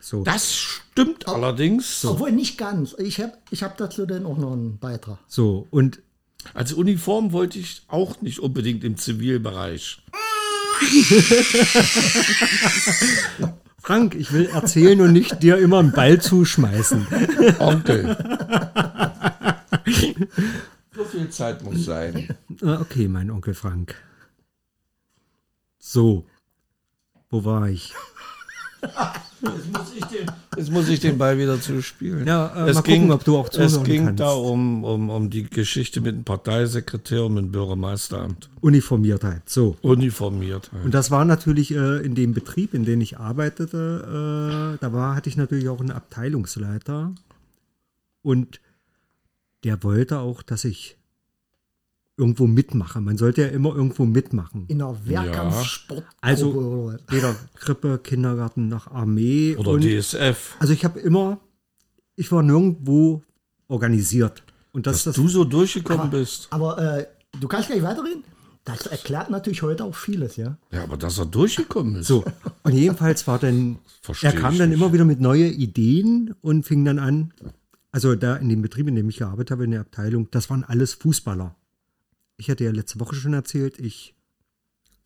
So. 0.00 0.22
Da. 0.24 0.32
Das 0.32 0.54
stimmt 0.54 1.28
allerdings. 1.28 2.04
Obwohl 2.04 2.32
nicht 2.32 2.58
ganz. 2.58 2.94
Ich 2.98 3.20
habe 3.20 3.32
ich 3.50 3.62
hab 3.62 3.76
dazu 3.78 4.06
dann 4.06 4.26
auch 4.26 4.38
noch 4.38 4.52
einen 4.52 4.78
Beitrag. 4.78 5.18
so. 5.26 5.66
Und 5.70 6.00
Als 6.52 6.72
Uniform 6.74 7.32
wollte 7.32 7.58
ich 7.58 7.82
auch 7.88 8.20
nicht 8.20 8.38
unbedingt 8.40 8.84
im 8.84 8.96
Zivilbereich. 8.98 10.02
Frank, 13.78 14.14
ich 14.14 14.32
will 14.32 14.46
erzählen 14.46 15.00
und 15.00 15.12
nicht 15.12 15.42
dir 15.42 15.58
immer 15.58 15.78
einen 15.78 15.92
Ball 15.92 16.20
zuschmeißen. 16.20 17.06
Onkel. 17.58 18.16
so 20.94 21.04
viel 21.04 21.28
Zeit 21.30 21.62
muss 21.62 21.84
sein. 21.84 22.34
Ah, 22.62 22.78
Okay, 22.80 23.08
mein 23.08 23.30
Onkel 23.30 23.54
Frank. 23.54 23.94
So. 25.86 26.24
Wo 27.28 27.44
war 27.44 27.68
ich? 27.68 27.92
Jetzt 29.42 29.70
muss 29.70 29.92
ich 29.94 30.04
den, 30.06 30.30
jetzt 30.56 30.70
muss 30.70 30.88
ich 30.88 31.00
den 31.00 31.18
Ball 31.18 31.36
wieder 31.36 31.60
zuspielen. 31.60 32.26
Ja, 32.26 32.66
äh, 32.66 32.72
mal 32.72 32.82
gucken, 32.82 33.12
ob 33.12 33.22
du 33.22 33.36
auch 33.36 33.50
Es 33.52 33.82
ging 33.82 34.06
kannst. 34.06 34.20
da 34.20 34.30
um, 34.32 34.82
um, 34.82 35.10
um 35.10 35.28
die 35.28 35.44
Geschichte 35.44 36.00
mit 36.00 36.14
dem 36.14 36.24
Parteisekretär 36.24 37.24
und 37.24 37.36
dem 37.36 37.52
Bürgermeisteramt. 37.52 38.48
Uniformiertheit. 38.62 39.42
So. 39.48 39.76
Uniformiert. 39.82 40.70
Und 40.82 40.94
das 40.94 41.10
war 41.10 41.26
natürlich 41.26 41.72
äh, 41.72 41.98
in 41.98 42.14
dem 42.14 42.32
Betrieb, 42.32 42.72
in 42.72 42.86
dem 42.86 43.02
ich 43.02 43.18
arbeitete, 43.18 44.76
äh, 44.76 44.78
da 44.80 44.92
war, 44.94 45.14
hatte 45.14 45.28
ich 45.28 45.36
natürlich 45.36 45.68
auch 45.68 45.80
einen 45.80 45.90
Abteilungsleiter. 45.90 47.14
Und 48.22 48.58
der 49.64 49.82
wollte 49.82 50.20
auch, 50.20 50.42
dass 50.42 50.64
ich 50.64 50.96
irgendwo 52.16 52.46
mitmache. 52.46 53.00
Man 53.00 53.16
sollte 53.18 53.42
ja 53.42 53.48
immer 53.48 53.74
irgendwo 53.74 54.04
mitmachen. 54.04 54.66
In 54.68 54.80
einer 54.80 54.96
Wehrkampfsport. 55.04 56.04
Also 56.20 56.94
weder 57.08 57.34
Krippe, 57.56 57.98
Kindergarten 57.98 58.68
noch 58.68 58.90
Armee. 58.90 59.56
Oder 59.56 59.72
und, 59.72 59.82
DSF. 59.84 60.56
also 60.58 60.72
ich 60.72 60.84
habe 60.84 61.00
immer, 61.00 61.40
ich 62.16 62.30
war 62.30 62.42
nirgendwo 62.42 63.22
organisiert. 63.68 64.42
Und 64.72 64.86
das, 64.86 65.04
Dass 65.04 65.14
das 65.14 65.16
du 65.16 65.28
so 65.28 65.44
durchgekommen 65.44 66.10
bist. 66.10 66.48
Aber 66.50 66.78
äh, 66.78 67.06
du 67.40 67.48
kannst 67.48 67.68
gleich 67.68 67.82
weiterreden. 67.82 68.24
Das 68.64 68.86
erklärt 68.86 69.28
natürlich 69.28 69.62
heute 69.62 69.84
auch 69.84 69.94
vieles, 69.94 70.36
ja. 70.36 70.56
Ja, 70.72 70.84
aber 70.84 70.96
dass 70.96 71.18
er 71.18 71.26
durchgekommen 71.26 71.96
ist. 71.96 72.06
So, 72.06 72.24
und 72.62 72.72
jedenfalls 72.72 73.26
war 73.26 73.38
dann, 73.38 73.78
er 74.22 74.32
kam 74.32 74.56
dann 74.56 74.70
nicht. 74.70 74.78
immer 74.78 74.92
wieder 74.94 75.04
mit 75.04 75.20
neuen 75.20 75.52
Ideen 75.52 76.34
und 76.40 76.64
fing 76.64 76.82
dann 76.82 76.98
an, 76.98 77.34
also 77.92 78.14
da 78.14 78.36
in 78.36 78.48
dem 78.48 78.62
Betrieb, 78.62 78.88
in 78.88 78.94
dem 78.94 79.08
ich 79.10 79.18
gearbeitet 79.18 79.50
habe, 79.50 79.64
in 79.64 79.72
der 79.72 79.82
Abteilung, 79.82 80.28
das 80.30 80.48
waren 80.48 80.64
alles 80.64 80.94
Fußballer. 80.94 81.54
Ich 82.36 82.50
hatte 82.50 82.64
ja 82.64 82.70
letzte 82.72 82.98
Woche 83.00 83.14
schon 83.14 83.32
erzählt, 83.34 83.78
ich 83.78 84.14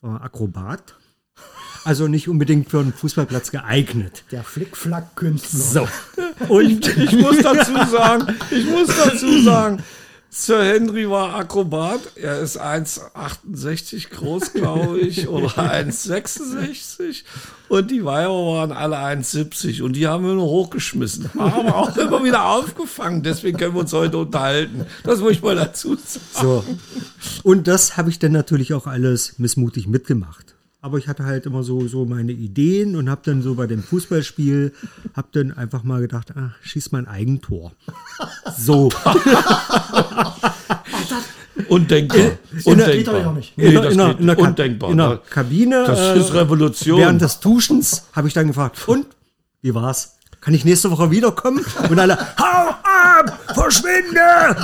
war 0.00 0.22
Akrobat. 0.22 0.96
Also 1.84 2.08
nicht 2.08 2.28
unbedingt 2.28 2.68
für 2.70 2.80
einen 2.80 2.92
Fußballplatz 2.92 3.50
geeignet. 3.50 4.24
Der 4.30 4.42
Flickflack-Künstler. 4.42 5.58
So. 5.58 5.88
Und 6.48 6.86
Ich 6.96 7.12
muss 7.12 7.38
dazu 7.38 7.72
sagen, 7.90 8.34
ich 8.50 8.66
muss 8.66 8.88
dazu 8.88 9.42
sagen, 9.42 9.82
Sir 10.30 10.62
Henry 10.62 11.08
war 11.08 11.34
Akrobat. 11.34 12.00
Er 12.16 12.40
ist 12.40 12.60
1,68 12.60 14.10
groß, 14.10 14.52
glaube 14.52 14.98
ich, 15.00 15.26
oder 15.28 15.48
1,66. 15.48 17.22
Und 17.68 17.90
die 17.90 18.04
Weiber 18.04 18.46
waren 18.46 18.72
alle 18.72 18.98
1,70. 18.98 19.82
Und 19.82 19.94
die 19.94 20.06
haben 20.06 20.26
wir 20.26 20.34
nur 20.34 20.46
hochgeschmissen. 20.46 21.30
Haben 21.34 21.68
auch 21.68 21.96
immer 21.96 22.22
wieder 22.22 22.44
aufgefangen. 22.44 23.22
Deswegen 23.22 23.56
können 23.56 23.74
wir 23.74 23.80
uns 23.80 23.92
heute 23.94 24.18
unterhalten. 24.18 24.84
Das 25.02 25.20
muss 25.20 25.32
ich 25.32 25.42
mal 25.42 25.56
dazu 25.56 25.96
sagen. 25.96 26.46
So. 26.46 26.64
Und 27.42 27.66
das 27.66 27.96
habe 27.96 28.10
ich 28.10 28.18
dann 28.18 28.32
natürlich 28.32 28.74
auch 28.74 28.86
alles 28.86 29.38
missmutig 29.38 29.86
mitgemacht. 29.86 30.57
Aber 30.80 30.98
ich 30.98 31.08
hatte 31.08 31.24
halt 31.24 31.44
immer 31.44 31.64
so, 31.64 31.88
so 31.88 32.04
meine 32.04 32.30
Ideen 32.30 32.94
und 32.94 33.10
habe 33.10 33.22
dann 33.24 33.42
so 33.42 33.56
bei 33.56 33.66
dem 33.66 33.82
Fußballspiel, 33.82 34.72
habe 35.16 35.28
dann 35.32 35.52
einfach 35.52 35.82
mal 35.82 36.00
gedacht, 36.00 36.32
ach, 36.36 36.54
schieß 36.62 36.92
mein 36.92 37.08
Eigentor. 37.08 37.72
So. 38.56 38.88
Undenkbar. 41.68 42.38
Undenkbar. 42.64 43.36
Nee, 43.56 43.72
das 43.72 43.82
geht 43.82 43.92
in 43.92 44.26
der, 44.26 44.38
undenkbar. 44.38 44.90
in 44.90 44.96
der 44.96 45.20
Kabine. 45.28 45.84
Das 45.84 45.98
äh, 45.98 46.20
ist 46.20 46.32
Revolution. 46.32 47.00
Während 47.00 47.22
des 47.22 47.40
Duschens 47.40 48.04
habe 48.12 48.28
ich 48.28 48.34
dann 48.34 48.46
gefragt, 48.46 48.86
und? 48.86 49.06
Wie 49.60 49.74
war's? 49.74 50.18
Kann 50.40 50.54
ich 50.54 50.64
nächste 50.64 50.92
Woche 50.92 51.10
wiederkommen? 51.10 51.64
Und 51.90 51.98
alle, 51.98 52.16
hau 52.38 52.74
ab! 53.18 53.54
Verschwinde! 53.54 54.56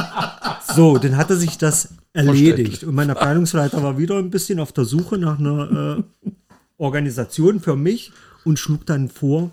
So, 0.75 0.99
dann 0.99 1.17
hatte 1.17 1.37
sich 1.37 1.59
das 1.59 1.89
erledigt. 2.13 2.85
Und 2.85 2.95
mein 2.95 3.11
Abteilungsleiter 3.11 3.83
war 3.83 3.99
wieder 3.99 4.17
ein 4.19 4.31
bisschen 4.31 4.61
auf 4.61 4.73
der 4.73 4.85
Suche 4.85 5.19
nach 5.19 5.39
einer 5.39 5.99
äh, 6.25 6.31
Organisation 6.79 7.61
für 7.61 7.77
mich 7.77 8.13
und 8.45 8.59
schlug 8.59 8.87
dann 8.87 9.09
vor, 9.09 9.51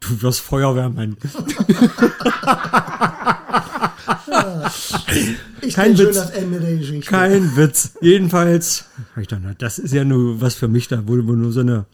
du 0.00 0.22
wirst 0.22 0.40
Feuerwehrmann. 0.40 1.16
Ich 5.60 5.74
Kein 5.74 5.96
Witz. 5.96 6.32
Kein 7.06 7.56
Witz. 7.56 7.92
Jedenfalls, 8.00 8.86
ich 9.20 9.28
dann, 9.28 9.54
das 9.58 9.78
ist 9.78 9.92
ja 9.92 10.04
nur 10.04 10.40
was 10.40 10.54
für 10.54 10.68
mich, 10.68 10.88
da 10.88 11.06
wurde 11.06 11.22
nur 11.22 11.52
so 11.52 11.60
eine, 11.60 11.86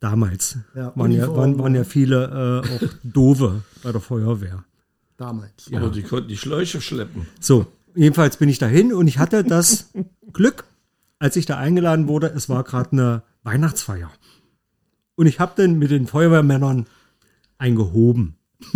damals 0.00 0.58
Ja, 0.74 0.92
waren, 0.94 1.12
ja, 1.12 1.34
waren, 1.34 1.58
waren 1.58 1.74
ja 1.74 1.84
viele 1.84 2.62
äh, 2.64 2.86
auch 2.86 2.88
Dove 3.02 3.62
bei 3.82 3.92
der 3.92 4.00
Feuerwehr. 4.00 4.64
Damals. 5.16 5.70
Aber 5.72 5.88
die 5.90 6.02
konnten 6.02 6.28
die 6.28 6.36
Schläuche 6.36 6.80
schleppen. 6.80 7.26
So, 7.40 7.66
jedenfalls 7.94 8.36
bin 8.36 8.48
ich 8.48 8.58
dahin 8.58 8.92
und 8.92 9.06
ich 9.06 9.18
hatte 9.18 9.44
das 9.44 9.90
Glück, 10.32 10.64
als 11.18 11.36
ich 11.36 11.46
da 11.46 11.56
eingeladen 11.56 12.08
wurde, 12.08 12.26
es 12.34 12.48
war 12.48 12.64
gerade 12.64 12.92
eine 12.92 13.22
Weihnachtsfeier. 13.44 14.10
Und 15.16 15.26
ich 15.26 15.38
habe 15.38 15.52
dann 15.56 15.78
mit 15.78 15.90
den 15.92 16.06
Feuerwehrmännern 16.08 16.86
eingehoben. 17.58 18.34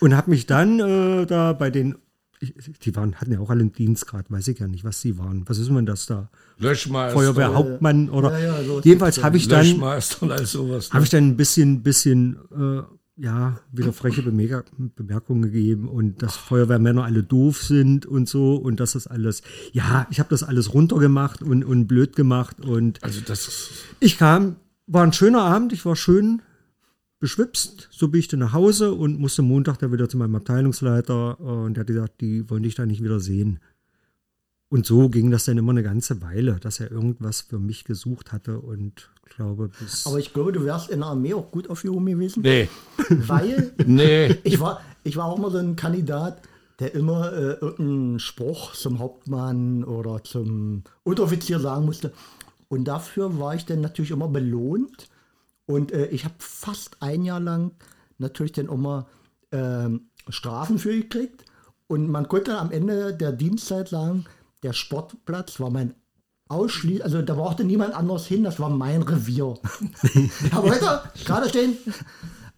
und 0.00 0.14
habe 0.14 0.30
mich 0.30 0.46
dann 0.46 0.80
äh, 0.80 1.26
da 1.26 1.52
bei 1.52 1.70
den, 1.70 1.96
ich- 2.40 2.54
die 2.82 2.94
waren, 2.96 3.14
hatten 3.16 3.32
ja 3.32 3.40
auch 3.40 3.50
alle 3.50 3.60
einen 3.60 3.72
Dienstgrad, 3.72 4.30
weiß 4.30 4.48
ich 4.48 4.58
ja 4.58 4.68
nicht, 4.68 4.84
was 4.84 5.00
sie 5.00 5.18
waren. 5.18 5.48
Was 5.48 5.58
ist 5.58 5.70
man 5.70 5.86
das 5.86 6.06
da? 6.06 6.28
Löschmeister. 6.58 7.18
Feuerwehrhauptmann 7.18 8.10
oder 8.10 8.38
Ja, 8.38 8.58
ja, 8.60 8.64
so 8.64 8.80
jedenfalls 8.82 9.22
habe 9.22 9.36
ich 9.36 9.48
dann 9.48 9.66
Löschmeister 9.66 10.22
und 10.22 10.32
all 10.32 10.46
sowas. 10.46 10.92
habe 10.92 11.04
ich 11.04 11.10
dann 11.10 11.28
ein 11.28 11.36
bisschen, 11.36 11.82
bisschen, 11.82 12.36
äh, 12.52 12.82
ja, 13.16 13.58
wieder 13.72 13.92
freche 13.92 14.22
Bemerk 14.22 14.66
Bemerkungen 14.94 15.42
gegeben 15.42 15.88
und 15.88 16.22
dass 16.22 16.36
Feuerwehrmänner 16.36 17.04
alle 17.04 17.22
doof 17.22 17.62
sind 17.62 18.04
und 18.04 18.28
so 18.28 18.56
und 18.56 18.78
das 18.78 18.94
ist 18.94 19.06
alles, 19.06 19.42
ja, 19.72 20.06
ich 20.10 20.20
habe 20.20 20.28
das 20.28 20.42
alles 20.42 20.74
runtergemacht 20.74 21.42
und, 21.42 21.64
und 21.64 21.86
blöd 21.86 22.14
gemacht 22.14 22.60
und 22.60 23.02
Also 23.02 23.20
das 23.20 23.70
ich 24.00 24.18
kam, 24.18 24.56
war 24.86 25.02
ein 25.02 25.14
schöner 25.14 25.42
Abend, 25.42 25.72
ich 25.72 25.84
war 25.86 25.96
schön 25.96 26.42
beschwipst, 27.18 27.88
so 27.90 28.08
bin 28.08 28.20
ich 28.20 28.28
dann 28.28 28.40
nach 28.40 28.52
Hause 28.52 28.92
und 28.92 29.18
musste 29.18 29.40
Montag 29.40 29.78
dann 29.78 29.92
wieder 29.92 30.08
zu 30.08 30.18
meinem 30.18 30.34
Abteilungsleiter 30.34 31.40
und 31.40 31.74
der 31.74 31.82
hat 31.82 31.86
gesagt, 31.88 32.20
die 32.20 32.48
wollen 32.50 32.62
dich 32.62 32.74
da 32.74 32.84
nicht 32.84 33.02
wieder 33.02 33.20
sehen. 33.20 33.60
Und 34.68 34.84
so 34.84 35.08
ging 35.08 35.30
das 35.30 35.44
dann 35.44 35.58
immer 35.58 35.70
eine 35.70 35.82
ganze 35.82 36.20
Weile, 36.20 36.58
dass 36.60 36.80
er 36.80 36.90
irgendwas 36.90 37.40
für 37.40 37.58
mich 37.58 37.84
gesucht 37.84 38.32
hatte 38.32 38.60
und 38.60 39.10
glaube 39.26 39.70
bis 39.80 40.06
Aber 40.06 40.18
ich 40.18 40.32
glaube, 40.32 40.52
du 40.52 40.64
wärst 40.64 40.90
in 40.90 41.00
der 41.00 41.08
Armee 41.08 41.34
auch 41.34 41.50
gut 41.50 41.68
aufgehoben 41.68 42.06
gewesen, 42.06 42.42
nee, 42.42 42.68
weil 43.08 43.72
nee. 43.84 44.36
ich 44.44 44.60
war, 44.60 44.80
ich 45.04 45.16
war 45.16 45.26
auch 45.26 45.38
mal 45.38 45.50
so 45.50 45.58
ein 45.58 45.76
Kandidat, 45.76 46.42
der 46.78 46.94
immer 46.94 47.32
äh, 47.32 47.52
irgendeinen 47.54 48.18
Spruch 48.18 48.74
zum 48.74 48.98
Hauptmann 48.98 49.84
oder 49.84 50.22
zum 50.24 50.84
Unteroffizier 51.04 51.58
sagen 51.60 51.86
musste. 51.86 52.12
Und 52.68 52.84
dafür 52.84 53.38
war 53.38 53.54
ich 53.54 53.64
dann 53.64 53.80
natürlich 53.80 54.10
immer 54.10 54.28
belohnt. 54.28 55.08
Und 55.66 55.92
äh, 55.92 56.06
ich 56.08 56.24
habe 56.24 56.34
fast 56.38 56.98
ein 57.00 57.22
Jahr 57.22 57.40
lang 57.40 57.72
natürlich 58.18 58.52
dann 58.52 58.68
immer 58.68 59.06
ähm, 59.52 60.08
Strafen 60.28 60.78
für 60.78 60.94
gekriegt. 60.94 61.44
Und 61.86 62.08
man 62.08 62.28
konnte 62.28 62.58
am 62.58 62.72
Ende 62.72 63.14
der 63.14 63.32
Dienstzeit 63.32 63.88
sagen, 63.88 64.26
der 64.62 64.72
Sportplatz 64.72 65.60
war 65.60 65.70
mein 65.70 65.94
Ausschließ, 66.48 67.00
also 67.02 67.22
da 67.22 67.34
brauchte 67.34 67.64
niemand 67.64 67.94
anderes 67.94 68.26
hin, 68.26 68.44
das 68.44 68.60
war 68.60 68.70
mein 68.70 69.02
Revier. 69.02 69.54
Aber 70.52 70.70
heute, 70.70 71.02
gerade 71.24 71.48
stehen, 71.48 71.76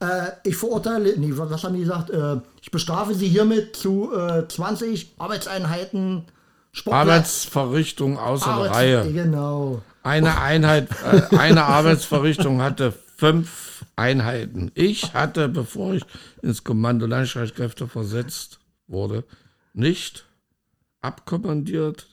äh, 0.00 0.30
ich 0.44 0.56
verurteile, 0.56 1.18
nee, 1.18 1.32
was 1.32 1.64
haben 1.64 1.74
die 1.74 1.80
gesagt? 1.80 2.10
Äh, 2.10 2.36
ich 2.60 2.70
bestrafe 2.70 3.14
sie 3.14 3.28
hiermit 3.28 3.76
zu 3.76 4.14
äh, 4.14 4.46
20 4.46 5.14
Arbeitseinheiten 5.18 6.24
Sportplatz. 6.72 7.08
Arbeitsverrichtung 7.08 8.18
außer 8.18 8.46
Arbeits- 8.46 8.74
Reihe. 8.76 9.12
Genau. 9.12 9.82
Eine 10.02 10.38
Einheit, 10.40 10.88
äh, 11.04 11.36
eine 11.36 11.64
Arbeitsverrichtung 11.64 12.60
hatte 12.60 12.92
fünf 13.16 13.84
Einheiten. 13.96 14.70
Ich 14.74 15.14
hatte, 15.14 15.48
bevor 15.48 15.94
ich 15.94 16.04
ins 16.42 16.62
Kommando 16.62 17.06
Landstreitkräfte 17.06 17.88
versetzt 17.88 18.60
wurde, 18.86 19.24
nicht 19.72 20.24
abkommandiert, 21.00 22.06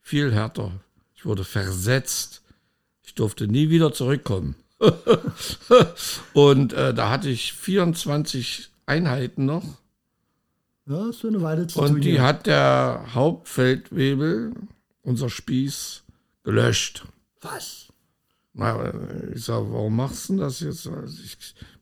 viel 0.00 0.32
härter. 0.32 0.72
Ich 1.18 1.26
wurde 1.26 1.42
versetzt. 1.42 2.42
Ich 3.02 3.12
durfte 3.16 3.48
nie 3.48 3.70
wieder 3.70 3.92
zurückkommen. 3.92 4.54
Und 6.32 6.72
äh, 6.72 6.94
da 6.94 7.10
hatte 7.10 7.28
ich 7.28 7.54
24 7.54 8.70
Einheiten 8.86 9.44
noch. 9.44 9.64
Ja, 10.86 11.08
ist 11.08 11.18
so 11.18 11.26
eine 11.26 11.42
Weile 11.42 11.66
zu 11.66 11.80
tun. 11.80 11.96
Und 11.96 12.04
die 12.04 12.12
ja. 12.12 12.22
hat 12.22 12.46
der 12.46 13.04
Hauptfeldwebel, 13.14 14.52
unser 15.02 15.28
Spieß, 15.28 16.04
gelöscht. 16.44 17.04
Was? 17.40 17.88
Na, 18.54 18.92
ich 19.34 19.44
sage, 19.44 19.72
warum 19.72 19.96
machst 19.96 20.28
du 20.28 20.34
denn 20.34 20.42
das 20.42 20.60
jetzt? 20.60 20.88
Ich, 21.24 21.36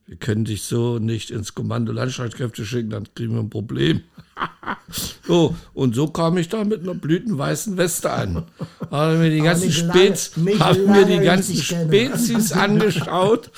wir 0.07 0.15
können 0.15 0.45
dich 0.45 0.63
so 0.63 0.99
nicht 0.99 1.31
ins 1.31 1.53
Kommando 1.53 1.91
Landstreitkräfte 1.91 2.65
schicken, 2.65 2.89
dann 2.89 3.07
kriegen 3.13 3.33
wir 3.33 3.41
ein 3.41 3.49
Problem. 3.49 4.03
so, 5.23 5.55
und 5.73 5.95
so 5.95 6.07
kam 6.07 6.37
ich 6.37 6.47
da 6.47 6.63
mit 6.63 6.81
einer 6.81 6.95
blütenweißen 6.95 7.75
Weste 7.77 8.11
an. 8.11 8.45
Habe 8.89 9.17
mir 9.17 9.29
die 9.29 9.41
ganzen 9.41 9.71
Spez, 9.71 10.31
habe 10.59 10.87
mir 10.87 11.05
die 11.05 11.19
ganzen. 11.19 11.55
Spezies 11.57 12.53
angeschaut 12.53 13.51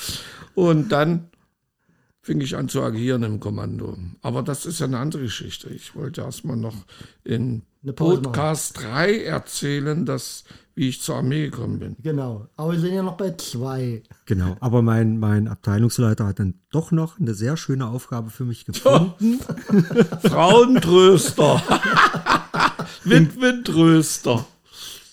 und 0.56 0.92
dann 0.92 1.30
fing 2.22 2.42
ich 2.42 2.56
an 2.56 2.68
zu 2.68 2.82
agieren 2.82 3.24
im 3.24 3.40
Kommando. 3.40 3.98
Aber 4.22 4.42
das 4.42 4.66
ist 4.66 4.80
ja 4.80 4.88
eine 4.88 4.98
andere 4.98 5.24
Geschichte. 5.24 5.70
Ich 5.70 5.96
wollte 5.96 6.22
erstmal 6.22 6.58
noch 6.58 6.86
in 7.24 7.64
machen. 7.82 7.96
Podcast 7.96 8.82
3 8.82 9.24
erzählen, 9.24 10.06
dass, 10.06 10.44
wie 10.80 10.88
ich 10.88 11.02
zur 11.02 11.18
Armee 11.18 11.50
gekommen 11.50 11.78
bin. 11.78 11.98
Genau. 12.02 12.48
Aber 12.56 12.72
wir 12.72 12.80
sind 12.80 12.94
ja 12.94 13.04
noch 13.04 13.18
bei 13.18 13.32
zwei. 13.32 14.02
Genau, 14.26 14.56
aber 14.62 14.82
mein, 14.82 15.18
mein 15.18 15.50
Abteilungsleiter 15.50 16.26
hat 16.26 16.40
dann 16.40 16.54
doch 16.72 16.92
noch 16.92 17.20
eine 17.20 17.34
sehr 17.34 17.58
schöne 17.58 17.86
Aufgabe 17.86 18.30
für 18.30 18.46
mich 18.46 18.64
gefunden. 18.64 19.42
Frauentröster. 20.22 21.62
Witwentröster. 23.04 24.46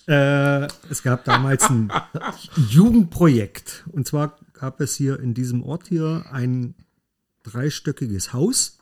Äh, 0.06 0.68
es 0.88 1.02
gab 1.02 1.24
damals 1.24 1.68
ein 1.68 1.90
Jugendprojekt. 2.68 3.88
Und 3.90 4.06
zwar 4.06 4.38
gab 4.52 4.80
es 4.80 4.94
hier 4.94 5.18
in 5.18 5.34
diesem 5.34 5.64
Ort 5.64 5.88
hier 5.88 6.26
ein 6.30 6.76
dreistöckiges 7.42 8.32
Haus 8.32 8.78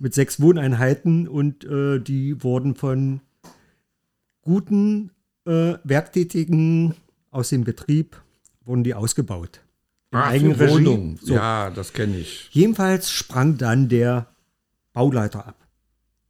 mit 0.00 0.14
sechs 0.14 0.40
Wohneinheiten 0.40 1.28
und 1.28 1.62
äh, 1.66 2.00
die 2.00 2.42
wurden 2.42 2.74
von 2.74 3.20
guten 4.42 5.12
äh, 5.50 5.78
Werktätigen 5.84 6.94
aus 7.30 7.48
dem 7.50 7.64
Betrieb 7.64 8.20
wurden 8.64 8.84
die 8.84 8.94
ausgebaut. 8.94 9.60
In 10.12 10.18
Ach. 10.18 10.32
Wohnung. 10.58 11.18
So. 11.22 11.34
Ja, 11.34 11.70
das 11.70 11.92
kenne 11.92 12.18
ich. 12.18 12.48
Jedenfalls 12.50 13.10
sprang 13.10 13.58
dann 13.58 13.88
der 13.88 14.26
Bauleiter 14.92 15.46
ab. 15.46 15.56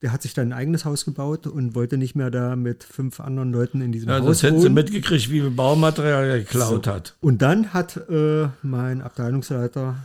Der 0.02 0.12
hat 0.12 0.22
sich 0.22 0.32
dann 0.34 0.48
ein 0.48 0.52
eigenes 0.52 0.84
Haus 0.84 1.04
gebaut 1.04 1.46
und 1.46 1.74
wollte 1.74 1.98
nicht 1.98 2.14
mehr 2.14 2.30
da 2.30 2.56
mit 2.56 2.84
fünf 2.84 3.20
anderen 3.20 3.52
Leuten 3.52 3.80
in 3.82 3.92
diesem 3.92 4.08
Ja, 4.08 4.18
Haus 4.20 4.26
das 4.26 4.42
hätten 4.42 4.58
sie 4.58 4.64
wohnen. 4.64 4.74
mitgekriegt, 4.74 5.30
wie 5.30 5.40
viel 5.40 5.50
Baumaterial 5.50 6.24
er 6.24 6.38
geklaut 6.38 6.86
hat. 6.86 7.16
Und 7.20 7.42
dann 7.42 7.72
hat 7.74 7.96
äh, 8.08 8.48
mein 8.62 9.02
Abteilungsleiter 9.02 9.96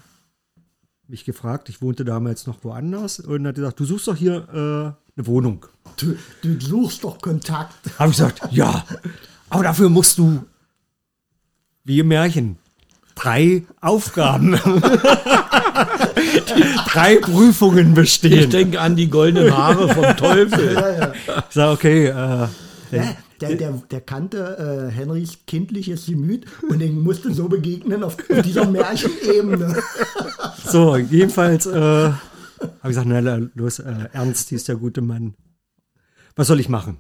mich 1.08 1.24
gefragt, 1.24 1.70
ich 1.70 1.82
wohnte 1.82 2.04
damals 2.04 2.48
noch 2.48 2.64
woanders 2.64 3.20
und 3.20 3.46
hat 3.48 3.56
gesagt, 3.56 3.80
du 3.80 3.86
suchst 3.86 4.08
doch 4.08 4.16
hier 4.16 4.96
äh, 4.98 5.05
eine 5.18 5.28
Wohnung. 5.28 5.66
Du, 5.98 6.16
du 6.42 6.60
suchst 6.60 7.04
doch 7.04 7.20
Kontakt. 7.22 7.74
Habe 7.98 8.12
ich 8.12 8.18
gesagt, 8.18 8.42
ja, 8.52 8.84
aber 9.50 9.64
dafür 9.64 9.90
musst 9.90 10.18
du, 10.18 10.44
wie 11.86 12.00
im 12.00 12.08
Märchen, 12.10 12.58
drei 13.16 13.64
Aufgaben, 13.80 14.52
drei 16.92 17.18
Prüfungen 17.18 17.90
Ich 17.90 17.96
bestehen. 17.96 18.50
denke 18.50 18.82
an 18.82 18.96
die 18.96 19.10
goldenen 19.10 19.56
Haare 19.56 19.94
vom 19.94 20.18
Teufel. 20.18 21.14
Ich 21.50 21.54
sage, 21.56 21.72
okay, 21.72 22.08
äh, 22.08 22.12
Ja, 22.12 22.50
der, 23.42 23.56
der, 23.56 23.72
der 23.92 24.02
kannte 24.02 24.90
äh, 24.90 24.94
Henrys 24.94 25.38
kindliches 25.48 26.06
Gemüt 26.08 26.46
und 26.70 26.80
den 26.80 27.02
musste 27.02 27.34
so 27.34 27.48
begegnen 27.48 28.04
auf, 28.04 28.18
auf 28.30 28.42
dieser 28.42 28.66
Märchenebene. 28.66 29.76
so, 30.66 30.96
jedenfalls 30.98 31.66
äh, 31.66 32.12
habe 32.86 32.92
ich 32.92 33.00
gesagt, 33.00 33.26
na, 33.26 33.50
los, 33.56 33.80
äh, 33.80 34.10
Ernst 34.14 34.50
hieß 34.50 34.66
der 34.66 34.76
gute 34.76 35.02
Mann. 35.02 35.34
Was 36.36 36.46
soll 36.46 36.60
ich 36.60 36.70
machen? 36.70 37.00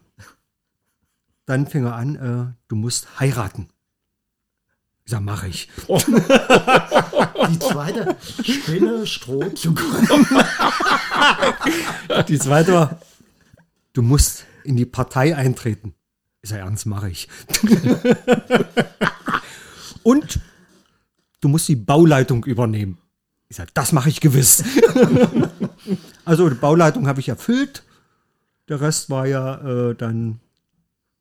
Dann 1.45 1.67
fing 1.67 1.85
er 1.85 1.93
an, 1.93 2.15
äh, 2.15 2.55
du 2.67 2.75
musst 2.75 3.19
heiraten. 3.19 3.69
Ich 5.03 5.11
sag, 5.11 5.21
mache 5.21 5.47
ich. 5.47 5.69
Die 5.87 7.59
zweite 7.59 8.17
Spinne, 8.41 9.05
Stroh 9.05 9.47
zu 9.49 9.75
Die 12.27 12.39
zweite 12.39 12.73
war, 12.73 12.99
du 13.93 14.01
musst 14.01 14.45
in 14.63 14.75
die 14.75 14.87
Partei 14.87 15.35
eintreten. 15.35 15.93
Ich 16.41 16.49
sag, 16.49 16.61
ernst, 16.61 16.87
mache 16.87 17.11
ich. 17.11 17.29
Und 20.01 20.39
du 21.41 21.47
musst 21.47 21.67
die 21.67 21.75
Bauleitung 21.75 22.43
übernehmen. 22.45 22.97
Ich 23.49 23.57
sag, 23.57 23.73
das 23.73 23.91
mache 23.91 24.09
ich 24.09 24.21
gewiss. 24.21 24.63
also 26.25 26.49
die 26.49 26.55
Bauleitung 26.55 27.07
habe 27.07 27.19
ich 27.19 27.29
erfüllt. 27.29 27.83
Der 28.67 28.81
Rest 28.81 29.09
war 29.09 29.27
ja 29.27 29.89
äh, 29.89 29.95
dann 29.95 30.39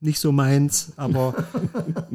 nicht 0.01 0.19
so 0.19 0.33
meins, 0.33 0.93
aber 0.97 1.35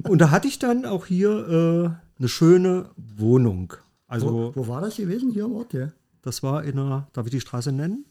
und 0.04 0.20
da 0.20 0.32
hatte 0.32 0.48
ich 0.48 0.60
dann 0.60 0.86
auch 0.86 1.06
hier 1.06 1.30
äh, 1.48 2.20
eine 2.20 2.30
schöne 2.30 2.90
Wohnung. 2.98 3.74
Also 4.08 4.32
Wo, 4.32 4.52
wo 4.56 4.68
war 4.68 4.82
das 4.82 4.98
gewesen? 4.98 5.32
Hier 5.32 5.46
im 5.46 5.56
Ort, 5.56 5.74
ja? 5.74 5.90
das 6.22 6.44
war 6.44 6.64
in 6.64 6.78
einer, 6.78 7.08
darf 7.14 7.26
ich 7.26 7.32
die 7.32 7.42
Straße 7.42 7.72
nennen? 7.72 8.06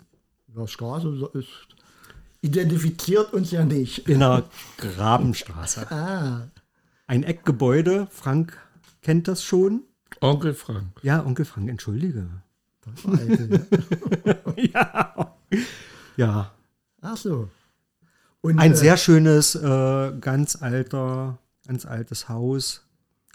Ja, 0.56 0.66
Straße 0.66 1.30
ist, 1.34 1.48
identifiziert 2.40 3.32
uns 3.32 3.50
ja 3.50 3.64
nicht. 3.64 4.08
In 4.08 4.20
der 4.20 4.44
Grabenstraße. 4.78 5.90
Ah, 5.90 6.48
Ein 7.06 7.22
Eckgebäude, 7.22 8.08
Frank 8.10 8.58
kennt 9.02 9.28
das 9.28 9.42
schon. 9.42 9.82
Onkel 10.20 10.54
Frank. 10.54 11.00
Ja, 11.02 11.24
Onkel 11.24 11.44
Frank, 11.44 11.68
entschuldige. 11.68 12.28
eitel, 13.06 13.66
ja. 14.72 15.36
Ja. 16.16 16.52
Ach 17.00 17.16
so. 17.16 17.48
Und, 18.40 18.58
ein 18.58 18.72
äh, 18.72 18.76
sehr 18.76 18.96
schönes, 18.96 19.54
äh, 19.54 20.12
ganz 20.20 20.56
alter, 20.56 21.38
ganz 21.66 21.86
altes 21.86 22.28
Haus, 22.28 22.86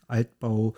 Altbau. 0.07 0.75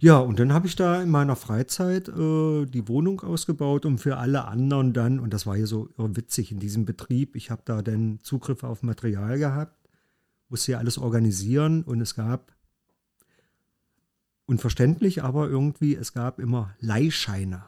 Ja, 0.00 0.18
und 0.18 0.38
dann 0.38 0.52
habe 0.52 0.68
ich 0.68 0.76
da 0.76 1.02
in 1.02 1.10
meiner 1.10 1.34
Freizeit 1.34 2.08
äh, 2.08 2.66
die 2.66 2.86
Wohnung 2.86 3.20
ausgebaut 3.20 3.84
und 3.84 3.98
für 3.98 4.16
alle 4.18 4.46
anderen 4.46 4.92
dann, 4.92 5.18
und 5.18 5.34
das 5.34 5.46
war 5.46 5.56
ja 5.56 5.66
so 5.66 5.88
witzig 5.96 6.52
in 6.52 6.60
diesem 6.60 6.84
Betrieb, 6.84 7.34
ich 7.34 7.50
habe 7.50 7.62
da 7.64 7.82
dann 7.82 8.20
Zugriff 8.22 8.62
auf 8.62 8.82
Material 8.82 9.38
gehabt, 9.38 9.88
musste 10.48 10.72
ja 10.72 10.78
alles 10.78 10.98
organisieren 10.98 11.82
und 11.82 12.00
es 12.00 12.14
gab, 12.14 12.52
unverständlich, 14.48 15.22
aber 15.22 15.48
irgendwie, 15.48 15.94
es 15.94 16.12
gab 16.12 16.38
immer 16.38 16.74
Leihscheine. 16.80 17.64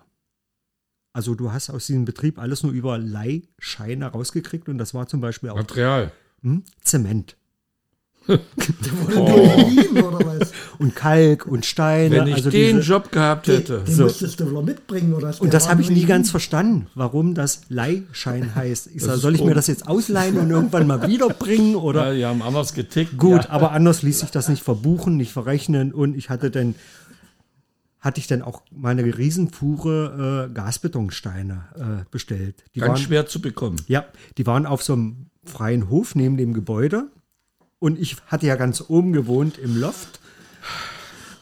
Also 1.13 1.35
du 1.35 1.53
hast 1.53 1.71
aus 1.71 1.87
diesem 1.87 2.05
Betrieb 2.05 2.39
alles 2.39 2.63
nur 2.63 2.73
über 2.73 2.97
Leihscheine 2.99 4.07
rausgekriegt 4.07 4.69
und 4.69 4.79
das 4.79 4.95
war 4.95 5.07
zum 5.07 5.21
Beispiel 5.21 5.51
auch 5.51 5.57
Material. 5.57 6.13
hm, 6.43 6.65
Zement 6.83 7.37
Oh, 8.29 9.65
Lieben, 9.69 10.03
oder 10.03 10.25
was? 10.25 10.53
und 10.79 10.95
Kalk 10.95 11.47
und 11.47 11.67
Steine. 11.67 12.17
wenn 12.17 12.27
ich 12.29 12.35
also 12.35 12.51
den 12.51 12.77
diese, 12.77 12.89
Job 12.93 13.11
gehabt 13.11 13.49
hätte. 13.49 13.81
Den 13.81 13.95
So. 13.95 14.05
musstest 14.05 14.41
du 14.41 14.51
wohl 14.53 14.63
mitbringen, 14.63 15.15
oder? 15.15 15.35
und 15.41 15.53
das 15.53 15.69
habe 15.69 15.83
ich 15.83 15.91
nie 15.91 16.05
ganz 16.05 16.31
verstanden, 16.31 16.87
warum 16.95 17.35
das 17.35 17.63
Leihschein 17.69 18.55
heißt. 18.55 18.89
Ich 18.95 19.03
sag, 19.03 19.17
soll 19.17 19.35
ich 19.35 19.43
mir 19.45 19.55
das 19.55 19.67
jetzt 19.67 19.89
ausleihen 19.89 20.39
und 20.39 20.51
irgendwann 20.51 20.87
mal 20.87 21.07
wiederbringen 21.09 21.75
oder? 21.77 22.09
Ja, 22.09 22.15
die 22.15 22.25
haben 22.27 22.43
anders 22.43 22.75
getickt. 22.75 23.17
Gut, 23.19 23.45
Ja. 23.45 23.51
aber 23.51 23.73
anders 23.73 24.03
ließ 24.03 24.21
sich 24.21 24.31
das 24.31 24.49
nicht 24.49 24.63
verbuchen, 24.63 25.17
nicht 25.17 25.33
verrechnen 25.33 25.93
und 25.93 26.17
ich 26.17 26.31
hatte 26.31 26.51
dann 26.51 26.75
hatte 28.01 28.19
ich 28.19 28.27
dann 28.27 28.41
auch 28.41 28.63
meine 28.71 29.03
Riesenfuhre 29.05 30.49
äh, 30.49 30.55
Gasbetonsteine 30.55 31.65
äh, 31.77 32.05
bestellt. 32.11 32.65
Die 32.75 32.81
Ganz 32.81 32.89
waren, 32.93 32.97
schwer 32.99 33.27
zu 33.27 33.43
bekommen. 33.43 33.77
Ja, 33.89 34.07
die 34.39 34.47
waren 34.47 34.65
auf 34.65 34.83
so 34.83 34.95
einem 34.95 35.27
freien 35.45 35.91
Hof 35.91 36.15
neben 36.15 36.39
dem 36.39 36.55
Gebäude. 36.55 37.11
Und 37.81 37.99
ich 37.99 38.17
hatte 38.27 38.47
ja 38.47 38.55
ganz 38.57 38.85
oben 38.89 39.13
gewohnt 39.13 39.59
im 39.59 39.77
Loft. 39.81 40.21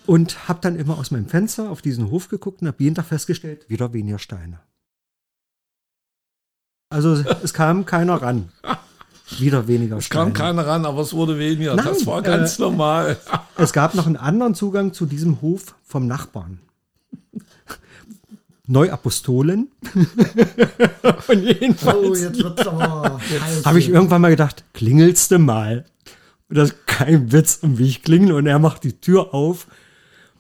Und 0.07 0.49
habe 0.49 0.61
dann 0.63 0.77
immer 0.77 0.97
aus 0.97 1.11
meinem 1.11 1.29
Fenster 1.29 1.69
auf 1.69 1.83
diesen 1.83 2.11
Hof 2.11 2.29
geguckt 2.29 2.63
und 2.63 2.69
habe 2.69 2.83
jeden 2.83 2.95
Tag 2.95 3.05
festgestellt, 3.05 3.69
wieder 3.69 3.93
weniger 3.93 4.19
Steine. 4.19 4.61
Also 6.89 7.13
es 7.43 7.53
kam 7.53 7.85
keiner 7.85 8.15
ran. 8.23 8.49
Wieder 9.39 9.69
weniger 9.69 9.99
Es 9.99 10.09
kam 10.09 10.31
Steine. 10.31 10.33
keiner 10.33 10.67
ran, 10.67 10.87
aber 10.87 11.03
es 11.03 11.13
wurde 11.13 11.39
weniger. 11.39 11.75
Nein, 11.75 11.85
das 11.85 12.07
war 12.07 12.23
ganz 12.23 12.59
äh, 12.59 12.63
normal. 12.63 13.19
Es 13.59 13.75
gab 13.75 13.95
noch 13.95 14.07
einen 14.07 14.17
anderen 14.17 14.55
Zugang 14.55 14.95
zu 14.95 15.05
diesem 15.05 15.43
Hof 15.43 15.75
vom 15.85 16.07
Nachbarn. 16.07 16.61
Neuapostolen. 18.67 19.69
Und 21.29 21.43
jedenfalls 21.43 21.97
Oh, 21.97 22.15
jetzt 22.15 22.43
wird's 22.43 22.67
aber 22.67 23.21
heiß 23.21 23.67
habe 23.67 23.79
ich 23.79 23.89
irgendwann 23.91 24.21
mal 24.23 24.31
gedacht, 24.31 24.65
klingelst 24.73 25.31
du 25.31 25.39
mal. 25.39 25.85
Das 26.51 26.71
ist 26.71 26.87
kein 26.87 27.31
Witz, 27.31 27.59
um 27.63 27.79
wie 27.79 27.89
ich 27.89 28.03
klingel. 28.03 28.33
Und 28.33 28.47
er 28.47 28.59
macht 28.59 28.85
die 28.85 28.99
Tür 29.01 29.35
auf, 29.35 29.67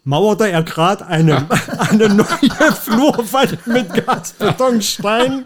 mauerte 0.04 0.50
er 0.50 0.62
gerade 0.62 1.06
eine, 1.06 1.46
eine 1.90 2.08
neue 2.08 2.72
Flurwand 2.72 3.66
mit 3.66 4.06
Gasbetonstein. 4.06 5.44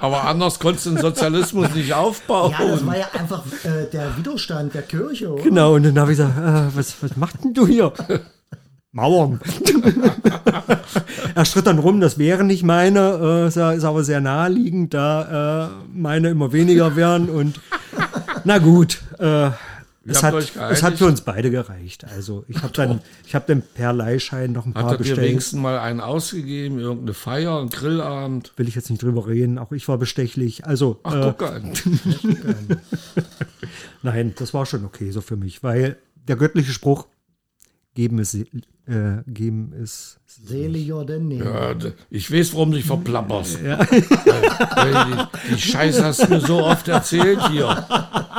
Aber 0.00 0.24
anders 0.24 0.58
konntest 0.58 0.86
du 0.86 0.90
den 0.90 0.98
Sozialismus 0.98 1.72
nicht 1.74 1.94
aufbauen. 1.94 2.52
Ja, 2.58 2.66
das 2.66 2.84
war 2.84 2.98
ja 2.98 3.06
einfach 3.12 3.44
äh, 3.64 3.88
der 3.92 4.16
Widerstand 4.16 4.74
der 4.74 4.82
Kirche, 4.82 5.32
oder? 5.32 5.42
Genau, 5.44 5.74
und 5.74 5.84
dann 5.84 5.98
habe 5.98 6.10
ich 6.12 6.18
gesagt, 6.18 6.36
äh, 6.36 6.76
was, 6.76 6.96
was 7.00 7.16
macht 7.16 7.44
denn 7.44 7.54
du 7.54 7.68
hier? 7.68 7.92
Mauern. 8.92 9.40
er 11.36 11.44
schritt 11.44 11.68
dann 11.68 11.78
rum, 11.78 12.00
das 12.00 12.18
wäre 12.18 12.42
nicht 12.42 12.64
meine, 12.64 13.44
äh, 13.44 13.46
ist 13.46 13.56
ist 13.56 13.84
aber 13.84 14.02
sehr 14.02 14.20
naheliegend, 14.20 14.92
da 14.92 15.66
äh, 15.66 15.70
meine 15.94 16.30
immer 16.30 16.52
weniger 16.52 16.96
wären 16.96 17.28
und 17.28 17.60
na 18.44 18.58
gut, 18.58 19.00
äh, 19.20 19.50
es, 20.06 20.22
hat, 20.22 20.34
es 20.34 20.82
hat 20.82 20.98
für 20.98 21.06
uns 21.06 21.20
beide 21.20 21.50
gereicht. 21.50 22.04
Also 22.04 22.44
ich 22.48 22.62
habe 22.62 22.72
dann, 22.72 23.00
ich 23.26 23.34
habe 23.34 23.44
dann 23.48 23.62
per 23.62 23.92
Leihschein 23.92 24.52
noch 24.52 24.66
ein 24.66 24.72
paar 24.72 24.84
Hat 24.84 24.92
dir 24.92 24.98
bestellt. 24.98 25.20
wenigstens 25.20 25.60
mal 25.60 25.78
einen 25.78 26.00
ausgegeben, 26.00 26.78
irgendeine 26.78 27.14
Feier, 27.14 27.58
einen 27.58 27.68
Grillabend? 27.70 28.52
Will 28.56 28.68
ich 28.68 28.74
jetzt 28.74 28.90
nicht 28.90 29.02
drüber 29.02 29.26
reden, 29.26 29.58
auch 29.58 29.72
ich 29.72 29.86
war 29.88 29.98
bestechlich. 29.98 30.64
Also 30.66 31.00
Ach, 31.02 31.14
äh, 31.14 31.34
guck 31.36 31.42
an. 31.42 31.72
nein, 34.02 34.34
das 34.38 34.54
war 34.54 34.66
schon 34.66 34.84
okay 34.84 35.10
so 35.10 35.20
für 35.20 35.36
mich, 35.36 35.62
weil 35.62 35.98
der 36.26 36.36
göttliche 36.36 36.72
Spruch, 36.72 37.06
geben 37.94 38.18
ist, 38.18 38.36
äh, 38.90 39.22
geben 39.30 39.72
ist 39.82 40.18
Seliger 40.26 41.04
denn 41.04 41.26
nicht. 41.28 41.44
Ja, 41.44 41.74
ich 42.08 42.32
weiß, 42.32 42.54
warum 42.54 42.70
du 42.70 42.76
dich 42.76 42.86
verplapperst. 42.86 43.62
Weil, 43.64 43.78
weil 43.78 45.06
die, 45.06 45.54
die 45.54 45.60
Scheiße 45.60 46.04
hast 46.04 46.22
du 46.22 46.28
mir 46.28 46.40
so 46.40 46.64
oft 46.64 46.86
erzählt 46.88 47.48
hier. 47.50 47.66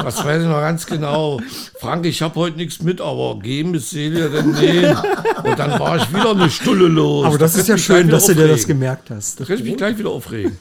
Das 0.02 0.24
weiß 0.24 0.42
ich 0.44 0.48
noch 0.48 0.62
ganz 0.62 0.86
genau. 0.86 1.40
Frank, 1.80 2.06
ich 2.06 2.22
habe 2.22 2.36
heute 2.36 2.56
nichts 2.58 2.82
mit, 2.82 3.02
aber 3.02 3.38
geben 3.40 3.74
ist 3.76 3.90
Celia 3.90 4.30
denn 4.30 4.52
nehmen. 4.52 4.98
Und 5.44 5.60
dann 5.60 5.78
war 5.80 5.98
ich 5.98 6.10
wieder 6.14 6.32
eine 6.32 6.50
Stulle 6.50 6.88
los. 6.88 7.26
Aber 7.26 7.38
das 7.38 7.54
Da 7.54 7.60
ist 7.60 7.68
ja 7.68 7.78
schön, 7.78 8.08
dass 8.08 8.26
du 8.26 8.32
wieder 8.32 8.44
dir 8.44 8.48
das 8.54 8.62
aufregen. 8.62 8.80
gemerkt 8.80 9.10
hast. 9.10 9.40
Da 9.42 9.44
könnte 9.46 9.64
ich 9.64 9.70
mich 9.70 9.78
gleich 9.78 9.98
wieder 9.98 10.10
aufregen. 10.12 10.58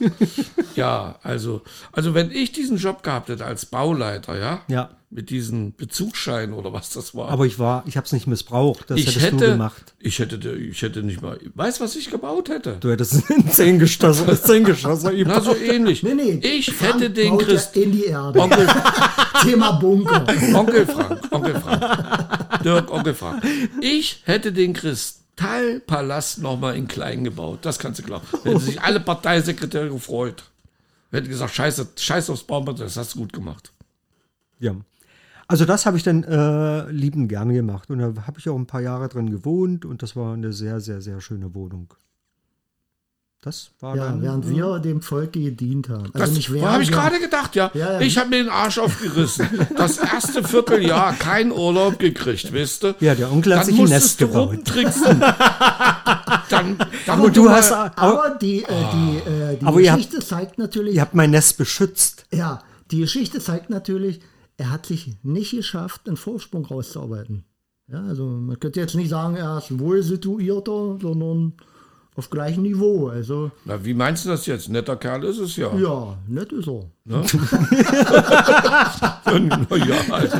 ja, 0.75 1.15
also, 1.23 1.61
also 1.93 2.13
wenn 2.13 2.29
ich 2.31 2.51
diesen 2.51 2.77
Job 2.77 3.03
gehabt 3.03 3.29
hätte 3.29 3.45
als 3.45 3.65
Bauleiter, 3.65 4.37
ja, 4.37 4.61
Ja. 4.67 4.89
mit 5.09 5.29
diesem 5.29 5.73
Bezugsschein 5.75 6.53
oder 6.53 6.73
was 6.73 6.89
das 6.89 7.15
war. 7.15 7.29
Aber 7.29 7.45
ich 7.45 7.57
war, 7.57 7.83
ich 7.87 7.95
habe 7.97 8.05
es 8.05 8.11
nicht 8.11 8.27
missbraucht. 8.27 8.89
Das 8.89 8.97
ich 8.99 9.07
hättest 9.07 9.25
hätte, 9.25 9.37
du 9.37 9.51
gemacht. 9.51 9.80
Ich 9.99 10.19
hätte, 10.19 10.37
ich 10.51 10.81
hätte 10.81 11.03
nicht 11.03 11.21
mal, 11.21 11.39
weißt 11.55 11.79
was 11.79 11.95
ich 11.95 12.09
gebaut 12.09 12.49
hätte? 12.49 12.77
Du 12.79 12.89
hättest 12.89 13.29
ein 13.29 13.49
Zehngeschosse, 13.49 14.41
Zehngeschosse 14.43 15.13
Na, 15.25 15.41
so 15.41 15.55
ähnlich. 15.55 16.03
Nee, 16.03 16.13
nee. 16.13 16.39
Ich 16.41 16.73
Frank 16.73 16.95
hätte 16.95 17.09
den 17.09 17.37
Christ, 17.37 17.75
in 17.77 17.91
die 17.91 18.05
Erde. 18.05 18.39
Onkel, 18.39 18.67
Thema 19.43 19.71
Bunker. 19.73 20.25
Onkel 20.53 20.85
Frank, 20.85 21.21
Onkel 21.31 21.55
Frank, 21.55 22.63
Dirk, 22.63 22.91
Onkel 22.91 23.13
Frank. 23.13 23.43
Ich 23.81 24.21
hätte 24.25 24.51
den 24.51 24.73
Kristallpalast 24.73 26.39
nochmal 26.39 26.75
in 26.75 26.87
klein 26.87 27.23
gebaut. 27.23 27.59
Das 27.61 27.77
kannst 27.79 27.99
du 27.99 28.03
glauben. 28.03 28.25
Hätten 28.43 28.59
sich 28.59 28.81
alle 28.81 28.99
Parteisekretäre 28.99 29.89
gefreut. 29.89 30.43
Hätten 31.11 31.29
gesagt, 31.29 31.53
scheiße, 31.53 31.89
scheiße 31.97 32.31
aufs 32.31 32.43
Baumhaus, 32.43 32.79
das 32.79 32.97
hast 32.97 33.15
du 33.15 33.19
gut 33.19 33.33
gemacht. 33.33 33.71
Ja. 34.59 34.75
Also 35.51 35.65
das 35.65 35.85
habe 35.85 35.97
ich 35.97 36.03
dann 36.03 36.23
äh, 36.23 36.89
liebend 36.91 37.29
gerne 37.29 37.53
gemacht. 37.53 37.89
Und 37.89 37.99
da 37.99 38.13
habe 38.25 38.39
ich 38.39 38.47
auch 38.49 38.55
ein 38.57 38.65
paar 38.67 38.81
Jahre 38.81 39.09
drin 39.09 39.29
gewohnt 39.29 39.85
und 39.85 40.01
das 40.01 40.15
war 40.15 40.33
eine 40.33 40.53
sehr, 40.53 40.79
sehr, 40.79 41.01
sehr 41.01 41.19
schöne 41.21 41.53
Wohnung. 41.53 41.93
Das 43.43 43.71
war 43.79 43.95
Ja, 43.95 44.05
dann. 44.05 44.21
während 44.21 44.47
wir 44.47 44.77
dem 44.77 45.01
Volke 45.01 45.39
gedient 45.41 45.89
haben. 45.89 46.11
Also 46.13 46.35
Das 46.35 46.47
habe 46.63 46.83
ich 46.83 46.91
gerade 46.91 47.19
gedacht, 47.19 47.55
ja. 47.55 47.71
Ja, 47.73 47.93
ja. 47.93 47.99
Ich 47.99 48.15
habe 48.19 48.29
mir 48.29 48.37
den 48.43 48.49
Arsch 48.49 48.77
aufgerissen. 48.77 49.47
Das 49.75 49.97
erste 49.97 50.43
Vierteljahr 50.43 51.13
kein 51.13 51.51
Urlaub 51.51 51.97
gekriegt, 51.97 52.53
wisst 52.53 52.83
du? 52.83 52.93
Ja, 52.99 53.15
der 53.15 53.31
Onkel 53.31 53.53
hat 53.53 53.61
Dann 53.61 53.65
sich 53.65 53.75
ein 53.75 53.81
musstest 53.81 54.03
Nest 54.03 54.21
du 54.21 54.27
gebaut. 54.27 54.49
rumtricksen. 54.53 55.19
dann, 56.49 56.77
dann 57.07 57.19
Und 57.19 57.35
du 57.35 57.45
mal- 57.45 57.55
hast, 57.55 57.71
aber, 57.71 57.91
Aber 57.97 58.37
die, 58.39 58.61
äh, 58.63 58.67
die, 58.67 59.17
äh, 59.29 59.57
die 59.57 59.65
Aber 59.65 59.79
ihr 59.81 59.91
habt- 59.91 60.03
Geschichte 60.03 60.25
zeigt 60.25 60.57
natürlich, 60.59 60.95
ihr 60.95 61.01
habt 61.01 61.15
mein 61.15 61.31
Nest 61.31 61.57
beschützt. 61.57 62.25
ja, 62.31 62.61
die 62.91 62.99
Geschichte 62.99 63.39
zeigt 63.39 63.69
natürlich, 63.71 64.19
er 64.61 64.69
hat 64.69 64.85
sich 64.85 65.11
nicht 65.23 65.51
geschafft, 65.51 66.07
einen 66.07 66.17
Vorsprung 66.17 66.65
rauszuarbeiten. 66.65 67.43
Ja, 67.87 68.03
also 68.05 68.25
man 68.25 68.59
könnte 68.59 68.79
jetzt 68.79 68.95
nicht 68.95 69.09
sagen, 69.09 69.35
er 69.35 69.57
ist 69.57 69.77
wohl 69.79 70.03
situierter, 70.03 70.97
sondern 71.01 71.53
auf 72.15 72.29
gleichem 72.29 72.61
Niveau. 72.63 73.07
Also 73.07 73.51
Na, 73.65 73.83
wie 73.83 73.93
meinst 73.93 74.23
du 74.25 74.29
das 74.29 74.45
jetzt? 74.45 74.69
Netter 74.69 74.95
Kerl 74.97 75.23
ist 75.23 75.39
es 75.39 75.55
ja. 75.55 75.75
ja, 75.75 76.17
nett 76.27 76.51
ist 76.53 76.67
er. 76.67 76.83
Na 77.05 77.21
ja, 79.77 79.95
also, 80.11 80.37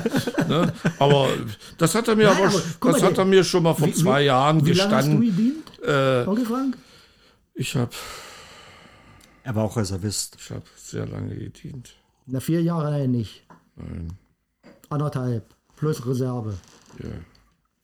ne? 0.48 0.74
Aber 1.00 1.30
das 1.78 1.96
hat 1.96 2.08
er 2.08 2.16
mir 2.16 2.26
Nein, 2.28 2.38
aber, 2.38 2.46
aber 2.80 2.92
das 2.92 3.02
mal, 3.02 3.10
hat 3.10 3.18
er 3.18 3.26
mir 3.26 3.44
schon 3.44 3.64
mal 3.64 3.74
vor 3.74 3.88
Wie- 3.88 3.94
zwei 3.94 4.22
wie- 4.22 4.26
Jahren 4.26 4.66
Wie 4.66 4.74
lange 4.74 4.96
hast 4.96 5.08
du 5.08 5.20
gestanden. 5.20 5.38
gedient? 5.38 5.72
Äh, 5.84 6.28
Onkel 6.28 6.46
Frank? 6.46 6.78
ich 7.56 7.76
habe 7.76 7.92
Er 9.44 9.56
war 9.56 9.64
auch 9.64 9.78
Reservist. 9.78 10.38
ich 10.40 10.52
hab 10.52 10.64
sehr 10.78 11.08
lange 11.08 11.36
gedient. 11.36 11.96
Na, 12.28 12.40
vier 12.40 12.62
Jahre 12.62 12.92
nein. 13.76 14.14
Anderthalb. 14.90 15.44
Plus 15.78 16.06
Reserve. 16.06 16.54
Ja. 17.02 17.10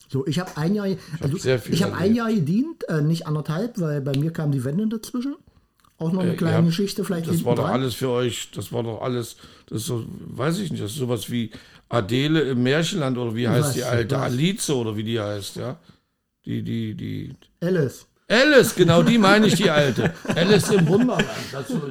So, 0.10 0.26
ich 0.28 0.40
habe 0.40 0.56
ein 0.56 0.76
Jahr, 0.76 0.88
also 1.20 1.36
ich 1.70 1.84
habe 1.84 1.96
ein. 1.96 2.16
Jahr 2.16 2.32
gedient, 2.32 2.88
äh, 2.90 3.02
nicht 3.02 3.28
anderthalb, 3.28 3.80
weil 3.80 4.02
bei 4.02 4.18
mir 4.18 4.32
kam 4.32 4.52
die 4.52 4.64
Wende 4.64 4.88
dazwischen. 4.88 5.36
Auch 5.98 6.12
noch 6.12 6.22
eine 6.22 6.34
Äh, 6.34 6.38
kleine 6.38 6.58
ja, 6.58 6.62
Geschichte 6.62 7.04
vielleicht 7.04 7.28
Das 7.28 7.44
war 7.44 7.56
doch 7.56 7.64
dran. 7.64 7.74
alles 7.82 7.96
für 7.96 8.10
euch, 8.10 8.52
das 8.52 8.72
war 8.72 8.84
doch 8.84 9.02
alles, 9.02 9.36
das 9.66 9.80
ist 9.82 9.88
so, 9.88 10.06
weiß 10.08 10.60
ich 10.60 10.72
nicht, 10.72 10.84
das 10.84 10.92
ist 10.92 10.98
sowas 10.98 11.30
wie 11.32 11.50
Adele 11.90 12.42
im 12.42 12.62
Märchenland 12.64 13.18
oder 13.18 13.34
wie 13.36 13.48
heißt 13.48 13.70
Was, 13.70 13.74
die 13.74 13.84
alte, 13.84 14.16
was? 14.16 14.22
Alice 14.22 14.70
oder 14.70 14.96
wie 14.96 15.04
die 15.04 15.20
heißt, 15.20 15.56
ja. 15.56 15.80
Die, 16.46 16.62
die, 16.62 16.94
die. 16.96 17.36
Alice. 17.62 18.06
Alice, 18.30 18.76
genau, 18.76 19.04
die 19.04 19.18
meine 19.18 19.48
ich, 19.48 19.56
die 19.56 19.70
alte. 19.70 20.14
Alice 20.36 20.70
im 20.72 20.86
Wunderland. 20.88 21.26
Das 21.52 21.68
so, 21.70 21.82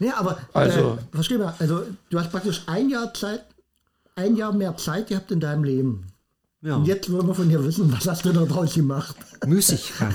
Ja, 0.00 0.16
aber 0.16 0.38
Also- 0.52 0.98
äh, 1.00 1.14
versteh 1.14 1.38
mal, 1.38 1.54
also 1.58 1.82
du 2.10 2.18
hast 2.18 2.32
praktisch 2.32 2.62
ein 2.66 2.88
Jahr 2.90 3.14
Zeit, 3.14 3.44
ein 4.16 4.34
Jahr 4.36 4.52
mehr 4.52 4.76
Zeit 4.76 5.06
gehabt 5.08 5.30
in 5.30 5.38
deinem 5.40 5.62
Leben. 5.64 6.06
Ja. 6.62 6.76
Und 6.76 6.86
jetzt 6.86 7.12
wollen 7.12 7.26
wir 7.28 7.34
von 7.34 7.48
dir 7.48 7.62
wissen, 7.62 7.92
was 7.92 8.08
hast 8.08 8.24
du 8.24 8.32
da 8.32 8.44
draus 8.44 8.74
gemacht? 8.74 9.14
Müßiggang. 9.46 10.14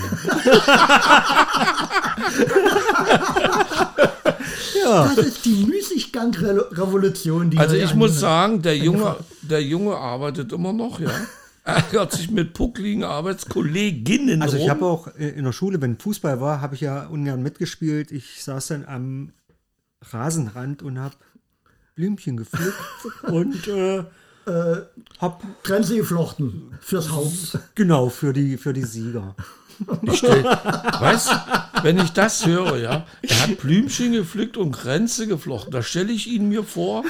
ja. 4.84 5.04
Das 5.14 5.18
ist 5.18 5.44
die 5.44 5.64
Müßiggang-Revolution, 5.64 7.50
die 7.50 7.58
also 7.58 7.76
ich 7.76 7.94
muss 7.94 8.18
sagen, 8.18 8.60
der 8.62 8.76
Junge, 8.76 9.16
der 9.42 9.62
Junge 9.62 9.96
arbeitet 9.96 10.52
immer 10.52 10.72
noch, 10.72 10.98
ja. 11.00 11.10
Ärgert 11.76 12.12
sich 12.12 12.30
mit 12.30 12.54
puckligen 12.54 13.04
Arbeitskolleginnen 13.04 14.42
Also 14.42 14.56
ich 14.56 14.68
habe 14.68 14.84
auch 14.86 15.08
äh, 15.18 15.28
in 15.30 15.44
der 15.44 15.52
Schule, 15.52 15.80
wenn 15.80 15.98
Fußball 15.98 16.40
war, 16.40 16.60
habe 16.60 16.74
ich 16.74 16.80
ja 16.80 17.06
ungern 17.06 17.42
mitgespielt. 17.42 18.10
Ich 18.12 18.42
saß 18.42 18.68
dann 18.68 18.84
am 18.84 19.32
Rasenrand 20.02 20.82
und 20.82 20.98
habe 20.98 21.14
Blümchen 21.94 22.36
gepflückt 22.36 22.76
und 23.24 23.68
äh, 23.68 24.04
hab 25.18 25.42
Grenze 25.62 25.96
geflochten 25.96 26.74
fürs 26.80 27.10
Haupt. 27.10 27.58
genau 27.74 28.08
für 28.08 28.32
die 28.32 28.56
für 28.56 28.72
die 28.72 28.84
Sieger. 28.84 29.36
Ich 30.02 30.18
stell, 30.18 30.44
weißt, 30.44 31.30
wenn 31.82 31.98
ich 31.98 32.10
das 32.12 32.46
höre, 32.46 32.76
ja, 32.78 33.06
er 33.22 33.42
hat 33.42 33.58
Blümchen 33.58 34.12
gepflückt 34.12 34.56
und 34.56 34.72
Grenze 34.72 35.26
geflochten. 35.26 35.72
Da 35.72 35.82
stelle 35.82 36.12
ich 36.12 36.26
ihn 36.26 36.48
mir 36.48 36.64
vor, 36.64 37.04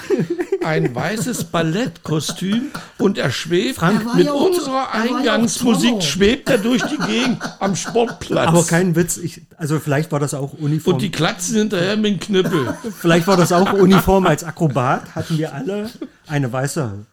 ein 0.65 0.95
weißes 0.95 1.45
Ballettkostüm 1.45 2.71
und 2.99 3.19
er 3.19 3.31
schwebt 3.31 3.83
Er 3.83 4.05
war 4.05 4.15
mit 4.17 4.27
ja 4.27 4.33
unserer 4.33 4.89
er 4.93 5.05
ja 5.05 5.11
auch 5.11 5.17
Eingangsmusik 5.19 5.89
Trommler. 5.91 6.03
schwebt 6.03 6.51
er 6.51 6.59
durch 6.59 6.83
die 6.83 6.99
Gegend 6.99 7.39
am 7.59 7.77
Sportplatz. 7.77 8.49
Aber 8.49 8.65
kein 8.65 8.95
Witz, 8.97 9.17
ich, 9.17 9.43
also 9.57 9.81
vielleicht 9.81 10.13
war 10.13 10.21
das 10.21 10.35
auch 10.35 10.53
Uniform. 10.55 10.95
und 10.95 11.03
die 11.03 11.11
klatschen 11.11 11.57
hinterher 11.57 11.97
mit 11.97 12.13
dem 12.13 12.21
Knüppel. 12.21 12.75
vielleicht 12.99 13.27
war 13.27 13.37
das 13.37 13.53
auch 13.53 13.73
Uniform 13.73 14.27
als 14.27 14.45
Akrobat. 14.45 15.15
Hatten 15.15 15.39
wir 15.39 15.55
alle 15.55 15.91
eine 16.27 16.53
weiße 16.53 17.05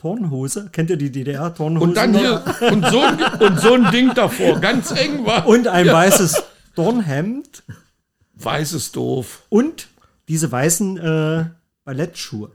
Turnhose. 0.00 0.70
Kennt 0.72 0.88
ihr 0.90 0.96
die 0.96 1.10
DDR-Turnhose? 1.12 1.84
Und 1.84 1.94
dann 1.96 2.14
hier 2.16 2.42
und 2.72 2.86
so, 2.86 3.00
ein, 3.00 3.22
und 3.40 3.60
so 3.60 3.74
ein 3.74 3.90
Ding 3.90 4.14
davor, 4.14 4.58
ganz 4.60 4.90
eng 4.92 5.26
war. 5.26 5.46
Und 5.46 5.68
ein 5.68 5.86
weißes 5.86 6.42
Turnhemd 6.74 7.62
Weißes 8.34 8.92
doof. 8.92 9.42
und 9.50 9.88
diese 10.28 10.50
weißen 10.50 10.96
äh, 10.96 11.44
Ballettschuhe. 11.84 12.50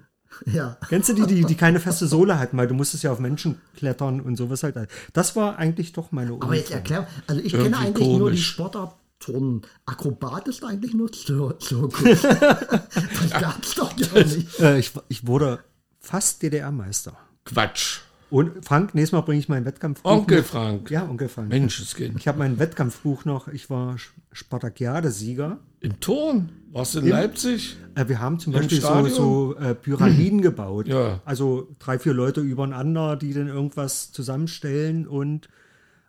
Ja. 0.47 0.77
Kennst 0.89 1.09
du 1.09 1.13
die, 1.13 1.27
die, 1.27 1.45
die 1.45 1.55
keine 1.55 1.79
feste 1.79 2.07
Sohle 2.07 2.39
hatten, 2.39 2.57
weil 2.57 2.67
du 2.67 2.73
musstest 2.73 3.03
ja 3.03 3.11
auf 3.11 3.19
Menschen 3.19 3.61
klettern 3.77 4.19
und 4.19 4.35
sowas 4.35 4.63
halt. 4.63 4.75
Das 5.13 5.35
war 5.35 5.57
eigentlich 5.59 5.93
doch 5.93 6.11
meine 6.11 6.31
Aber 6.33 6.55
jetzt 6.55 6.71
Uniform. 6.71 6.77
erklär, 6.79 7.07
also 7.27 7.41
ich 7.41 7.51
kenne 7.51 7.63
Irgendwie 7.65 7.85
eigentlich 7.85 8.07
nur 8.07 8.17
die 8.31 8.37
komisch. 8.37 8.47
Sportart 8.47 8.95
Turnen. 9.19 9.61
Akrobat 9.85 10.47
ist 10.49 10.63
eigentlich 10.63 10.93
nur 10.93 11.09
Zir- 11.11 11.57
Zirkus. 11.59 12.21
das 12.21 13.29
gab's 13.39 13.75
doch 13.75 13.95
gar 13.95 14.23
nicht. 14.23 14.59
Äh, 14.59 14.77
ich, 14.79 14.91
ich 15.07 15.25
wurde 15.27 15.59
fast 15.99 16.41
DDR-Meister. 16.41 17.15
Quatsch. 17.45 17.99
Und 18.29 18.65
Frank, 18.65 18.95
nächstes 18.95 19.11
Mal 19.13 19.21
bringe 19.21 19.39
ich 19.39 19.49
meinen 19.49 19.65
Wettkampfbuch. 19.65 20.09
Onkel 20.09 20.37
mit. 20.39 20.45
Frank. 20.47 20.91
Ja, 20.91 21.07
Onkel 21.07 21.29
Frank. 21.29 21.49
Menschenskind. 21.49 22.17
Ich 22.19 22.27
habe 22.27 22.39
mein 22.39 22.57
Wettkampfbuch 22.59 23.23
noch. 23.23 23.47
Ich 23.47 23.69
war 23.69 23.95
Spartakiade-Sieger. 24.31 25.59
Im 25.79 25.99
Turn? 25.99 26.49
Warst 26.71 26.95
du 26.95 26.99
in 26.99 27.07
Leipzig? 27.07 27.77
Äh, 27.93 28.07
wir 28.07 28.19
haben 28.19 28.39
zum 28.39 28.53
Im 28.53 28.59
Beispiel 28.59 28.81
so, 28.81 28.87
Stadion? 28.87 29.13
so 29.13 29.55
äh, 29.57 29.75
Pyramiden 29.75 30.41
gebaut. 30.41 30.87
Ja. 30.87 31.21
Also 31.23 31.69
drei, 31.79 31.99
vier 31.99 32.13
Leute 32.13 32.41
übereinander, 32.41 33.15
die 33.15 33.31
dann 33.33 33.47
irgendwas 33.47 34.11
zusammenstellen 34.11 35.07
und 35.07 35.47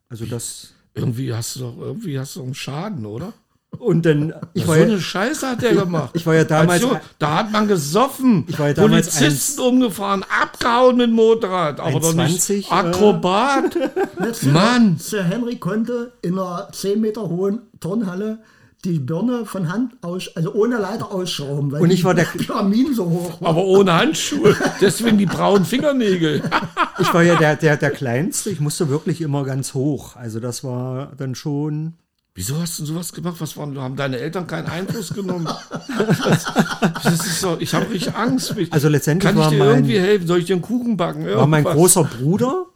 also 0.09 0.25
das. 0.25 0.73
Irgendwie 0.95 1.35
hast 1.35 1.57
du 1.57 1.61
doch, 1.61 1.79
irgendwie 1.79 2.19
hast 2.19 2.37
du 2.37 2.43
einen 2.43 2.55
Schaden, 2.55 3.05
oder? 3.05 3.35
Und 3.79 4.07
dann, 4.07 4.33
ich 4.55 4.63
so 4.63 4.69
war 4.69 4.77
ja, 4.79 4.85
eine 4.85 5.01
Scheiße 5.01 5.49
hat 5.49 5.63
der 5.63 5.75
gemacht. 5.75 6.11
ich 6.15 6.27
war 6.27 6.35
ja 6.35 6.45
damals- 6.45 6.83
Als 6.83 6.83
Junge, 6.83 7.01
da 7.19 7.37
hat 7.39 7.53
man 7.53 7.69
gesoffen. 7.69 8.45
Ich 8.49 8.59
war 8.59 8.69
ja 8.69 8.75
damals 8.75 9.17
Polizisten 9.19 9.61
umgefahren, 9.61 10.25
abgehauen 10.43 10.97
mit 10.97 11.07
dem 11.09 11.15
Motorrad. 11.15 11.81
Aber 11.81 12.01
doch 12.01 12.15
1,20, 12.15 12.53
nicht 12.55 12.71
äh, 12.71 12.75
Akrobat. 12.75 13.77
Sir, 14.33 14.53
Mann. 14.53 14.97
Sir 14.99 15.23
Henry 15.25 15.57
konnte 15.57 16.13
in 16.23 16.39
einer 16.39 16.69
10 16.73 17.01
Meter 17.01 17.23
hohen 17.29 17.61
Turnhalle 17.81 18.39
die 18.85 19.01
Birne 19.01 19.45
von 19.47 19.73
Hand 19.73 19.95
aus, 20.03 20.31
also 20.37 20.53
ohne 20.53 20.77
Leiter 20.79 21.11
ausschrauben, 21.11 21.73
weil 21.73 21.83
Und 21.83 21.91
ich 21.91 22.05
war 22.05 22.15
der- 22.15 22.25
Pyramiden 22.39 22.95
so 22.95 23.07
hoch 23.07 23.41
waren. 23.41 23.49
aber 23.51 23.65
ohne 23.65 23.95
Handschuhe. 23.95 24.55
Deswegen 24.81 25.19
die 25.19 25.27
braunen 25.27 25.65
Fingernägel. 25.65 26.43
ich 27.01 27.13
war 27.13 27.23
ja 27.25 27.35
der, 27.37 27.57
der, 27.57 27.77
der 27.77 27.91
Kleinste. 27.91 28.51
Ich 28.51 28.61
musste 28.61 28.89
wirklich 28.89 29.23
immer 29.23 29.43
ganz 29.45 29.75
hoch. 29.75 30.15
Also 30.15 30.39
das 30.39 30.63
war 30.63 31.11
dann 31.17 31.35
schon. 31.35 31.95
Wieso 32.37 32.61
hast 32.61 32.79
du 32.79 32.85
sowas 32.85 33.13
gemacht? 33.15 33.37
Was 33.39 33.57
waren, 33.57 33.77
haben 33.81 33.97
deine 33.97 34.19
Eltern 34.19 34.47
keinen 34.47 34.67
Einfluss 34.69 35.13
genommen? 35.13 35.47
Das, 35.47 36.45
das 37.03 37.27
ist 37.27 37.41
so, 37.41 37.57
ich 37.59 37.73
habe 37.75 37.89
richtig 37.91 38.15
Angst. 38.15 38.55
Ich, 38.59 38.71
Also 38.73 38.89
letztendlich 38.91 39.27
kann 39.33 39.37
ich 39.39 39.43
war 39.45 39.51
dir 39.51 39.59
mein- 39.59 39.69
irgendwie 39.69 39.99
helfen? 39.99 40.27
Soll 40.27 40.39
ich 40.41 40.45
dir 40.45 40.53
einen 40.55 40.63
Kuchen 40.63 40.97
backen? 40.99 41.25
War 41.27 41.47
mein 41.47 41.65
Irgendwas? 41.65 41.75
großer 41.95 42.05
Bruder, 42.05 42.67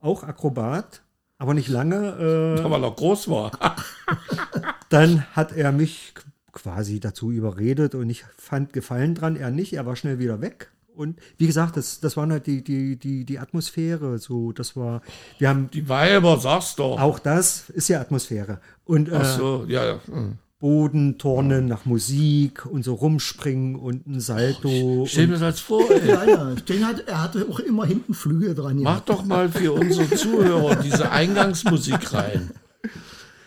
auch 0.00 0.22
Akrobat, 0.24 1.00
aber 1.38 1.54
nicht 1.54 1.68
lange. 1.68 2.58
Äh, 2.60 2.70
weil 2.70 2.84
er 2.84 2.90
groß 2.90 3.28
war. 3.28 3.52
dann 4.90 5.24
hat 5.32 5.52
er 5.52 5.72
mich 5.72 6.12
quasi 6.52 7.00
dazu 7.00 7.30
überredet 7.30 7.94
und 7.94 8.10
ich 8.10 8.24
fand 8.36 8.72
Gefallen 8.74 9.14
dran, 9.14 9.36
er 9.36 9.50
nicht, 9.50 9.72
er 9.72 9.86
war 9.86 9.96
schnell 9.96 10.18
wieder 10.18 10.40
weg. 10.42 10.70
Und 10.94 11.18
wie 11.38 11.46
gesagt, 11.46 11.76
das, 11.76 12.00
das 12.00 12.16
war 12.16 12.28
halt 12.28 12.46
die, 12.46 12.62
die, 12.62 12.96
die, 12.96 13.24
die 13.24 13.38
Atmosphäre. 13.38 14.18
So, 14.18 14.52
das 14.52 14.76
war, 14.76 15.02
wir 15.38 15.48
haben 15.48 15.70
Die 15.72 15.88
Weiber, 15.88 16.38
sag's 16.38 16.76
doch. 16.76 17.00
auch 17.00 17.18
das 17.18 17.70
ist 17.70 17.88
ja 17.88 18.00
Atmosphäre. 18.00 18.60
Und 18.84 19.08
äh, 19.08 19.16
Ach 19.16 19.38
so, 19.38 19.64
ja, 19.68 19.84
ja. 19.84 20.00
hm. 20.06 20.38
Bodenturnen 20.62 21.66
nach 21.66 21.86
Musik 21.86 22.66
und 22.66 22.84
so 22.84 22.94
rumspringen 22.94 23.74
und 23.74 24.06
ein 24.06 24.20
Salto. 24.20 25.06
Stell 25.08 25.26
mir 25.26 25.32
das 25.32 25.42
als 25.42 25.60
vor, 25.60 25.90
ey. 25.90 26.08
Ja, 26.08 26.24
ja. 26.24 26.54
Den 26.54 26.86
hat, 26.86 27.00
er 27.08 27.20
hatte 27.20 27.46
auch 27.50 27.58
immer 27.58 27.84
hinten 27.84 28.14
Flügel 28.14 28.54
dran. 28.54 28.78
Mach 28.80 29.00
doch 29.00 29.24
mal 29.24 29.48
für 29.48 29.72
unsere 29.72 30.08
Zuhörer 30.14 30.76
diese 30.76 31.10
Eingangsmusik 31.10 32.14
rein. 32.14 32.52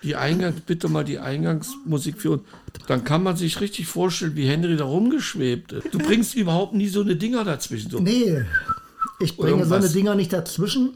Die 0.05 0.15
Eingangs, 0.15 0.61
bitte 0.61 0.87
mal 0.87 1.03
die 1.03 1.17
Eingangsmusik 1.17 2.21
für 2.21 2.31
uns. 2.31 2.43
Dann 2.87 3.03
kann 3.03 3.23
man 3.23 3.35
sich 3.35 3.59
richtig 3.59 3.87
vorstellen, 3.87 4.35
wie 4.35 4.45
Henry 4.45 4.77
da 4.77 4.85
rumgeschwebt 4.85 5.73
ist. 5.73 5.91
Du 5.91 5.97
bringst 5.97 6.35
überhaupt 6.35 6.73
nie 6.73 6.87
so 6.87 7.01
eine 7.01 7.15
Dinger 7.15 7.43
dazwischen. 7.43 7.89
So. 7.89 7.99
Nee, 7.99 8.45
ich 9.19 9.35
bringe 9.35 9.65
so 9.65 9.73
eine 9.73 9.89
Dinger 9.89 10.13
nicht 10.13 10.31
dazwischen. 10.31 10.93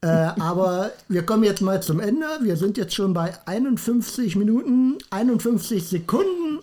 Äh, 0.00 0.08
aber 0.08 0.90
wir 1.08 1.22
kommen 1.24 1.44
jetzt 1.44 1.62
mal 1.62 1.80
zum 1.82 2.00
Ende. 2.00 2.26
Wir 2.42 2.56
sind 2.56 2.76
jetzt 2.76 2.94
schon 2.94 3.14
bei 3.14 3.32
51 3.46 4.34
Minuten, 4.34 4.98
51 5.10 5.86
Sekunden. 5.86 6.58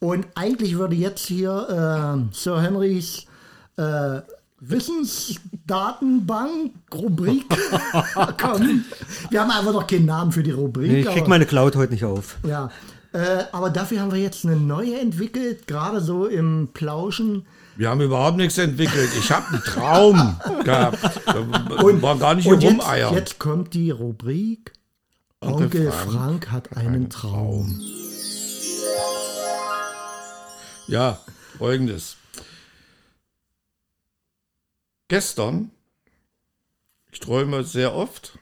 Und 0.00 0.26
eigentlich 0.34 0.78
würde 0.78 0.96
jetzt 0.96 1.26
hier 1.26 2.26
äh, 2.32 2.34
Sir 2.34 2.60
Henrys 2.60 3.26
äh, 3.76 4.20
Wissensdatenbank-Rubrik 4.60 5.49
kommen. 8.40 8.84
Wir 9.30 9.40
haben 9.40 9.50
einfach 9.50 9.72
noch 9.72 9.86
keinen 9.86 10.06
Namen 10.06 10.32
für 10.32 10.42
die 10.42 10.50
Rubrik. 10.50 10.90
Nee, 10.90 11.00
ich 11.00 11.06
krieg 11.06 11.18
aber- 11.20 11.28
meine 11.28 11.46
Cloud 11.46 11.76
heute 11.76 11.92
nicht 11.92 12.04
auf. 12.04 12.36
ja, 12.46 12.70
äh, 13.12 13.44
aber 13.52 13.70
dafür 13.70 14.00
haben 14.00 14.12
wir 14.12 14.20
jetzt 14.20 14.44
eine 14.44 14.56
neue 14.56 14.98
entwickelt, 15.00 15.66
gerade 15.66 16.00
so 16.00 16.26
im 16.26 16.68
Plauschen. 16.74 17.46
Wir 17.76 17.88
haben 17.88 18.00
überhaupt 18.02 18.36
nichts 18.36 18.58
entwickelt. 18.58 19.08
Ich 19.18 19.32
habe 19.32 19.46
einen 19.48 19.62
Traum 19.64 20.36
gehabt. 20.64 20.98
Wir 21.26 22.02
waren 22.02 22.18
gar 22.20 22.34
nicht 22.34 22.46
Und 22.46 22.62
jetzt, 22.62 22.72
rumeiern. 22.72 23.14
jetzt 23.14 23.38
kommt 23.38 23.74
die 23.74 23.90
Rubrik. 23.90 24.72
Onkel 25.40 25.64
Onkel 25.64 25.90
Frank 25.92 26.12
Frank, 26.12 26.50
hat 26.52 26.76
einen 26.76 27.08
Traum. 27.08 27.80
Ja, 30.86 31.18
folgendes. 31.58 32.16
Gestern, 35.10 35.70
ich 37.10 37.18
träume 37.18 37.64
sehr 37.64 37.96
oft, 37.96 38.38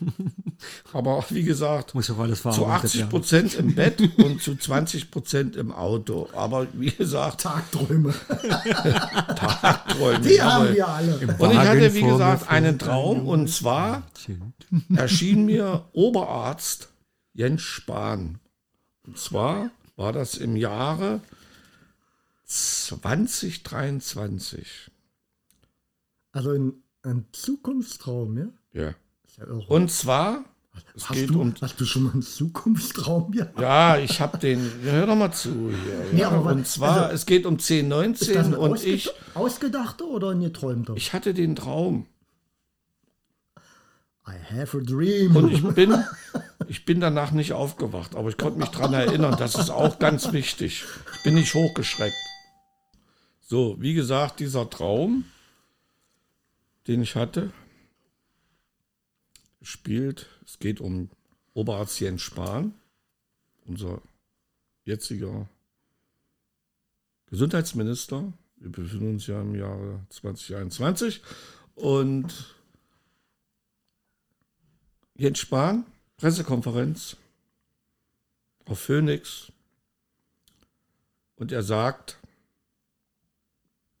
aber 0.92 1.24
wie 1.30 1.44
gesagt, 1.44 1.94
Muss 1.94 2.08
ja 2.08 2.18
alles 2.18 2.42
zu 2.42 2.42
verarbeitet 2.42 2.84
80 2.84 3.00
werden. 3.00 3.10
Prozent 3.10 3.54
im 3.54 3.74
Bett 3.80 4.02
und 4.18 4.42
zu 4.42 4.54
20 4.54 5.10
Prozent 5.10 5.56
im 5.56 5.72
Auto. 5.72 6.28
Aber 6.34 6.66
wie 6.74 6.90
gesagt, 6.90 7.40
Tagträume. 7.40 8.12
Träume. 9.88 10.20
Die 10.20 10.42
haben 10.42 10.74
wir 10.74 10.86
alle. 10.86 11.36
Und 11.38 11.52
ich 11.52 11.58
hatte, 11.58 11.94
wie 11.94 12.02
gesagt, 12.02 12.50
einen 12.50 12.78
Traum 12.78 13.26
und 13.26 13.48
zwar 13.48 14.02
erschien 14.94 15.46
mir 15.46 15.86
Oberarzt 15.94 16.90
Jens 17.32 17.62
Spahn. 17.62 18.40
Und 19.06 19.16
zwar 19.16 19.70
war 19.96 20.12
das 20.12 20.34
im 20.34 20.54
Jahre 20.54 21.22
2023. 22.44 24.90
Also 26.34 26.50
ein, 26.50 26.72
ein 27.02 27.24
Zukunftstraum, 27.32 28.36
ja? 28.38 28.46
Ja. 28.72 28.94
Ja. 29.38 29.44
Und 29.68 29.90
zwar, 29.90 30.44
es 30.96 31.08
hast, 31.08 31.16
geht 31.16 31.30
du, 31.30 31.40
um. 31.40 31.54
hast 31.60 31.80
du 31.80 31.84
schon 31.84 32.02
mal 32.02 32.12
einen 32.12 32.22
Zukunftstraum 32.22 33.30
gehabt? 33.30 33.58
Ja, 33.60 33.98
ich 33.98 34.20
habe 34.20 34.38
den. 34.38 34.68
Hör 34.82 35.06
doch 35.06 35.14
mal 35.16 35.30
zu 35.32 35.70
hier. 35.70 36.06
Nee, 36.12 36.20
Ja. 36.20 36.28
aber 36.30 36.44
was- 36.44 36.52
und 36.54 36.66
zwar, 36.66 37.02
also, 37.04 37.14
es 37.14 37.26
geht 37.26 37.46
um 37.46 37.54
Ist 37.56 37.70
das 37.70 37.70
1019 37.70 38.36
ein 38.36 38.54
und 38.54 38.72
ausged 38.72 38.86
ich. 38.92 39.10
ausgedachter 39.34 40.06
oder 40.06 40.30
ein 40.30 40.40
geträumter? 40.40 40.94
Ich 40.96 41.12
hatte 41.12 41.34
den 41.34 41.54
Traum. 41.54 42.06
I 44.26 44.32
have 44.52 44.76
a 44.76 44.80
dream. 44.80 45.36
Und 45.36 45.52
ich 45.52 45.62
bin, 45.74 45.94
ich 46.68 46.84
bin 46.84 47.00
danach 47.00 47.30
nicht 47.32 47.52
aufgewacht, 47.52 48.16
aber 48.16 48.28
ich 48.30 48.36
konnte 48.38 48.58
mich 48.58 48.70
daran 48.70 48.94
erinnern. 48.94 49.36
Das 49.38 49.54
ist 49.54 49.70
auch 49.70 49.98
ganz 49.98 50.32
wichtig. 50.32 50.84
Ich 51.16 51.22
bin 51.22 51.34
nicht 51.34 51.54
hochgeschreckt. 51.54 52.16
So, 53.40 53.76
wie 53.78 53.92
gesagt, 53.94 54.40
dieser 54.40 54.68
Traum, 54.70 55.24
den 56.86 57.02
ich 57.02 57.16
hatte, 57.16 57.52
spielt, 59.62 60.28
es 60.44 60.58
geht 60.58 60.80
um 60.80 61.10
Oberarzt 61.54 62.00
Jens 62.00 62.22
Spahn, 62.22 62.74
unser 63.64 64.02
jetziger 64.84 65.48
Gesundheitsminister. 67.26 68.32
Wir 68.56 68.70
befinden 68.70 69.14
uns 69.14 69.26
ja 69.26 69.40
im 69.40 69.54
Jahre 69.54 70.04
2021 70.10 71.22
und 71.74 72.54
Jens 75.14 75.38
Spahn, 75.38 75.86
Pressekonferenz 76.16 77.16
auf 78.66 78.80
Phoenix. 78.80 79.52
Und 81.36 81.52
er 81.52 81.62
sagt 81.62 82.18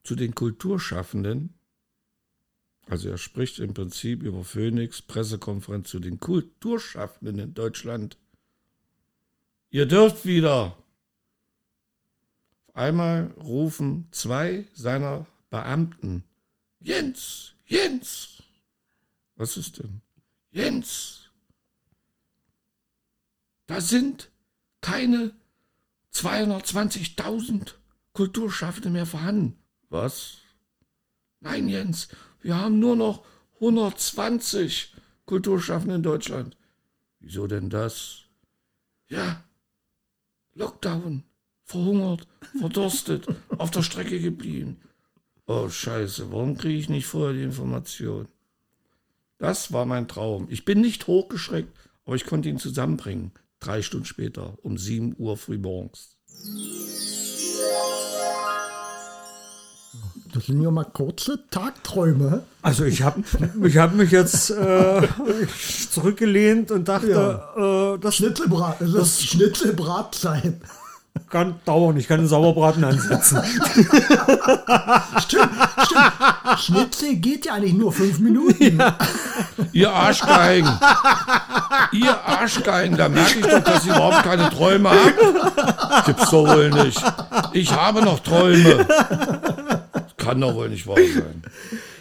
zu 0.02 0.14
den 0.14 0.34
Kulturschaffenden, 0.34 1.54
also 2.86 3.08
er 3.08 3.18
spricht 3.18 3.58
im 3.58 3.74
Prinzip 3.74 4.22
über 4.22 4.44
Phoenix, 4.44 5.00
Pressekonferenz 5.00 5.88
zu 5.88 6.00
den 6.00 6.20
Kulturschaffenden 6.20 7.38
in 7.38 7.54
Deutschland. 7.54 8.18
Ihr 9.70 9.86
dürft 9.86 10.24
wieder. 10.26 10.76
Auf 12.68 12.76
einmal 12.76 13.32
rufen 13.38 14.08
zwei 14.10 14.66
seiner 14.74 15.26
Beamten, 15.50 16.24
Jens, 16.80 17.54
Jens. 17.66 18.42
Was 19.36 19.56
ist 19.56 19.78
denn? 19.78 20.00
Jens, 20.50 21.30
da 23.66 23.80
sind 23.80 24.30
keine 24.80 25.32
220.000 26.12 27.72
Kulturschaffende 28.12 28.90
mehr 28.90 29.06
vorhanden. 29.06 29.58
Was? 29.88 30.38
Nein, 31.40 31.68
Jens, 31.68 32.08
wir 32.44 32.56
haben 32.58 32.78
nur 32.78 32.94
noch 32.94 33.24
120 33.54 34.94
Kulturschaffende 35.24 35.94
in 35.94 36.02
Deutschland. 36.02 36.58
Wieso 37.18 37.46
denn 37.46 37.70
das? 37.70 38.24
Ja, 39.08 39.42
Lockdown, 40.52 41.24
verhungert, 41.62 42.28
verdurstet, 42.60 43.26
auf 43.58 43.70
der 43.70 43.82
Strecke 43.82 44.20
geblieben. 44.20 44.76
Oh 45.46 45.70
Scheiße, 45.70 46.30
warum 46.30 46.56
kriege 46.58 46.78
ich 46.78 46.90
nicht 46.90 47.06
vorher 47.06 47.32
die 47.32 47.42
Information? 47.42 48.28
Das 49.38 49.72
war 49.72 49.86
mein 49.86 50.06
Traum. 50.06 50.46
Ich 50.50 50.66
bin 50.66 50.82
nicht 50.82 51.06
hochgeschreckt, 51.06 51.74
aber 52.04 52.16
ich 52.16 52.26
konnte 52.26 52.50
ihn 52.50 52.58
zusammenbringen. 52.58 53.32
drei 53.58 53.80
Stunden 53.80 54.04
später, 54.04 54.58
um 54.62 54.76
7 54.76 55.14
Uhr 55.16 55.38
früh 55.38 55.56
morgens. 55.56 56.18
Das 60.34 60.46
sind 60.46 60.60
ja 60.60 60.70
mal 60.72 60.84
kurze 60.84 61.38
Tagträume. 61.48 62.42
Also 62.60 62.84
ich 62.84 63.02
habe 63.02 63.22
ich 63.62 63.78
hab 63.78 63.94
mich 63.94 64.10
jetzt 64.10 64.50
äh, 64.50 65.02
zurückgelehnt 65.90 66.72
und 66.72 66.88
dachte, 66.88 67.40
äh, 67.56 67.98
das 68.02 68.16
Schnitzelbrat, 68.16 68.80
es 68.80 68.94
ist 68.94 69.22
Schnitzelbratzeit. 69.28 70.54
kann 71.30 71.54
dauern. 71.64 71.96
Ich 71.96 72.08
kann 72.08 72.18
einen 72.18 72.28
Sauerbraten 72.28 72.82
ansetzen. 72.82 73.40
Stimmt, 75.18 75.50
stimmt. 75.84 76.12
Schnitzel 76.58 77.14
geht 77.16 77.46
ja 77.46 77.54
eigentlich 77.54 77.74
nur 77.74 77.92
fünf 77.92 78.18
Minuten. 78.18 78.82
Ihr 79.72 79.92
Arschgeigen! 79.92 80.70
Ihr 81.92 82.24
Arschgeigen! 82.26 82.96
Da 82.96 83.08
merke 83.08 83.38
ich 83.38 83.46
doch, 83.46 83.62
dass 83.62 83.86
ihr 83.86 83.94
überhaupt 83.94 84.24
keine 84.24 84.50
Träume 84.50 84.90
habt. 84.90 86.06
Gibt's 86.06 86.30
doch 86.30 86.48
wohl 86.48 86.70
nicht. 86.70 87.00
Ich 87.52 87.72
habe 87.72 88.02
noch 88.02 88.18
Träume. 88.20 88.86
Kann 90.24 90.40
doch 90.40 90.54
wohl 90.54 90.68
nicht 90.68 90.86
wahr 90.86 90.96
sein. 90.96 91.42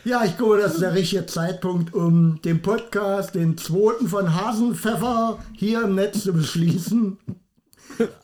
Ja, 0.06 0.26
ich 0.26 0.38
glaube, 0.38 0.58
das 0.58 0.74
ist 0.74 0.82
der 0.82 0.94
richtige 0.94 1.26
Zeitpunkt, 1.28 1.94
um 1.94 2.42
den 2.42 2.62
Podcast, 2.62 3.36
den 3.36 3.58
zweiten 3.58 4.10
von 4.10 4.36
Hasenpfeffer, 4.36 5.40
hier 5.54 5.84
im 5.84 5.96
Netz 5.96 6.24
zu 6.24 6.34
beschließen. 6.34 7.18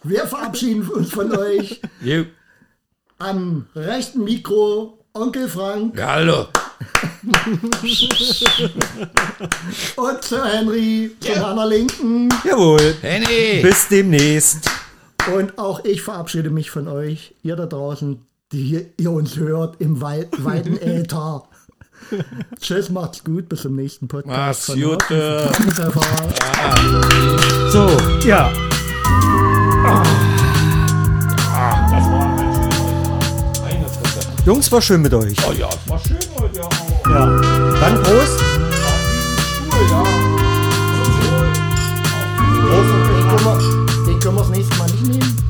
Wir 0.04 0.28
verabschieden 0.28 0.86
uns 0.90 1.12
von 1.12 1.32
euch. 1.32 1.80
Jo. 2.02 2.26
Am 3.18 3.68
rechten 3.76 4.26
Mikro 4.26 5.06
Onkel 5.14 5.48
Frank 5.48 5.98
Ja, 5.98 6.16
hallo. 6.16 6.48
und 9.96 10.24
Sir 10.24 10.46
Henry 10.46 11.12
zu 11.22 11.40
meiner 11.40 11.66
Linken. 11.66 12.30
Jawohl. 12.44 12.96
Henny! 13.02 13.62
Bis 13.62 13.88
demnächst. 13.88 14.70
Und 15.34 15.58
auch 15.58 15.84
ich 15.86 16.02
verabschiede 16.02 16.50
mich 16.50 16.72
von 16.72 16.88
euch, 16.88 17.36
ihr 17.42 17.56
da 17.56 17.66
draußen, 17.66 18.26
die 18.52 18.88
ihr 18.98 19.12
uns 19.12 19.38
hört 19.38 19.80
im 19.80 20.02
weit, 20.02 20.30
weiten 20.44 20.78
Äther. 20.78 21.44
Tschüss, 22.60 22.90
macht's 22.90 23.24
gut, 23.24 23.50
bis 23.50 23.62
zum 23.64 23.76
nächsten 23.76 24.08
Podcast. 24.08 24.70
Mach's 24.70 24.82
gut. 24.82 25.04
So, 27.72 27.88
ja. 28.26 28.52
Das 31.92 32.06
war 32.10 32.26
ein 32.26 32.38
schönes 32.38 33.62
Eine 33.64 33.88
Fresse. 33.88 34.28
Jungs, 34.46 34.72
war 34.72 34.82
schön 34.82 35.02
mit 35.04 35.14
euch. 35.14 35.38
Oh 35.48 35.52
ja, 35.54 35.70
es 35.70 35.90
war 35.90 36.00
schön 36.00 36.18
heute. 36.40 36.60
Ja, 36.60 36.66
aber 36.66 37.12
Ja. 37.12 37.26
Dann 37.80 38.02
Prost. 38.02 38.40
Stuhl, 38.40 39.88
ja. 39.92 40.19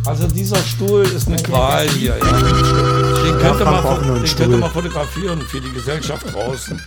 Also 0.10 0.26
dieser 0.26 0.57
Stuhl 0.64 1.03
ist 1.03 1.28
eine 1.28 1.38
Qual 1.38 1.88
hier. 1.89 2.18
Ja. 2.18 2.26
Den 3.22 3.38
man, 3.64 3.84
könnte 4.26 4.57
man 4.57 4.72
fotografieren 4.72 5.39
für 5.43 5.62
die 5.62 5.72
Gesellschaft 5.72 6.34
draußen. 6.34 6.82